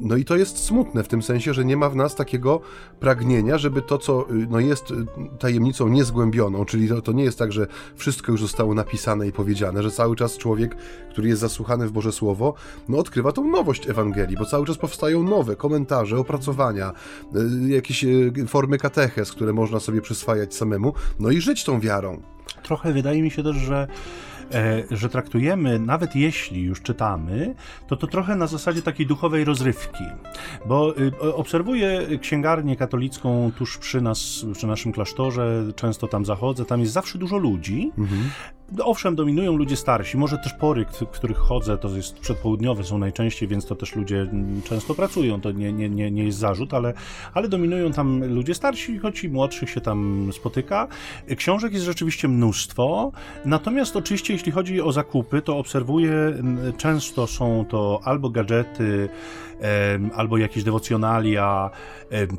no 0.00 0.16
i 0.16 0.24
to 0.24 0.36
jest 0.36 0.58
smutne 0.58 1.02
w 1.02 1.08
tym 1.08 1.22
sensie, 1.22 1.54
że 1.54 1.64
nie 1.64 1.76
ma 1.76 1.90
w 1.90 1.96
nas 1.96 2.14
takiego 2.14 2.60
pragnienia, 3.00 3.58
żeby 3.58 3.82
to, 3.82 3.98
co 3.98 4.30
y, 4.30 4.46
no, 4.50 4.60
jest 4.60 4.90
y, 4.90 4.94
tajemnicą 5.38 5.88
niezgłębioną, 5.88 6.64
czyli 6.64 6.88
to, 6.88 7.02
to 7.02 7.12
nie 7.12 7.24
jest 7.24 7.38
tak, 7.38 7.52
że 7.52 7.66
wszystko 7.96 8.32
już 8.32 8.40
zostało 8.40 8.74
napisane 8.74 9.28
i 9.28 9.32
powiedziane, 9.32 9.82
że 9.82 9.90
cały 9.90 10.16
czas 10.16 10.36
człowiek, 10.36 10.76
który 11.10 11.28
jest 11.28 11.40
zasłuchany 11.40 11.86
w 11.86 11.92
Boże 11.92 12.12
Słowo, 12.12 12.54
no 12.88 12.98
odkrywa 12.98 13.32
tą 13.32 13.50
nowość 13.50 13.88
Ewangelii, 13.88 14.36
bo 14.36 14.44
cały 14.44 14.66
czas 14.66 14.78
powstają 14.78 15.22
nowe 15.22 15.56
komentarze, 15.56 16.18
opracowania, 16.18 16.92
y, 17.66 17.68
jakieś 17.68 18.04
formy 18.46 18.78
katechez, 18.78 19.32
które 19.32 19.52
można 19.52 19.80
sobie 19.80 20.00
przyswajać 20.00 20.54
samemu, 20.54 20.94
no 21.20 21.30
i 21.30 21.40
żyć 21.48 21.64
tą 21.64 21.80
wiarą. 21.80 22.22
Trochę 22.62 22.92
wydaje 22.92 23.22
mi 23.22 23.30
się 23.30 23.42
też, 23.42 23.56
że 23.56 23.88
E, 24.54 24.82
że 24.90 25.08
traktujemy, 25.08 25.78
nawet 25.78 26.16
jeśli 26.16 26.62
już 26.62 26.82
czytamy, 26.82 27.54
to 27.86 27.96
to 27.96 28.06
trochę 28.06 28.36
na 28.36 28.46
zasadzie 28.46 28.82
takiej 28.82 29.06
duchowej 29.06 29.44
rozrywki. 29.44 30.04
Bo 30.66 30.94
y, 30.98 31.34
obserwuję 31.34 32.06
księgarnię 32.20 32.76
katolicką 32.76 33.52
tuż 33.58 33.78
przy 33.78 34.00
nas, 34.00 34.44
przy 34.52 34.66
naszym 34.66 34.92
klasztorze, 34.92 35.64
często 35.76 36.08
tam 36.08 36.24
zachodzę, 36.24 36.64
tam 36.64 36.80
jest 36.80 36.92
zawsze 36.92 37.18
dużo 37.18 37.36
ludzi. 37.36 37.92
Mhm. 37.98 38.30
Owszem, 38.84 39.16
dominują 39.16 39.56
ludzie 39.56 39.76
starsi, 39.76 40.16
może 40.16 40.38
też 40.38 40.52
pory, 40.52 40.84
w 40.84 41.06
których 41.06 41.36
chodzę, 41.36 41.78
to 41.78 41.88
jest 41.88 42.18
przedpołudniowe 42.18 42.84
są 42.84 42.98
najczęściej, 42.98 43.48
więc 43.48 43.66
to 43.66 43.74
też 43.74 43.96
ludzie 43.96 44.20
mm, 44.20 44.62
często 44.62 44.94
pracują, 44.94 45.40
to 45.40 45.52
nie, 45.52 45.72
nie, 45.72 45.88
nie, 45.88 46.10
nie 46.10 46.24
jest 46.24 46.38
zarzut, 46.38 46.74
ale, 46.74 46.94
ale 47.34 47.48
dominują 47.48 47.92
tam 47.92 48.24
ludzie 48.34 48.54
starsi, 48.54 48.98
choć 48.98 49.24
i 49.24 49.28
młodszych 49.28 49.70
się 49.70 49.80
tam 49.80 50.30
spotyka. 50.32 50.88
Książek 51.36 51.72
jest 51.72 51.84
rzeczywiście 51.84 52.28
mnóstwo, 52.28 53.12
natomiast 53.44 53.96
oczywiście 53.96 54.32
jeśli 54.32 54.52
chodzi 54.52 54.80
o 54.80 54.92
zakupy, 54.92 55.42
to 55.42 55.58
obserwuję, 55.58 56.12
często 56.76 57.26
są 57.26 57.64
to 57.68 58.00
albo 58.04 58.30
gadżety, 58.30 59.08
albo 60.14 60.38
jakieś 60.38 60.64
dewocjonalia, 60.64 61.70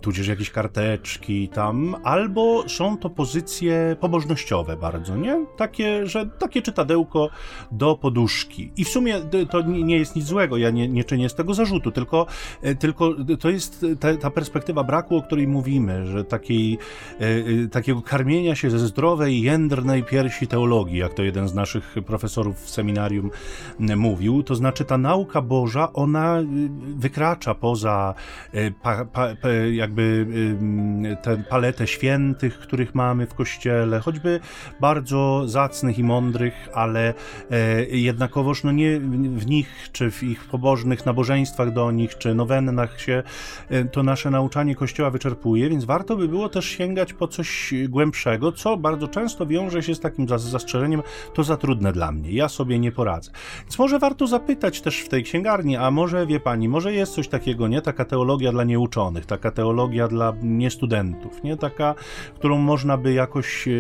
tudzież 0.02 0.28
jakieś 0.28 0.52
karteczki 0.52 1.48
tam, 1.48 1.96
albo 2.04 2.70
są 2.70 2.98
to 2.98 3.10
pozycje 3.10 3.96
pobożnościowe 4.00 4.78
bardzo, 4.78 5.16
nie? 5.18 5.46
Takie, 5.58 6.08
że 6.08 6.26
takie 6.26 6.62
czytadełko 6.62 7.30
do 7.72 7.96
poduszki. 7.96 8.72
I 8.78 8.86
w 8.86 8.90
sumie 8.90 9.22
to 9.50 9.62
nie 9.62 9.98
jest 9.98 10.16
nic 10.16 10.26
złego, 10.26 10.58
ja 10.58 10.70
nie, 10.70 10.88
nie 10.88 11.04
czynię 11.04 11.30
z 11.30 11.36
tego 11.36 11.54
zarzutu, 11.54 11.92
tylko, 11.92 12.26
e, 12.62 12.76
tylko 12.76 13.16
to 13.40 13.50
jest 13.50 13.86
ta, 14.00 14.18
ta 14.18 14.30
perspektywa 14.30 14.84
braku, 14.84 15.16
o 15.16 15.22
której 15.22 15.48
mówimy, 15.48 16.06
że 16.06 16.24
takiej, 16.24 16.78
e, 17.20 17.26
e, 17.26 17.68
takiego 17.68 18.02
karmienia 18.02 18.56
się 18.56 18.70
ze 18.70 18.80
zdrowej, 18.80 19.42
jędrnej 19.42 20.04
piersi 20.04 20.48
teologii, 20.48 20.98
jak 20.98 21.14
to 21.14 21.24
jeden 21.24 21.48
z 21.48 21.54
naszych 21.54 21.96
profesorów 22.06 22.58
w 22.64 22.70
seminarium 22.70 23.32
mówił, 23.80 24.44
to 24.44 24.56
znaczy 24.56 24.86
ta 24.86 24.98
nauka 24.98 25.42
Boża, 25.42 25.94
ona 25.94 26.38
wykracza 26.96 27.56
poza 27.56 28.14
pa, 28.82 29.06
pa, 29.06 29.28
jakby 29.72 30.26
tę 31.22 31.44
paletę 31.50 31.88
świętych, 31.88 32.60
których 32.60 32.96
mamy 32.96 33.26
w 33.26 33.34
kościele, 33.34 34.00
choćby 34.00 34.40
bardzo 34.80 35.44
zacnych 35.46 36.00
i 36.00 36.04
mądrych, 36.04 36.70
ale 36.74 37.14
e, 37.52 37.86
jednakowoż 37.86 38.64
no 38.64 38.72
nie 38.72 39.00
w 39.00 39.46
nich, 39.48 39.90
czy 39.92 40.12
w 40.12 40.24
ich 40.24 40.46
pobożnych 40.46 41.06
nabożeństwach 41.06 41.74
do 41.74 41.92
nich, 41.92 42.18
czy 42.18 42.36
nowennach 42.36 43.02
się 43.02 43.24
e, 43.70 43.86
to 43.86 44.04
nasze 44.04 44.30
nauczanie 44.30 44.76
kościoła 44.76 45.10
wyczerpuje, 45.10 45.70
więc 45.70 45.86
warto 45.86 46.16
by 46.16 46.28
było 46.28 46.50
też 46.50 46.66
sięgać 46.66 47.14
po 47.14 47.28
coś 47.28 47.74
głębszego, 47.90 48.52
co 48.52 48.78
bardzo 48.78 49.08
często 49.08 49.46
wiąże 49.46 49.84
się 49.84 49.96
z 49.96 50.00
takim 50.00 50.28
zastrzeżeniem, 50.28 51.04
to 51.34 51.44
za 51.44 51.58
trudne 51.58 51.92
dla 51.92 52.12
mnie, 52.12 52.32
ja 52.32 52.50
sobie 52.50 52.80
nie 52.80 52.92
poradzę. 52.92 53.32
Więc 53.62 53.80
może 53.80 54.00
warto 54.00 54.28
zapytać 54.28 54.82
też 54.82 55.00
w 55.00 55.10
tej 55.10 55.24
księgarni, 55.24 55.76
a 55.76 55.92
może 55.92 56.28
wie 56.28 56.40
pani, 56.40 56.70
może 56.70 56.94
jest 56.94 57.14
coś 57.14 57.28
takiego, 57.28 57.68
nie? 57.68 57.82
Taka 57.82 58.06
teologia 58.06 58.52
dla 58.52 58.64
nieuczonych, 58.64 59.26
taka 59.26 59.49
teologia 59.52 60.08
dla 60.08 60.34
niestudentów, 60.44 61.44
nie? 61.44 61.58
Taka, 61.58 61.96
którą 62.36 62.58
można 62.58 62.98
by 62.98 63.14
jakoś 63.14 63.68
e, 63.68 63.72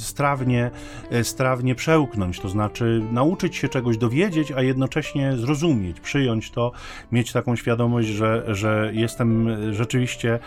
strawnie, 0.00 0.70
e, 1.10 1.24
strawnie 1.24 1.74
przełknąć, 1.74 2.40
to 2.40 2.48
znaczy 2.48 3.02
nauczyć 3.12 3.56
się 3.56 3.68
czegoś 3.68 3.98
dowiedzieć, 3.98 4.52
a 4.52 4.62
jednocześnie 4.62 5.36
zrozumieć, 5.36 6.00
przyjąć 6.00 6.50
to, 6.50 6.72
mieć 7.12 7.32
taką 7.32 7.56
świadomość, 7.56 8.08
że, 8.08 8.44
że 8.48 8.90
jestem 8.94 9.48
rzeczywiście 9.74 10.38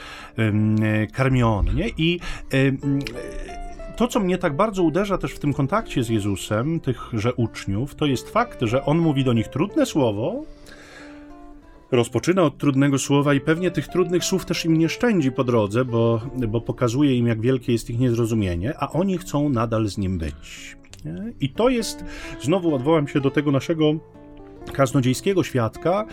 karmiony, 1.13 1.73
nie? 1.73 1.89
I 1.97 2.19
to, 3.99 4.07
co 4.07 4.19
mnie 4.19 4.37
tak 4.37 4.55
bardzo 4.55 4.83
uderza 4.83 5.17
też 5.17 5.31
w 5.31 5.39
tym 5.39 5.53
kontakcie 5.53 6.03
z 6.03 6.09
Jezusem, 6.09 6.79
tychże 6.79 7.33
uczniów, 7.33 7.95
to 7.95 8.05
jest 8.05 8.29
fakt, 8.29 8.61
że 8.61 8.85
on 8.85 8.97
mówi 8.97 9.23
do 9.23 9.33
nich 9.33 9.47
trudne 9.47 9.85
słowo, 9.85 10.43
rozpoczyna 11.91 12.43
od 12.43 12.57
trudnego 12.57 12.97
słowa 12.97 13.33
i 13.33 13.41
pewnie 13.41 13.71
tych 13.71 13.87
trudnych 13.87 14.23
słów 14.23 14.45
też 14.45 14.65
im 14.65 14.77
nie 14.77 14.89
szczędzi 14.89 15.31
po 15.31 15.43
drodze, 15.43 15.85
bo, 15.85 16.21
bo 16.47 16.61
pokazuje 16.61 17.15
im, 17.17 17.27
jak 17.27 17.41
wielkie 17.41 17.71
jest 17.71 17.89
ich 17.89 17.99
niezrozumienie, 17.99 18.73
a 18.79 18.89
oni 18.89 19.17
chcą 19.17 19.49
nadal 19.49 19.87
z 19.87 19.97
nim 19.97 20.17
być. 20.17 20.77
Nie? 21.05 21.33
I 21.39 21.49
to 21.49 21.69
jest, 21.69 22.05
znowu 22.41 22.75
odwołam 22.75 23.07
się 23.07 23.21
do 23.21 23.31
tego 23.31 23.51
naszego 23.51 23.93
kaznodziejskiego 24.73 25.43
świadka, 25.43 26.05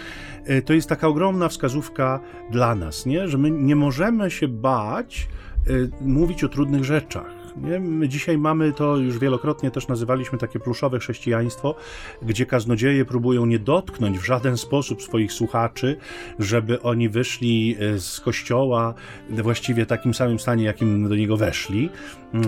e, 0.44 0.62
to 0.62 0.72
jest 0.72 0.88
taka 0.88 1.08
ogromna 1.08 1.48
wskazówka 1.48 2.20
dla 2.50 2.74
nas, 2.74 3.06
nie? 3.06 3.28
że 3.28 3.38
my 3.38 3.50
nie 3.50 3.76
możemy 3.76 4.30
się 4.30 4.48
bać 4.48 5.28
e, 5.66 5.72
mówić 6.00 6.44
o 6.44 6.48
trudnych 6.48 6.84
rzeczach. 6.84 7.35
Nie? 7.56 7.80
My 7.80 8.08
dzisiaj 8.08 8.38
mamy 8.38 8.72
to, 8.72 8.96
już 8.96 9.18
wielokrotnie 9.18 9.70
też 9.70 9.88
nazywaliśmy 9.88 10.38
takie 10.38 10.60
pluszowe 10.60 10.98
chrześcijaństwo, 10.98 11.74
gdzie 12.22 12.46
kaznodzieje 12.46 13.04
próbują 13.04 13.46
nie 13.46 13.58
dotknąć 13.58 14.18
w 14.18 14.24
żaden 14.24 14.56
sposób 14.56 15.02
swoich 15.02 15.32
słuchaczy, 15.32 15.96
żeby 16.38 16.82
oni 16.82 17.08
wyszli 17.08 17.76
e, 17.80 17.98
z 17.98 18.20
kościoła 18.20 18.94
właściwie 19.30 19.86
takim 19.86 20.14
samym 20.14 20.38
stanie, 20.38 20.64
jakim 20.64 21.08
do 21.08 21.16
niego 21.16 21.36
weszli. 21.36 21.90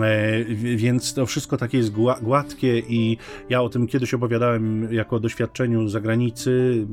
E, 0.02 0.44
więc 0.54 1.14
to 1.14 1.26
wszystko 1.26 1.56
takie 1.56 1.78
jest 1.78 1.92
gładkie 2.22 2.78
i 2.78 3.16
ja 3.48 3.62
o 3.62 3.68
tym 3.68 3.86
kiedyś 3.86 4.14
opowiadałem 4.14 4.92
jako 4.92 5.16
o 5.16 5.20
doświadczeniu 5.20 5.88
z 5.88 5.92
zagranicy, 5.92 6.86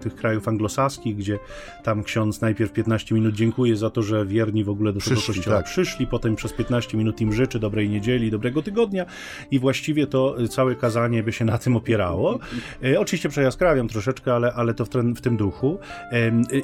tych 0.00 0.14
krajów 0.14 0.48
anglosaskich, 0.48 1.16
gdzie 1.16 1.38
tam 1.82 2.02
ksiądz 2.02 2.40
najpierw 2.40 2.72
15 2.72 3.14
minut 3.14 3.34
dziękuję 3.34 3.76
za 3.76 3.90
to, 3.90 4.02
że 4.02 4.26
wierni 4.26 4.64
w 4.64 4.68
ogóle 4.68 4.92
do 4.92 5.00
przyszli, 5.00 5.16
tego 5.16 5.26
kościoła 5.26 5.56
tak. 5.56 5.66
przyszli, 5.66 6.06
potem 6.06 6.36
przez 6.36 6.52
15 6.52 6.98
minut 6.98 7.20
im 7.20 7.32
życzy 7.32 7.58
dobrej 7.58 7.88
niedzieli, 7.88 8.30
dobrego 8.30 8.62
tygodnia 8.62 9.06
i 9.50 9.58
właściwie 9.58 10.06
to 10.06 10.36
całe 10.48 10.74
kazanie 10.74 11.22
by 11.22 11.32
się 11.32 11.44
na 11.44 11.58
tym 11.58 11.76
opierało. 11.76 12.38
E, 12.84 13.00
oczywiście 13.00 13.28
przejaskrawiam 13.28 13.88
troszeczkę, 13.88 14.34
ale, 14.34 14.52
ale 14.52 14.74
to 14.74 14.84
w, 14.84 14.88
ten, 14.88 15.14
w 15.14 15.20
tym 15.20 15.36
duchu. 15.36 15.78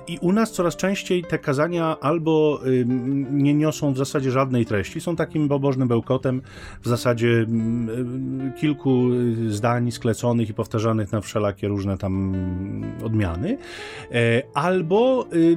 I 0.08 0.18
u 0.20 0.32
nas 0.32 0.52
coraz 0.52 0.76
częściej 0.76 1.24
te 1.24 1.38
kazania 1.38 1.96
albo 2.00 2.60
nie 3.30 3.54
niosą 3.54 3.92
w 3.92 3.98
zasadzie 3.98 4.30
żadnej 4.30 4.66
treści, 4.66 5.00
są 5.00 5.16
takim 5.16 5.48
pobożnym 5.70 5.88
bełkotem 5.88 6.42
w 6.82 6.88
zasadzie 6.88 7.28
mm, 7.28 8.52
kilku 8.60 9.08
zdań 9.48 9.90
skleconych 9.90 10.48
i 10.50 10.54
powtarzanych 10.54 11.12
na 11.12 11.20
wszelakie 11.20 11.68
różne 11.68 11.98
tam 11.98 12.34
odmiany, 13.04 13.58
e, 14.12 14.42
albo 14.54 15.26
y, 15.32 15.56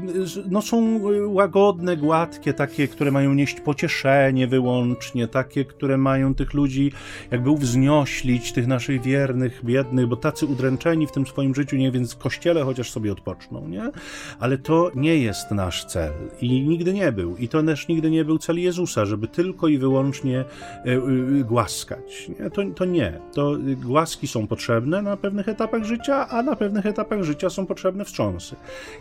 no, 0.50 0.62
są 0.62 1.00
łagodne, 1.28 1.98
gładkie, 1.98 2.54
takie, 2.54 2.88
które 2.88 3.12
mają 3.12 3.34
nieść 3.34 3.62
pocieszenie 3.62 4.48
wyłącznie, 4.48 5.28
takie, 5.28 5.66
które 5.66 5.98
mają 5.98 6.36
tych 6.36 6.54
ludzi 6.54 6.92
jakby 7.32 7.50
uwznioślić, 7.50 8.52
tych 8.52 8.68
naszych 8.68 9.02
wiernych, 9.02 9.66
biednych, 9.66 10.08
bo 10.08 10.16
tacy 10.16 10.46
udręczeni 10.46 11.08
w 11.08 11.12
tym 11.12 11.28
swoim 11.28 11.56
życiu, 11.56 11.76
nie 11.76 11.92
więc 11.92 12.14
w 12.14 12.18
kościele 12.18 12.64
chociaż 12.64 12.92
sobie 12.92 13.12
odpoczną, 13.12 13.68
nie? 13.68 13.92
Ale 14.40 14.58
to 14.58 14.92
nie 14.96 15.18
jest 15.18 15.52
nasz 15.52 15.86
cel 15.86 16.14
i 16.42 16.62
nigdy 16.62 16.94
nie 16.94 17.12
był. 17.12 17.38
I 17.38 17.48
to 17.48 17.64
też 17.64 17.88
nigdy 17.88 18.12
nie 18.12 18.26
był 18.26 18.38
cel 18.38 18.60
Jezusa, 18.60 19.06
żeby 19.06 19.28
tylko 19.28 19.68
i 19.68 19.78
wyłącznie 19.78 19.93
e, 20.00 20.46
e, 20.86 21.44
głaskać. 21.44 22.30
Nie? 22.40 22.50
To, 22.50 22.62
to 22.76 22.86
nie. 22.86 23.20
To 23.34 23.58
głaski 23.86 24.28
są 24.28 24.48
potrzebne 24.48 25.02
na 25.02 25.18
pewnych 25.18 25.50
etapach 25.50 25.84
życia, 25.84 26.28
a 26.30 26.44
na 26.44 26.56
pewnych 26.56 26.86
etapach 26.86 27.24
życia 27.24 27.50
są 27.50 27.66
potrzebne 27.66 28.06
wstrząsy. 28.06 28.56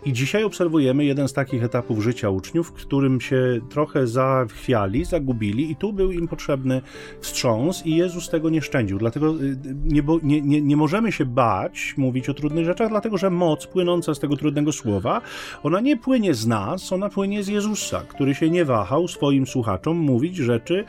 I 0.05 0.13
dzisiaj 0.13 0.45
obserwujemy 0.45 1.05
jeden 1.05 1.29
z 1.29 1.33
takich 1.33 1.65
etapów 1.65 2.03
życia 2.03 2.31
uczniów, 2.31 2.69
w 2.69 2.73
którym 2.73 3.21
się 3.21 3.61
trochę 3.71 4.07
zachwiali, 4.07 5.05
zagubili 5.05 5.71
i 5.71 5.77
tu 5.77 5.93
był 5.93 6.13
im 6.13 6.29
potrzebny 6.29 6.83
wstrząs 7.21 7.87
i 7.87 7.97
Jezus 7.97 8.29
tego 8.29 8.51
nie 8.51 8.63
szczędził. 8.63 8.99
Dlatego 8.99 9.35
y, 9.35 9.57
nie, 9.85 10.03
nie, 10.23 10.43
nie, 10.43 10.63
nie 10.63 10.77
możemy 10.77 11.13
się 11.13 11.27
bać 11.27 11.95
mówić 11.97 12.29
o 12.29 12.35
trudnych 12.35 12.65
rzeczach, 12.65 12.89
dlatego 12.89 13.19
że 13.19 13.31
moc 13.31 13.67
płynąca 13.67 14.15
z 14.15 14.21
tego 14.21 14.37
trudnego 14.37 14.73
słowa, 14.73 15.21
ona 15.63 15.81
nie 15.81 15.97
płynie 15.97 16.35
z 16.35 16.47
nas, 16.47 16.93
ona 16.93 17.09
płynie 17.09 17.43
z 17.43 17.49
Jezusa, 17.49 18.03
który 18.09 18.35
się 18.35 18.51
nie 18.51 18.65
wahał 18.65 19.09
swoim 19.09 19.47
słuchaczom 19.47 19.97
mówić 19.97 20.37
rzeczy 20.37 20.82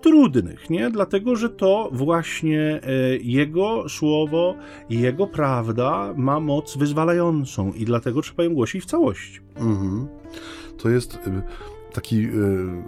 trudnych, 0.00 0.70
nie? 0.70 0.90
Dlatego, 0.90 1.36
że 1.36 1.50
to 1.50 1.88
właśnie 1.92 2.80
e, 2.82 3.16
Jego 3.16 3.88
słowo, 3.88 4.54
Jego 4.90 5.26
prawda 5.26 6.14
ma 6.16 6.40
moc 6.40 6.76
wyzwalającą 6.76 7.72
i 7.72 7.84
dlatego 7.84 8.22
trzeba 8.22 8.44
ją 8.44 8.54
głosić 8.54 8.82
w 8.82 8.86
całości. 8.86 9.40
Mhm. 9.56 10.06
To 10.78 10.88
jest 10.88 11.18
taki 11.92 12.28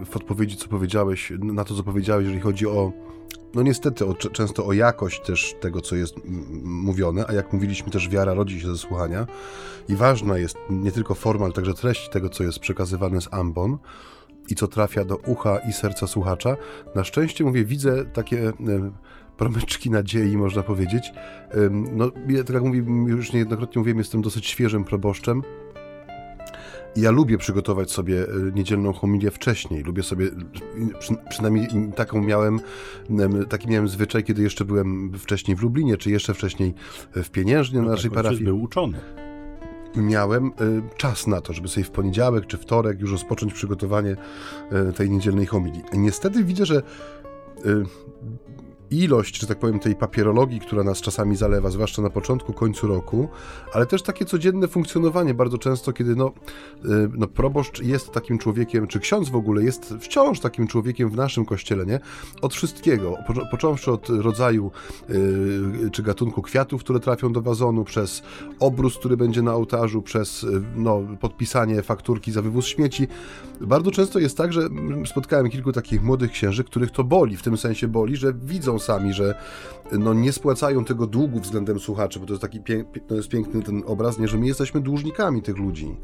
w 0.07 0.17
odpowiedzi, 0.17 0.57
co 0.57 0.69
powiedziałeś, 0.69 1.33
na 1.39 1.65
to, 1.65 1.75
co 1.75 1.83
powiedziałeś, 1.83 2.25
jeżeli 2.25 2.43
chodzi 2.43 2.67
o 2.67 2.93
no 3.55 3.63
niestety 3.63 4.07
o, 4.07 4.15
często 4.15 4.67
o 4.67 4.73
jakość 4.73 5.21
też 5.21 5.55
tego, 5.61 5.81
co 5.81 5.97
jest 5.97 6.15
mówione, 6.65 7.25
a 7.29 7.33
jak 7.33 7.53
mówiliśmy 7.53 7.91
też 7.91 8.09
wiara 8.09 8.35
rodzi 8.35 8.61
się 8.61 8.67
ze 8.67 8.79
słuchania 8.79 9.27
i 9.89 9.97
ważna 9.97 10.39
jest 10.39 10.57
nie 10.71 10.93
tylko 10.93 11.15
forma, 11.15 11.45
ale 11.45 11.55
także 11.55 11.75
treść 11.75 12.09
tego, 12.09 12.29
co 12.29 12.45
jest 12.45 12.59
przekazywane 12.59 13.21
z 13.21 13.29
ambon 13.31 13.79
i 14.51 14.55
co 14.55 14.69
trafia 14.69 15.05
do 15.05 15.17
ucha 15.17 15.59
i 15.69 15.73
serca 15.73 16.07
słuchacza. 16.07 16.57
Na 16.95 17.05
szczęście, 17.05 17.45
mówię, 17.45 17.65
widzę 17.65 18.05
takie 18.05 18.53
promyczki 19.37 19.91
nadziei, 19.91 20.37
można 20.37 20.63
powiedzieć. 20.63 21.13
No, 21.71 22.11
tak 22.47 22.55
jak 22.55 22.63
mówię, 22.63 22.85
już 23.07 23.33
niejednokrotnie 23.33 23.79
mówiłem, 23.79 23.99
jestem 23.99 24.23
dosyć 24.23 24.47
świeżym 24.47 24.85
proboszczem, 24.85 25.43
ja 26.97 27.11
lubię 27.11 27.39
przygotować 27.39 27.91
sobie 27.91 28.23
e, 28.23 28.27
niedzielną 28.55 28.93
homilię 28.93 29.31
wcześniej. 29.31 29.83
Lubię 29.83 30.03
sobie, 30.03 30.31
przynajmniej 31.29 31.69
taką 31.97 32.23
miałem, 32.23 32.61
taki 33.49 33.69
miałem 33.69 33.89
zwyczaj, 33.89 34.25
kiedy 34.25 34.43
jeszcze 34.43 34.65
byłem 34.65 35.13
wcześniej 35.19 35.57
w 35.57 35.63
Lublinie, 35.63 35.97
czy 35.97 36.11
jeszcze 36.11 36.35
wcześniej 36.35 36.75
w 37.15 37.31
Pieniężnie 37.31 37.79
no 37.79 37.85
na 37.85 37.91
naszej 37.91 38.11
tak, 38.11 38.17
parafii. 38.17 38.45
był 38.45 38.63
uczony 38.63 38.99
miałem 39.97 40.47
e, 40.47 40.51
czas 40.97 41.27
na 41.27 41.41
to, 41.41 41.53
żeby 41.53 41.69
sobie 41.69 41.85
w 41.85 41.91
poniedziałek 41.91 42.47
czy 42.47 42.59
wtorek 42.59 43.01
już 43.01 43.13
rozpocząć 43.13 43.55
przygotowanie 43.55 44.17
e, 44.71 44.93
tej 44.93 45.11
niedzielnej 45.11 45.47
homilii. 45.47 45.83
Niestety 45.93 46.45
widzę, 46.45 46.67
że 46.67 46.83
ilość, 48.91 49.41
że 49.41 49.47
tak 49.47 49.59
powiem, 49.59 49.79
tej 49.79 49.95
papierologii, 49.95 50.61
która 50.61 50.85
nas 50.85 51.01
czasami 51.01 51.37
zalewa, 51.37 51.71
zwłaszcza 51.71 52.03
na 52.03 52.11
początku, 52.11 52.53
końcu 52.53 52.87
roku, 52.87 53.29
ale 53.73 53.87
też 53.87 54.03
takie 54.03 54.25
codzienne 54.25 54.69
funkcjonowanie 54.69 55.35
bardzo 55.35 55.59
często, 55.59 55.93
kiedy 55.93 56.17
no, 56.17 56.33
y, 56.85 56.89
no 57.15 57.27
proboszcz 57.27 57.83
jest 57.83 58.11
takim 58.11 58.39
człowiekiem, 58.39 58.87
czy 58.87 59.01
ksiądz 59.01 59.29
w 59.29 59.37
ogóle 59.37 59.63
jest 59.63 59.95
wciąż 60.01 60.41
takim 60.41 60.67
człowiekiem 60.67 61.11
w 61.11 61.17
naszym 61.17 61.45
kościele, 61.45 61.87
nie? 61.87 62.01
Od 62.43 62.55
wszystkiego, 62.55 63.15
począwszy 63.51 63.93
od 63.93 64.09
rodzaju 64.09 64.71
yy, 65.09 65.91
czy 65.91 66.03
gatunku 66.03 66.43
kwiatów, 66.43 66.81
które 66.81 67.01
trafią 67.01 67.33
do 67.33 67.43
wazonu, 67.43 67.85
przez 67.85 68.23
obrus, 68.61 68.99
który 68.99 69.17
będzie 69.17 69.43
na 69.43 69.55
ołtarzu, 69.55 70.03
przez 70.03 70.45
y, 70.45 70.63
no, 70.77 71.03
podpisanie 71.21 71.83
fakturki 71.83 72.33
za 72.33 72.43
wywóz 72.43 72.67
śmieci. 72.67 73.09
Bardzo 73.61 73.91
często 73.91 74.19
jest 74.19 74.37
tak, 74.37 74.53
że 74.53 74.69
spotkałem 75.07 75.51
kilku 75.51 75.73
takich 75.73 76.03
młodych 76.03 76.31
księży, 76.31 76.65
których 76.65 76.91
to 76.91 77.05
boli, 77.05 77.37
w 77.37 77.43
tym 77.43 77.57
sensie 77.57 77.89
boli, 77.89 78.17
że 78.17 78.33
widzą 78.35 78.78
sami, 78.79 79.13
że 79.13 79.35
no, 79.93 80.15
nie 80.15 80.33
spłacają 80.33 80.85
tego 80.85 81.07
długu 81.07 81.41
względem 81.41 81.81
słuchaczy, 81.81 82.21
bo 82.21 82.27
to 82.27 82.33
jest 82.33 82.43
taki 82.43 82.61
pięk, 82.61 82.89
to 83.07 83.15
jest 83.15 83.29
piękny 83.29 83.63
ten 83.63 83.83
obraz, 83.87 84.19
nie, 84.19 84.29
że 84.29 84.39
my 84.39 84.47
jesteśmy 84.47 84.81
dłużnikami 84.81 85.43
tych 85.43 85.57
ludzi 85.57 85.97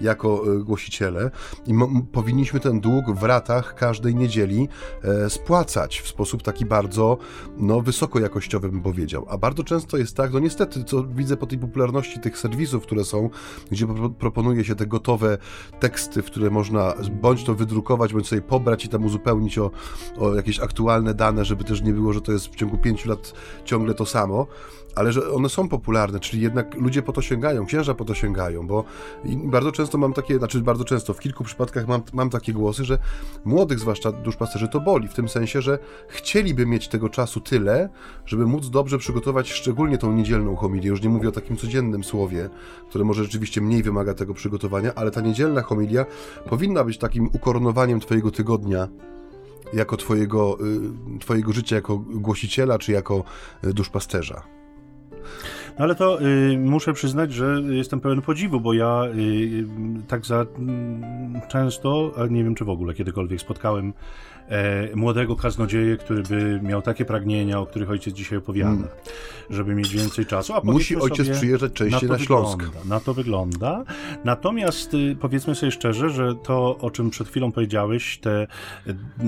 jako 0.00 0.42
e, 0.54 0.64
głosiciele 0.64 1.30
i 1.66 1.74
powinniśmy 2.12 2.60
ten 2.60 2.80
dług 2.80 3.10
w 3.10 3.22
ratach 3.22 3.74
każdej 3.74 4.14
niedzieli 4.14 4.68
e, 5.02 5.30
spłacać 5.30 6.00
w 6.00 6.08
sposób 6.08 6.42
taki 6.42 6.66
bardzo 6.66 7.18
no, 7.56 7.80
wysokojakościowy, 7.80 8.68
bym 8.68 8.82
powiedział. 8.82 9.26
A 9.28 9.38
bardzo 9.38 9.64
często 9.64 9.96
jest 9.96 10.16
tak, 10.16 10.32
no 10.32 10.38
niestety, 10.38 10.84
co 10.84 11.04
widzę 11.04 11.36
po 11.36 11.46
tej 11.46 11.58
popularności 11.58 12.20
tych 12.20 12.38
serwisów, 12.38 12.82
które 12.82 13.04
są, 13.04 13.30
gdzie 13.70 13.86
proponuje 14.18 14.64
się 14.64 14.74
te 14.74 14.86
gotowe 14.86 15.38
teksty, 15.80 16.22
w 16.22 16.26
które 16.26 16.50
można 16.50 16.94
bądź 17.22 17.44
to 17.44 17.54
wydrukować, 17.54 18.12
bądź 18.12 18.28
sobie 18.28 18.42
pobrać 18.42 18.84
i 18.84 18.88
tam 18.88 19.04
uzupełnić 19.04 19.58
o, 19.58 19.70
o 20.18 20.34
jakieś 20.34 20.60
aktualne 20.60 21.14
dane, 21.14 21.44
żeby 21.44 21.64
też 21.64 21.82
nie 21.82 21.92
było, 21.92 22.12
że 22.12 22.20
to 22.20 22.32
jest 22.32 22.46
w 22.46 22.56
ciągu 22.56 22.78
pięciu 22.78 23.08
lat 23.08 23.29
ciągle 23.64 23.94
to 23.94 24.06
samo, 24.06 24.46
ale 24.94 25.12
że 25.12 25.30
one 25.30 25.48
są 25.48 25.68
popularne, 25.68 26.20
czyli 26.20 26.42
jednak 26.42 26.74
ludzie 26.74 27.02
po 27.02 27.12
to 27.12 27.22
sięgają, 27.22 27.66
księża 27.66 27.94
po 27.94 28.04
to 28.04 28.14
sięgają, 28.14 28.66
bo 28.66 28.84
bardzo 29.24 29.72
często 29.72 29.98
mam 29.98 30.12
takie, 30.12 30.38
znaczy 30.38 30.60
bardzo 30.60 30.84
często, 30.84 31.14
w 31.14 31.20
kilku 31.20 31.44
przypadkach 31.44 31.88
mam, 31.88 32.02
mam 32.12 32.30
takie 32.30 32.52
głosy, 32.52 32.84
że 32.84 32.98
młodych 33.44 33.78
zwłaszcza 33.78 34.12
duszpasterzy 34.12 34.68
to 34.68 34.80
boli, 34.80 35.08
w 35.08 35.14
tym 35.14 35.28
sensie, 35.28 35.62
że 35.62 35.78
chcieliby 36.08 36.66
mieć 36.66 36.88
tego 36.88 37.08
czasu 37.08 37.40
tyle, 37.40 37.88
żeby 38.26 38.46
móc 38.46 38.70
dobrze 38.70 38.98
przygotować 38.98 39.50
szczególnie 39.50 39.98
tą 39.98 40.12
niedzielną 40.12 40.56
homilię, 40.56 40.88
już 40.88 41.02
nie 41.02 41.08
mówię 41.08 41.28
o 41.28 41.32
takim 41.32 41.56
codziennym 41.56 42.04
słowie, 42.04 42.48
które 42.88 43.04
może 43.04 43.24
rzeczywiście 43.24 43.60
mniej 43.60 43.82
wymaga 43.82 44.14
tego 44.14 44.34
przygotowania, 44.34 44.94
ale 44.94 45.10
ta 45.10 45.20
niedzielna 45.20 45.62
homilia 45.62 46.06
powinna 46.48 46.84
być 46.84 46.98
takim 46.98 47.30
ukoronowaniem 47.32 48.00
twojego 48.00 48.30
tygodnia, 48.30 48.88
jako 49.72 49.96
twojego, 49.96 50.58
y, 51.16 51.18
twojego 51.18 51.52
życia 51.52 51.76
jako 51.76 51.98
głosiciela, 51.98 52.78
czy 52.78 52.92
jako 52.92 53.24
y, 53.64 53.74
duszpasterza. 53.74 54.42
No 55.78 55.84
ale 55.84 55.94
to 55.94 56.22
y, 56.22 56.58
muszę 56.58 56.92
przyznać, 56.92 57.32
że 57.32 57.62
jestem 57.70 58.00
pełen 58.00 58.22
podziwu, 58.22 58.60
bo 58.60 58.72
ja 58.72 59.02
y, 59.14 59.64
tak 60.08 60.26
za 60.26 60.42
y, 60.42 60.46
często, 61.48 62.14
nie 62.30 62.44
wiem 62.44 62.54
czy 62.54 62.64
w 62.64 62.68
ogóle 62.68 62.94
kiedykolwiek 62.94 63.40
spotkałem 63.40 63.92
e, 64.50 64.96
młodego 64.96 65.36
kaznodzieję, 65.36 65.96
który 65.96 66.22
by 66.22 66.60
miał 66.62 66.82
takie 66.82 67.04
pragnienia, 67.04 67.60
o 67.60 67.66
których 67.66 67.90
ojciec 67.90 68.14
dzisiaj 68.14 68.38
opowiada, 68.38 68.70
hmm. 68.70 68.88
żeby 69.50 69.74
mieć 69.74 69.88
więcej 69.88 70.26
czasu. 70.26 70.54
A 70.54 70.60
Musi 70.64 70.96
ojciec 70.96 71.28
przyjeżdżać 71.30 71.72
częściej 71.72 72.08
na, 72.08 72.16
na 72.16 72.24
Śląsk. 72.24 72.58
Wygląda, 72.58 72.88
na 72.88 73.00
to 73.00 73.14
wygląda. 73.14 73.84
Natomiast 74.24 74.94
y, 74.94 75.16
powiedzmy 75.20 75.54
sobie 75.54 75.72
szczerze, 75.72 76.10
że 76.10 76.34
to, 76.34 76.78
o 76.78 76.90
czym 76.90 77.10
przed 77.10 77.28
chwilą 77.28 77.52
powiedziałeś, 77.52 78.18
te, 78.18 78.46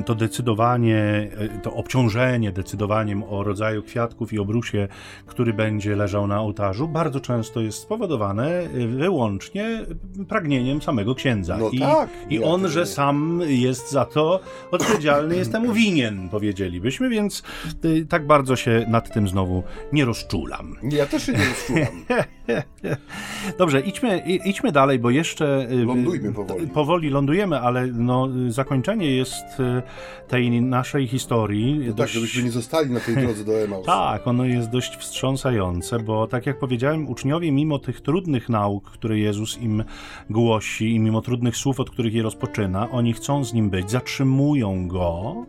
to 0.06 0.14
decydowanie, 0.14 1.30
y, 1.56 1.60
to 1.62 1.74
obciążenie 1.74 2.52
decydowaniem 2.52 3.22
o 3.22 3.44
rodzaju 3.44 3.82
kwiatków 3.82 4.32
i 4.32 4.38
obrusie, 4.38 4.88
który 5.26 5.52
będzie 5.52 5.96
leżał 5.96 6.26
na 6.26 6.40
ołtarzu, 6.40 6.88
bardzo 6.88 7.20
często 7.20 7.60
jest 7.60 7.78
spowodowane 7.78 8.62
y, 8.74 8.88
wyłącznie 8.88 9.86
pragnieniem 10.28 10.82
samego 10.82 11.14
księdza. 11.14 11.56
No 11.56 11.70
I, 11.70 11.78
tak, 11.78 12.10
i 12.30 12.44
on, 12.44 12.68
że 12.68 12.86
sam 12.86 13.40
jest 13.46 13.90
za 13.90 14.04
to 14.04 14.40
odpowiedzialny 14.70 15.11
odpowiedzialny, 15.12 15.36
jest 15.36 15.52
temu 15.52 15.72
winien, 15.72 16.28
powiedzielibyśmy, 16.28 17.08
więc 17.08 17.42
y, 17.84 18.06
tak 18.08 18.26
bardzo 18.26 18.56
się 18.56 18.84
nad 18.88 19.14
tym 19.14 19.28
znowu 19.28 19.62
nie 19.92 20.04
rozczulam. 20.04 20.76
Ja 20.82 21.06
też 21.06 21.26
się 21.26 21.32
nie 21.32 21.44
rozczulam. 21.44 22.04
Dobrze, 23.58 23.80
idźmy, 23.80 24.22
idźmy 24.44 24.72
dalej, 24.72 24.98
bo 24.98 25.10
jeszcze... 25.10 25.68
Y, 25.72 25.84
Lądujmy 25.84 26.32
powoli. 26.32 26.66
Powoli 26.66 27.10
lądujemy, 27.10 27.60
ale 27.60 27.86
no, 27.86 28.28
zakończenie 28.48 29.16
jest 29.16 29.60
y, 29.60 29.82
tej 30.28 30.62
naszej 30.62 31.08
historii... 31.08 31.78
No 31.78 31.86
tak, 31.86 31.94
dość... 31.94 31.98
Tak, 31.98 32.08
żebyśmy 32.08 32.42
nie 32.42 32.50
zostali 32.50 32.90
na 32.90 33.00
tej 33.00 33.16
drodze 33.16 33.44
do 33.44 33.60
Emaus. 33.60 33.86
tak, 33.86 34.26
ono 34.26 34.44
jest 34.44 34.70
dość 34.70 34.96
wstrząsające, 34.96 35.98
bo 35.98 36.26
tak 36.26 36.46
jak 36.46 36.58
powiedziałem, 36.58 37.08
uczniowie 37.08 37.52
mimo 37.52 37.78
tych 37.78 38.00
trudnych 38.00 38.48
nauk, 38.48 38.90
które 38.90 39.18
Jezus 39.18 39.58
im 39.58 39.84
głosi 40.30 40.94
i 40.94 41.00
mimo 41.00 41.20
trudnych 41.20 41.56
słów, 41.56 41.80
od 41.80 41.90
których 41.90 42.14
je 42.14 42.22
rozpoczyna, 42.22 42.90
oni 42.90 43.12
chcą 43.12 43.44
z 43.44 43.52
Nim 43.52 43.70
być, 43.70 43.90
zatrzymują 43.90 44.72
Go, 44.88 44.92
go, 44.92 45.46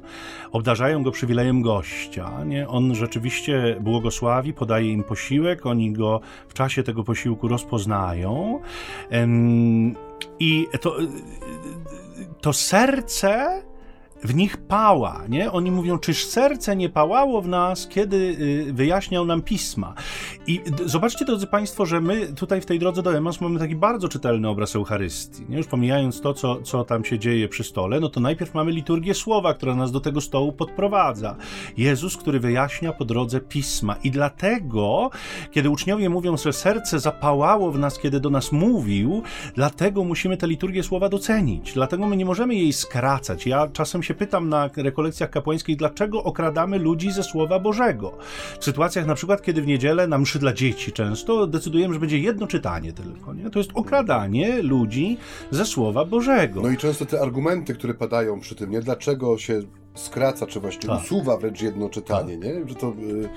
obdarzają 0.51 1.03
go 1.03 1.11
przywilejem 1.11 1.61
gościa. 1.61 2.43
Nie? 2.45 2.67
On 2.67 2.95
rzeczywiście 2.95 3.77
błogosławi, 3.81 4.53
podaje 4.53 4.91
im 4.91 5.03
posiłek, 5.03 5.65
oni 5.65 5.93
go 5.93 6.21
w 6.47 6.53
czasie 6.53 6.83
tego 6.83 6.92
posiłku 7.03 7.47
rozpoznają. 7.47 8.59
I 10.39 10.67
to, 10.81 10.97
to 12.41 12.53
serce 12.53 13.61
w 14.23 14.35
nich 14.35 14.57
pała, 14.57 15.21
nie? 15.29 15.51
Oni 15.51 15.71
mówią, 15.71 15.99
czyż 15.99 16.25
serce 16.25 16.75
nie 16.75 16.89
pałało 16.89 17.41
w 17.41 17.47
nas, 17.47 17.87
kiedy 17.87 18.17
y, 18.17 18.73
wyjaśniał 18.73 19.25
nam 19.25 19.41
pisma. 19.41 19.93
I 20.47 20.61
zobaczcie, 20.85 21.25
drodzy 21.25 21.47
Państwo, 21.47 21.85
że 21.85 22.01
my 22.01 22.27
tutaj 22.27 22.61
w 22.61 22.65
tej 22.65 22.79
drodze 22.79 23.03
do 23.03 23.17
Emaus 23.17 23.41
mamy 23.41 23.59
taki 23.59 23.75
bardzo 23.75 24.09
czytelny 24.09 24.49
obraz 24.49 24.75
Eucharystii. 24.75 25.45
Nie? 25.49 25.57
Już 25.57 25.67
pomijając 25.67 26.21
to, 26.21 26.33
co, 26.33 26.61
co 26.61 26.83
tam 26.83 27.05
się 27.05 27.19
dzieje 27.19 27.47
przy 27.47 27.63
stole, 27.63 27.99
no 27.99 28.09
to 28.09 28.19
najpierw 28.19 28.53
mamy 28.53 28.71
liturgię 28.71 29.13
słowa, 29.13 29.53
która 29.53 29.75
nas 29.75 29.91
do 29.91 29.99
tego 29.99 30.21
stołu 30.21 30.51
podprowadza. 30.51 31.35
Jezus, 31.77 32.17
który 32.17 32.39
wyjaśnia 32.39 32.93
po 32.93 33.05
drodze 33.05 33.41
pisma. 33.41 33.95
I 34.03 34.11
dlatego, 34.11 35.09
kiedy 35.51 35.69
uczniowie 35.69 36.09
mówią, 36.09 36.37
że 36.37 36.53
serce 36.53 36.99
zapałało 36.99 37.71
w 37.71 37.79
nas, 37.79 37.99
kiedy 37.99 38.19
do 38.19 38.29
nas 38.29 38.51
mówił, 38.51 39.23
dlatego 39.55 40.03
musimy 40.03 40.37
tę 40.37 40.47
liturgię 40.47 40.83
słowa 40.83 41.09
docenić. 41.09 41.73
Dlatego 41.73 42.07
my 42.07 42.17
nie 42.17 42.25
możemy 42.25 42.55
jej 42.55 42.73
skracać. 42.73 43.45
Ja 43.45 43.67
czasem 43.67 44.03
się 44.03 44.12
się 44.13 44.17
pytam 44.17 44.49
na 44.49 44.69
rekolekcjach 44.75 45.29
kapłańskich, 45.29 45.77
dlaczego 45.77 46.23
okradamy 46.23 46.79
ludzi 46.79 47.11
ze 47.11 47.23
Słowa 47.23 47.59
Bożego. 47.59 48.17
W 48.59 48.65
sytuacjach 48.65 49.05
na 49.05 49.15
przykład, 49.15 49.41
kiedy 49.41 49.61
w 49.61 49.67
niedzielę 49.67 50.07
na 50.07 50.17
mszy 50.17 50.39
dla 50.39 50.53
dzieci 50.53 50.91
często 50.91 51.47
decydujemy, 51.47 51.93
że 51.93 51.99
będzie 51.99 52.19
jedno 52.19 52.47
czytanie 52.47 52.93
tylko. 52.93 53.33
Nie? 53.33 53.49
To 53.49 53.59
jest 53.59 53.71
okradanie 53.73 54.61
ludzi 54.61 55.17
ze 55.51 55.65
Słowa 55.65 56.05
Bożego. 56.05 56.61
No 56.61 56.69
i 56.69 56.77
często 56.77 57.05
te 57.05 57.21
argumenty, 57.21 57.73
które 57.73 57.93
padają 57.93 58.39
przy 58.39 58.55
tym, 58.55 58.71
nie? 58.71 58.81
Dlaczego 58.81 59.37
się 59.37 59.61
skraca, 59.95 60.47
czy 60.47 60.59
właśnie 60.59 60.89
Tak. 60.89 61.01
usuwa 61.03 61.37
wręcz 61.37 61.61
jedno 61.61 61.89
czytanie, 61.89 62.37
nie? 62.37 62.53
Że 62.67 62.75
to, 62.75 62.87
y, 62.87 63.29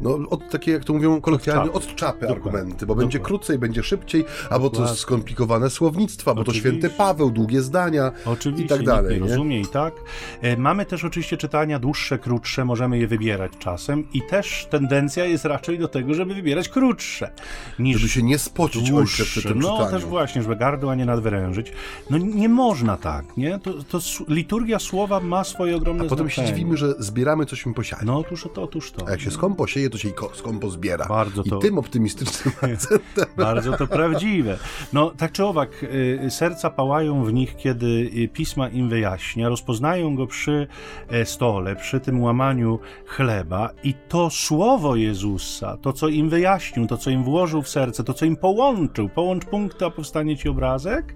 no, 0.00 0.18
od 0.30 0.48
takie, 0.50 0.72
jak 0.72 0.84
to 0.84 0.92
mówią 0.92 1.20
kolokwialnie, 1.20 1.72
od 1.72 1.94
czapy 1.94 2.28
argumenty, 2.28 2.86
bo 2.86 2.94
będzie 2.94 3.18
Dokładnie. 3.18 3.38
krócej, 3.38 3.58
będzie 3.58 3.82
szybciej, 3.82 4.24
albo 4.50 4.70
to 4.70 4.88
skomplikowane 4.88 5.70
słownictwa, 5.70 6.34
bo 6.34 6.44
to 6.44 6.50
Oczywiście. 6.50 6.68
święty 6.78 6.90
Paweł, 6.90 7.30
długie 7.30 7.62
zdania 7.62 8.12
Oczywiście, 8.26 8.64
i 8.64 8.68
tak 8.68 8.82
dalej, 8.86 9.20
nie 9.20 9.28
rozumie 9.28 9.60
i 9.60 9.66
tak. 9.66 9.94
E, 10.42 10.56
Mamy 10.56 10.86
też 10.86 11.04
oczywiście 11.04 11.36
czytania 11.36 11.78
dłuższe, 11.78 12.18
krótsze, 12.18 12.64
możemy 12.64 12.98
je 12.98 13.06
wybierać 13.06 13.52
czasem 13.58 14.04
i 14.12 14.22
też 14.22 14.66
tendencja 14.70 15.24
jest 15.24 15.44
raczej 15.44 15.78
do 15.78 15.88
tego, 15.88 16.14
żeby 16.14 16.34
wybierać 16.34 16.68
krótsze 16.68 17.30
niż 17.78 17.96
Żeby 17.96 18.08
się 18.08 18.22
nie 18.22 18.38
spocić 18.38 18.90
ojcze 18.90 19.24
przy 19.24 19.42
tym 19.42 19.58
no 19.58 19.72
czytaniu. 19.72 19.90
też 19.90 20.04
właśnie, 20.04 20.42
żeby 20.42 20.56
gardła 20.56 20.94
nie 20.94 21.04
nadwyrężyć. 21.04 21.72
No 22.10 22.18
nie 22.18 22.48
można 22.48 22.96
tak, 22.96 23.36
nie? 23.36 23.58
To, 23.58 23.72
to 23.72 23.98
liturgia 24.28 24.78
słowa 24.78 25.20
ma 25.20 25.44
swoje 25.44 25.76
ogromne 25.76 25.99
A 26.06 26.08
potem 26.08 26.28
się 26.30 26.34
znaczenie. 26.34 26.58
dziwimy, 26.58 26.76
że 26.76 26.94
zbieramy 26.98 27.46
cośmy 27.46 27.74
posiali. 27.74 28.06
No 28.06 28.18
otóż 28.18 28.48
to, 28.54 28.62
otóż 28.62 28.92
to. 28.92 29.08
A 29.08 29.10
jak 29.10 29.20
się 29.20 29.30
skąpo 29.30 29.66
sieje, 29.66 29.90
to 29.90 29.98
się 29.98 30.08
i 30.08 30.12
skąpo 30.34 30.70
zbiera. 30.70 31.06
Bardzo 31.06 31.44
to- 31.44 31.58
I 31.58 31.60
tym 31.60 31.78
optymistycznym 31.78 32.54
akcentem 32.74 33.26
Bardzo 33.36 33.76
to 33.76 33.86
prawdziwe. 33.86 34.58
No, 34.92 35.10
tak 35.10 35.32
czy 35.32 35.44
owak, 35.44 35.82
y, 35.82 36.30
serca 36.30 36.70
pałają 36.70 37.24
w 37.24 37.32
nich, 37.32 37.56
kiedy 37.56 37.86
y, 37.86 38.28
pisma 38.32 38.68
im 38.68 38.88
wyjaśnia, 38.88 39.48
rozpoznają 39.48 40.16
go 40.16 40.26
przy 40.26 40.66
e, 41.08 41.24
stole, 41.26 41.76
przy 41.76 42.00
tym 42.00 42.22
łamaniu 42.22 42.78
chleba 43.06 43.70
i 43.82 43.94
to 44.08 44.30
słowo 44.30 44.96
Jezusa, 44.96 45.76
to 45.76 45.92
co 45.92 46.08
im 46.08 46.28
wyjaśnił, 46.28 46.86
to 46.86 46.96
co 46.96 47.10
im 47.10 47.24
włożył 47.24 47.62
w 47.62 47.68
serce, 47.68 48.04
to 48.04 48.14
co 48.14 48.24
im 48.24 48.36
połączył, 48.36 49.08
połącz 49.08 49.44
punkty, 49.44 49.84
a 49.84 49.90
powstanie 49.90 50.36
ci 50.36 50.48
obrazek, 50.48 51.14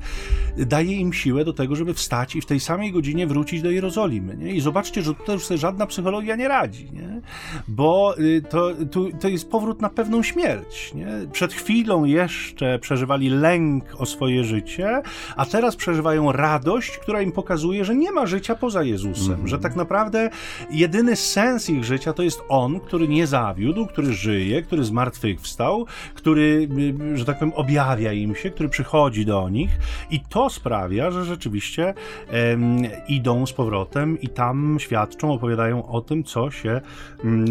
daje 0.56 0.92
im 0.96 1.12
siłę 1.12 1.44
do 1.44 1.52
tego, 1.52 1.76
żeby 1.76 1.94
wstać 1.94 2.36
i 2.36 2.40
w 2.40 2.46
tej 2.46 2.60
samej 2.60 2.92
godzinie 2.92 3.26
wrócić 3.26 3.62
do 3.62 3.70
Jerozolimy. 3.70 4.36
Nie? 4.36 4.52
I 4.52 4.60
zobaczcie, 4.74 5.02
że 5.02 5.14
tutaj 5.14 5.34
już 5.34 5.44
sobie 5.44 5.58
żadna 5.58 5.86
psychologia 5.86 6.36
nie 6.36 6.48
radzi, 6.48 6.88
nie? 6.92 7.20
bo 7.68 8.18
y, 8.18 8.42
to, 8.50 8.70
tu, 8.90 9.08
to 9.20 9.28
jest 9.28 9.50
powrót 9.50 9.80
na 9.80 9.88
pewną 9.88 10.22
śmierć. 10.22 10.94
Nie? 10.94 11.06
Przed 11.32 11.52
chwilą 11.52 12.04
jeszcze 12.04 12.78
przeżywali 12.78 13.28
lęk 13.28 13.84
o 13.98 14.06
swoje 14.06 14.44
życie, 14.44 15.02
a 15.36 15.46
teraz 15.46 15.76
przeżywają 15.76 16.32
radość, 16.32 16.98
która 16.98 17.22
im 17.22 17.32
pokazuje, 17.32 17.84
że 17.84 17.94
nie 17.94 18.12
ma 18.12 18.26
życia 18.26 18.54
poza 18.54 18.82
Jezusem, 18.82 19.48
że 19.48 19.58
tak 19.58 19.76
naprawdę 19.76 20.30
jedyny 20.70 21.16
sens 21.16 21.70
ich 21.70 21.84
życia 21.84 22.12
to 22.12 22.22
jest 22.22 22.42
On, 22.48 22.80
który 22.80 23.08
nie 23.08 23.26
zawiódł, 23.26 23.86
który 23.86 24.12
żyje, 24.12 24.62
który 24.62 24.84
zmartwychwstał, 24.84 25.86
który, 26.14 26.68
y, 27.12 27.18
że 27.18 27.24
tak 27.24 27.38
powiem, 27.38 27.54
objawia 27.54 28.12
im 28.12 28.34
się, 28.34 28.50
który 28.50 28.68
przychodzi 28.68 29.26
do 29.26 29.48
nich 29.48 29.70
i 30.10 30.20
to 30.20 30.50
sprawia, 30.50 31.10
że 31.10 31.24
rzeczywiście 31.24 31.94
em, 32.28 32.82
idą 33.08 33.46
z 33.46 33.52
powrotem 33.52 34.20
i 34.20 34.28
tam 34.28 34.63
świadczą, 34.78 35.32
opowiadają 35.32 35.86
o 35.86 36.00
tym, 36.00 36.24
co 36.24 36.50
się 36.50 36.80
mm, 37.24 37.44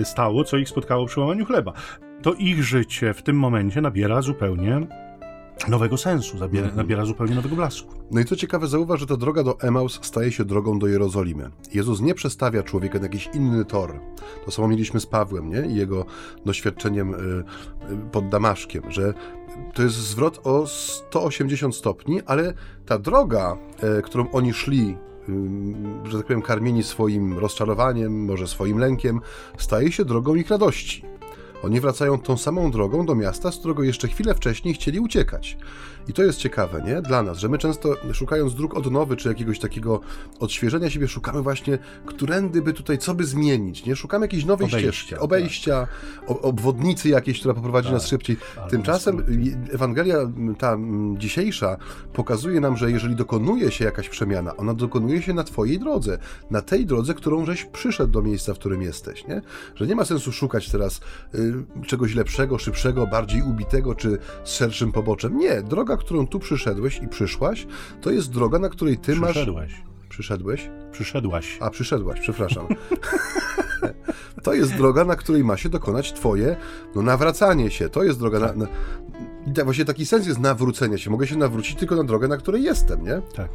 e, 0.00 0.04
stało, 0.04 0.44
co 0.44 0.56
ich 0.56 0.68
spotkało 0.68 1.06
przy 1.06 1.20
łamaniu 1.20 1.46
chleba. 1.46 1.72
To 2.22 2.34
ich 2.34 2.62
życie 2.62 3.14
w 3.14 3.22
tym 3.22 3.36
momencie 3.36 3.80
nabiera 3.80 4.22
zupełnie 4.22 4.86
nowego 5.68 5.96
sensu, 5.96 6.38
zabiera, 6.38 6.68
nabiera 6.76 7.04
zupełnie 7.04 7.34
nowego 7.34 7.56
blasku. 7.56 7.94
No 8.10 8.20
i 8.20 8.24
co 8.24 8.36
ciekawe, 8.36 8.66
zauważ, 8.66 9.00
że 9.00 9.06
ta 9.06 9.16
droga 9.16 9.42
do 9.42 9.60
Emaus 9.60 10.00
staje 10.02 10.32
się 10.32 10.44
drogą 10.44 10.78
do 10.78 10.86
Jerozolimy. 10.86 11.50
Jezus 11.74 12.00
nie 12.00 12.14
przestawia 12.14 12.62
człowieka 12.62 12.98
na 12.98 13.04
jakiś 13.04 13.30
inny 13.34 13.64
tor. 13.64 14.00
To 14.44 14.50
samo 14.50 14.68
mieliśmy 14.68 15.00
z 15.00 15.06
Pawłem, 15.06 15.50
nie? 15.50 15.66
I 15.66 15.74
jego 15.74 16.06
doświadczeniem 16.46 17.14
y, 17.14 17.16
y, 17.18 17.96
pod 18.12 18.28
Damaszkiem, 18.28 18.82
że 18.88 19.14
to 19.74 19.82
jest 19.82 19.96
zwrot 19.96 20.40
o 20.44 20.66
180 20.66 21.76
stopni, 21.76 22.20
ale 22.26 22.54
ta 22.86 22.98
droga, 22.98 23.56
którą 24.02 24.30
oni 24.30 24.52
szli, 24.52 24.96
że 26.04 26.18
tak 26.18 26.26
powiem, 26.26 26.42
karmieni 26.42 26.82
swoim 26.82 27.38
rozczarowaniem, 27.38 28.24
może 28.24 28.48
swoim 28.48 28.78
lękiem, 28.78 29.20
staje 29.58 29.92
się 29.92 30.04
drogą 30.04 30.34
ich 30.34 30.48
radości. 30.48 31.02
Oni 31.62 31.80
wracają 31.80 32.18
tą 32.18 32.36
samą 32.36 32.70
drogą 32.70 33.06
do 33.06 33.14
miasta, 33.14 33.52
z 33.52 33.58
którego 33.58 33.82
jeszcze 33.82 34.08
chwilę 34.08 34.34
wcześniej 34.34 34.74
chcieli 34.74 35.00
uciekać. 35.00 35.56
I 36.08 36.12
to 36.12 36.22
jest 36.22 36.38
ciekawe, 36.38 36.82
nie? 36.82 37.02
Dla 37.02 37.22
nas, 37.22 37.38
że 37.38 37.48
my 37.48 37.58
często 37.58 37.96
szukając 38.12 38.54
dróg 38.54 38.74
odnowy, 38.76 39.16
czy 39.16 39.28
jakiegoś 39.28 39.58
takiego 39.58 40.00
odświeżenia 40.40 40.90
siebie, 40.90 41.08
szukamy 41.08 41.42
właśnie, 41.42 41.78
którędy 42.06 42.62
by 42.62 42.72
tutaj, 42.72 42.98
co 42.98 43.14
by 43.14 43.24
zmienić, 43.24 43.86
nie? 43.86 43.96
Szukamy 43.96 44.24
jakiejś 44.24 44.44
nowej 44.44 44.66
Obejścia, 44.66 44.92
ścieżki, 44.92 45.10
tak. 45.10 45.22
obejścia, 45.22 45.86
o, 46.26 46.40
obwodnicy 46.40 47.08
jakiejś, 47.08 47.38
która 47.38 47.54
poprowadzi 47.54 47.92
nas 47.92 48.06
szybciej. 48.06 48.36
Tymczasem. 48.70 49.22
Ewangelia 49.72 50.16
ta 50.58 50.78
dzisiejsza 51.18 51.76
pokazuje 52.12 52.60
nam, 52.60 52.76
że 52.76 52.90
jeżeli 52.90 53.16
dokonuje 53.16 53.70
się 53.70 53.84
jakaś 53.84 54.08
przemiana, 54.08 54.56
ona 54.56 54.74
dokonuje 54.74 55.22
się 55.22 55.34
na 55.34 55.44
twojej 55.44 55.78
drodze, 55.78 56.18
na 56.50 56.62
tej 56.62 56.86
drodze, 56.86 57.14
którą 57.14 57.44
żeś 57.44 57.64
przyszedł 57.64 58.12
do 58.12 58.22
miejsca, 58.22 58.54
w 58.54 58.58
którym 58.58 58.82
jesteś, 58.82 59.26
nie? 59.26 59.42
Że 59.74 59.86
nie 59.86 59.94
ma 59.94 60.04
sensu 60.04 60.32
szukać 60.32 60.70
teraz 60.70 61.00
y, 61.34 61.54
czegoś 61.86 62.14
lepszego, 62.14 62.58
szybszego, 62.58 63.06
bardziej 63.06 63.42
ubitego, 63.42 63.94
czy 63.94 64.18
z 64.44 64.52
szerszym 64.52 64.92
poboczem. 64.92 65.38
Nie, 65.38 65.62
droga, 65.62 65.91
którą 65.96 66.26
tu 66.26 66.38
przyszedłeś 66.38 66.98
i 66.98 67.08
przyszłaś, 67.08 67.66
to 68.00 68.10
jest 68.10 68.30
droga, 68.30 68.58
na 68.58 68.68
której 68.68 68.98
ty 68.98 69.16
masz... 69.16 69.30
Przyszedłeś. 69.30 69.72
Przyszedłeś? 70.08 70.70
Przyszedłaś. 70.92 71.58
A, 71.60 71.70
przyszedłaś, 71.70 72.20
przepraszam. 72.20 72.66
to 74.44 74.54
jest 74.54 74.76
droga, 74.76 75.04
na 75.04 75.16
której 75.16 75.44
ma 75.44 75.56
się 75.56 75.68
dokonać 75.68 76.12
twoje 76.12 76.56
no, 76.94 77.02
nawracanie 77.02 77.70
się. 77.70 77.88
To 77.88 78.04
jest 78.04 78.18
droga 78.18 78.38
na... 78.38 78.52
na... 78.52 78.66
tak 79.54 79.64
Właśnie 79.64 79.84
taki 79.84 80.06
sens 80.06 80.26
jest 80.26 80.40
nawrócenia 80.40 80.98
się. 80.98 81.10
Mogę 81.10 81.26
się 81.26 81.36
nawrócić 81.36 81.78
tylko 81.78 81.96
na 81.96 82.04
drogę, 82.04 82.28
na 82.28 82.36
której 82.36 82.62
jestem, 82.62 83.04
nie? 83.04 83.22
Tak. 83.34 83.48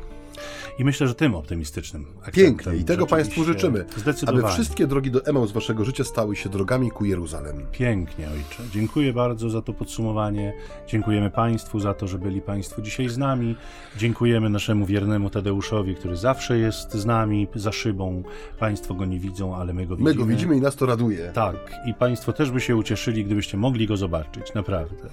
I 0.80 0.84
myślę, 0.84 1.08
że 1.08 1.16
tym 1.16 1.36
optymistycznym 1.36 2.06
Pięknie. 2.34 2.76
I 2.76 2.84
tego 2.84 3.08
Państwu 3.08 3.44
życzymy. 3.44 3.86
Aby 4.28 4.48
wszystkie 4.48 4.88
drogi 4.88 5.12
do 5.12 5.26
Emaus 5.26 5.52
waszego 5.52 5.86
życia 5.86 6.04
stały 6.04 6.36
się 6.36 6.50
drogami 6.50 6.92
ku 6.92 7.06
Jeruzalem. 7.06 7.66
Pięknie, 7.72 8.28
ojcze. 8.28 8.64
Dziękuję 8.72 9.14
bardzo 9.14 9.50
za 9.50 9.62
to 9.62 9.74
podsumowanie. 9.74 10.54
Dziękujemy 10.88 11.30
Państwu 11.30 11.80
za 11.80 11.94
to, 11.94 12.08
że 12.08 12.20
byli 12.20 12.42
Państwo 12.42 12.82
dzisiaj 12.82 13.10
z 13.10 13.18
nami. 13.18 13.56
Dziękujemy 13.98 14.50
naszemu 14.50 14.86
wiernemu 14.86 15.30
Tadeuszowi, 15.30 15.96
który 15.96 16.16
zawsze 16.16 16.60
jest 16.60 16.94
z 16.94 17.06
nami 17.06 17.48
za 17.56 17.72
szybą. 17.72 18.24
Państwo 18.60 18.94
go 18.94 19.06
nie 19.06 19.20
widzą, 19.20 19.56
ale 19.56 19.74
my 19.74 19.88
go 19.88 19.96
widzimy. 19.96 20.10
My 20.10 20.16
go 20.16 20.26
widzimy 20.26 20.58
i 20.58 20.62
nas 20.62 20.76
to 20.76 20.86
raduje. 20.86 21.32
Tak, 21.34 21.56
i 21.86 21.94
Państwo 21.94 22.34
też 22.34 22.52
by 22.52 22.62
się 22.62 22.76
ucieszyli, 22.76 23.26
gdybyście 23.26 23.58
mogli 23.58 23.88
go 23.88 23.98
zobaczyć, 23.98 24.54
naprawdę. 24.54 25.10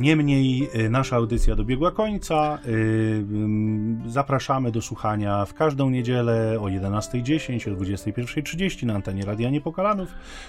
Niemniej 0.00 0.68
y, 0.74 0.90
nasza 0.90 1.16
audycja 1.16 1.56
dobiegła 1.56 1.90
końca. 1.90 2.58
Y, 2.66 2.70
ym, 2.70 4.02
Zapraszamy 4.06 4.70
do 4.72 4.82
słuchania 4.82 5.03
w 5.46 5.54
każdą 5.54 5.90
niedzielę 5.90 6.56
o 6.60 6.64
11.10, 6.64 7.72
o 7.72 7.76
21.30 7.76 8.86
na 8.86 8.94
antenie 8.94 9.24
Radia 9.24 9.50
Niepokalanów, 9.50 10.08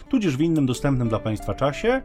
tudzież 0.10 0.38
w 0.38 0.42
innym 0.42 0.66
dostępnym 0.66 1.10
dla 1.10 1.20
Państwa 1.20 1.54
czasie. 1.54 2.02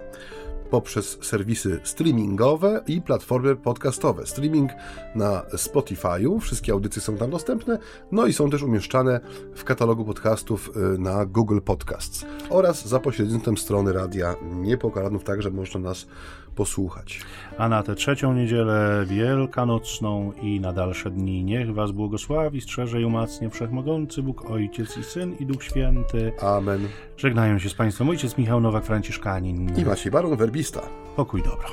poprzez 0.70 1.18
serwisy 1.22 1.80
streamingowe 1.84 2.82
i 2.86 3.02
platformy 3.02 3.56
podcastowe. 3.56 4.26
Streaming 4.26 4.70
na 5.14 5.42
Spotify'u, 5.52 6.40
wszystkie 6.40 6.72
audycje 6.72 7.02
są 7.02 7.16
tam 7.16 7.30
dostępne, 7.30 7.78
no 8.12 8.26
i 8.26 8.32
są 8.32 8.50
też 8.50 8.62
umieszczane 8.62 9.20
w 9.54 9.64
katalogu 9.64 10.04
podcastów 10.04 10.70
y, 10.94 10.98
na 10.98 11.26
Google 11.26 11.60
Podcasts 11.60 12.26
oraz 12.50 12.88
za 12.88 13.00
pośrednictwem 13.00 13.56
strony 13.56 13.92
Radia 13.92 14.34
Niepokalanów, 14.42 15.24
także 15.24 15.50
można 15.50 15.80
nas 15.80 16.06
posłuchać. 16.54 17.20
A 17.58 17.68
na 17.68 17.82
tę 17.82 17.94
trzecią 17.94 18.32
niedzielę 18.34 19.04
wielkanocną 19.06 20.32
i 20.42 20.60
na 20.60 20.72
dalsze 20.72 21.10
dni 21.10 21.44
niech 21.44 21.74
Was 21.74 21.92
błogosławi, 21.92 22.60
strzeże 22.60 23.00
i 23.00 23.04
umacnie 23.04 23.50
Wszechmogący 23.50 24.22
Bóg, 24.22 24.50
Ojciec 24.50 24.96
i 24.98 25.04
Syn 25.04 25.36
i 25.40 25.46
Duch 25.46 25.64
Święty. 25.64 26.32
Amen. 26.42 26.88
Żegnają 27.16 27.58
się 27.58 27.68
z 27.68 27.74
Państwem 27.74 28.08
ojciec 28.08 28.38
Michał 28.38 28.60
Nowak-Franciszkanin. 28.60 29.78
I 29.78 29.84
Maciej 29.84 30.12
Baron, 30.12 30.36
werbista. 30.36 30.80
Pokój 31.16 31.42
dobro. 31.42 31.68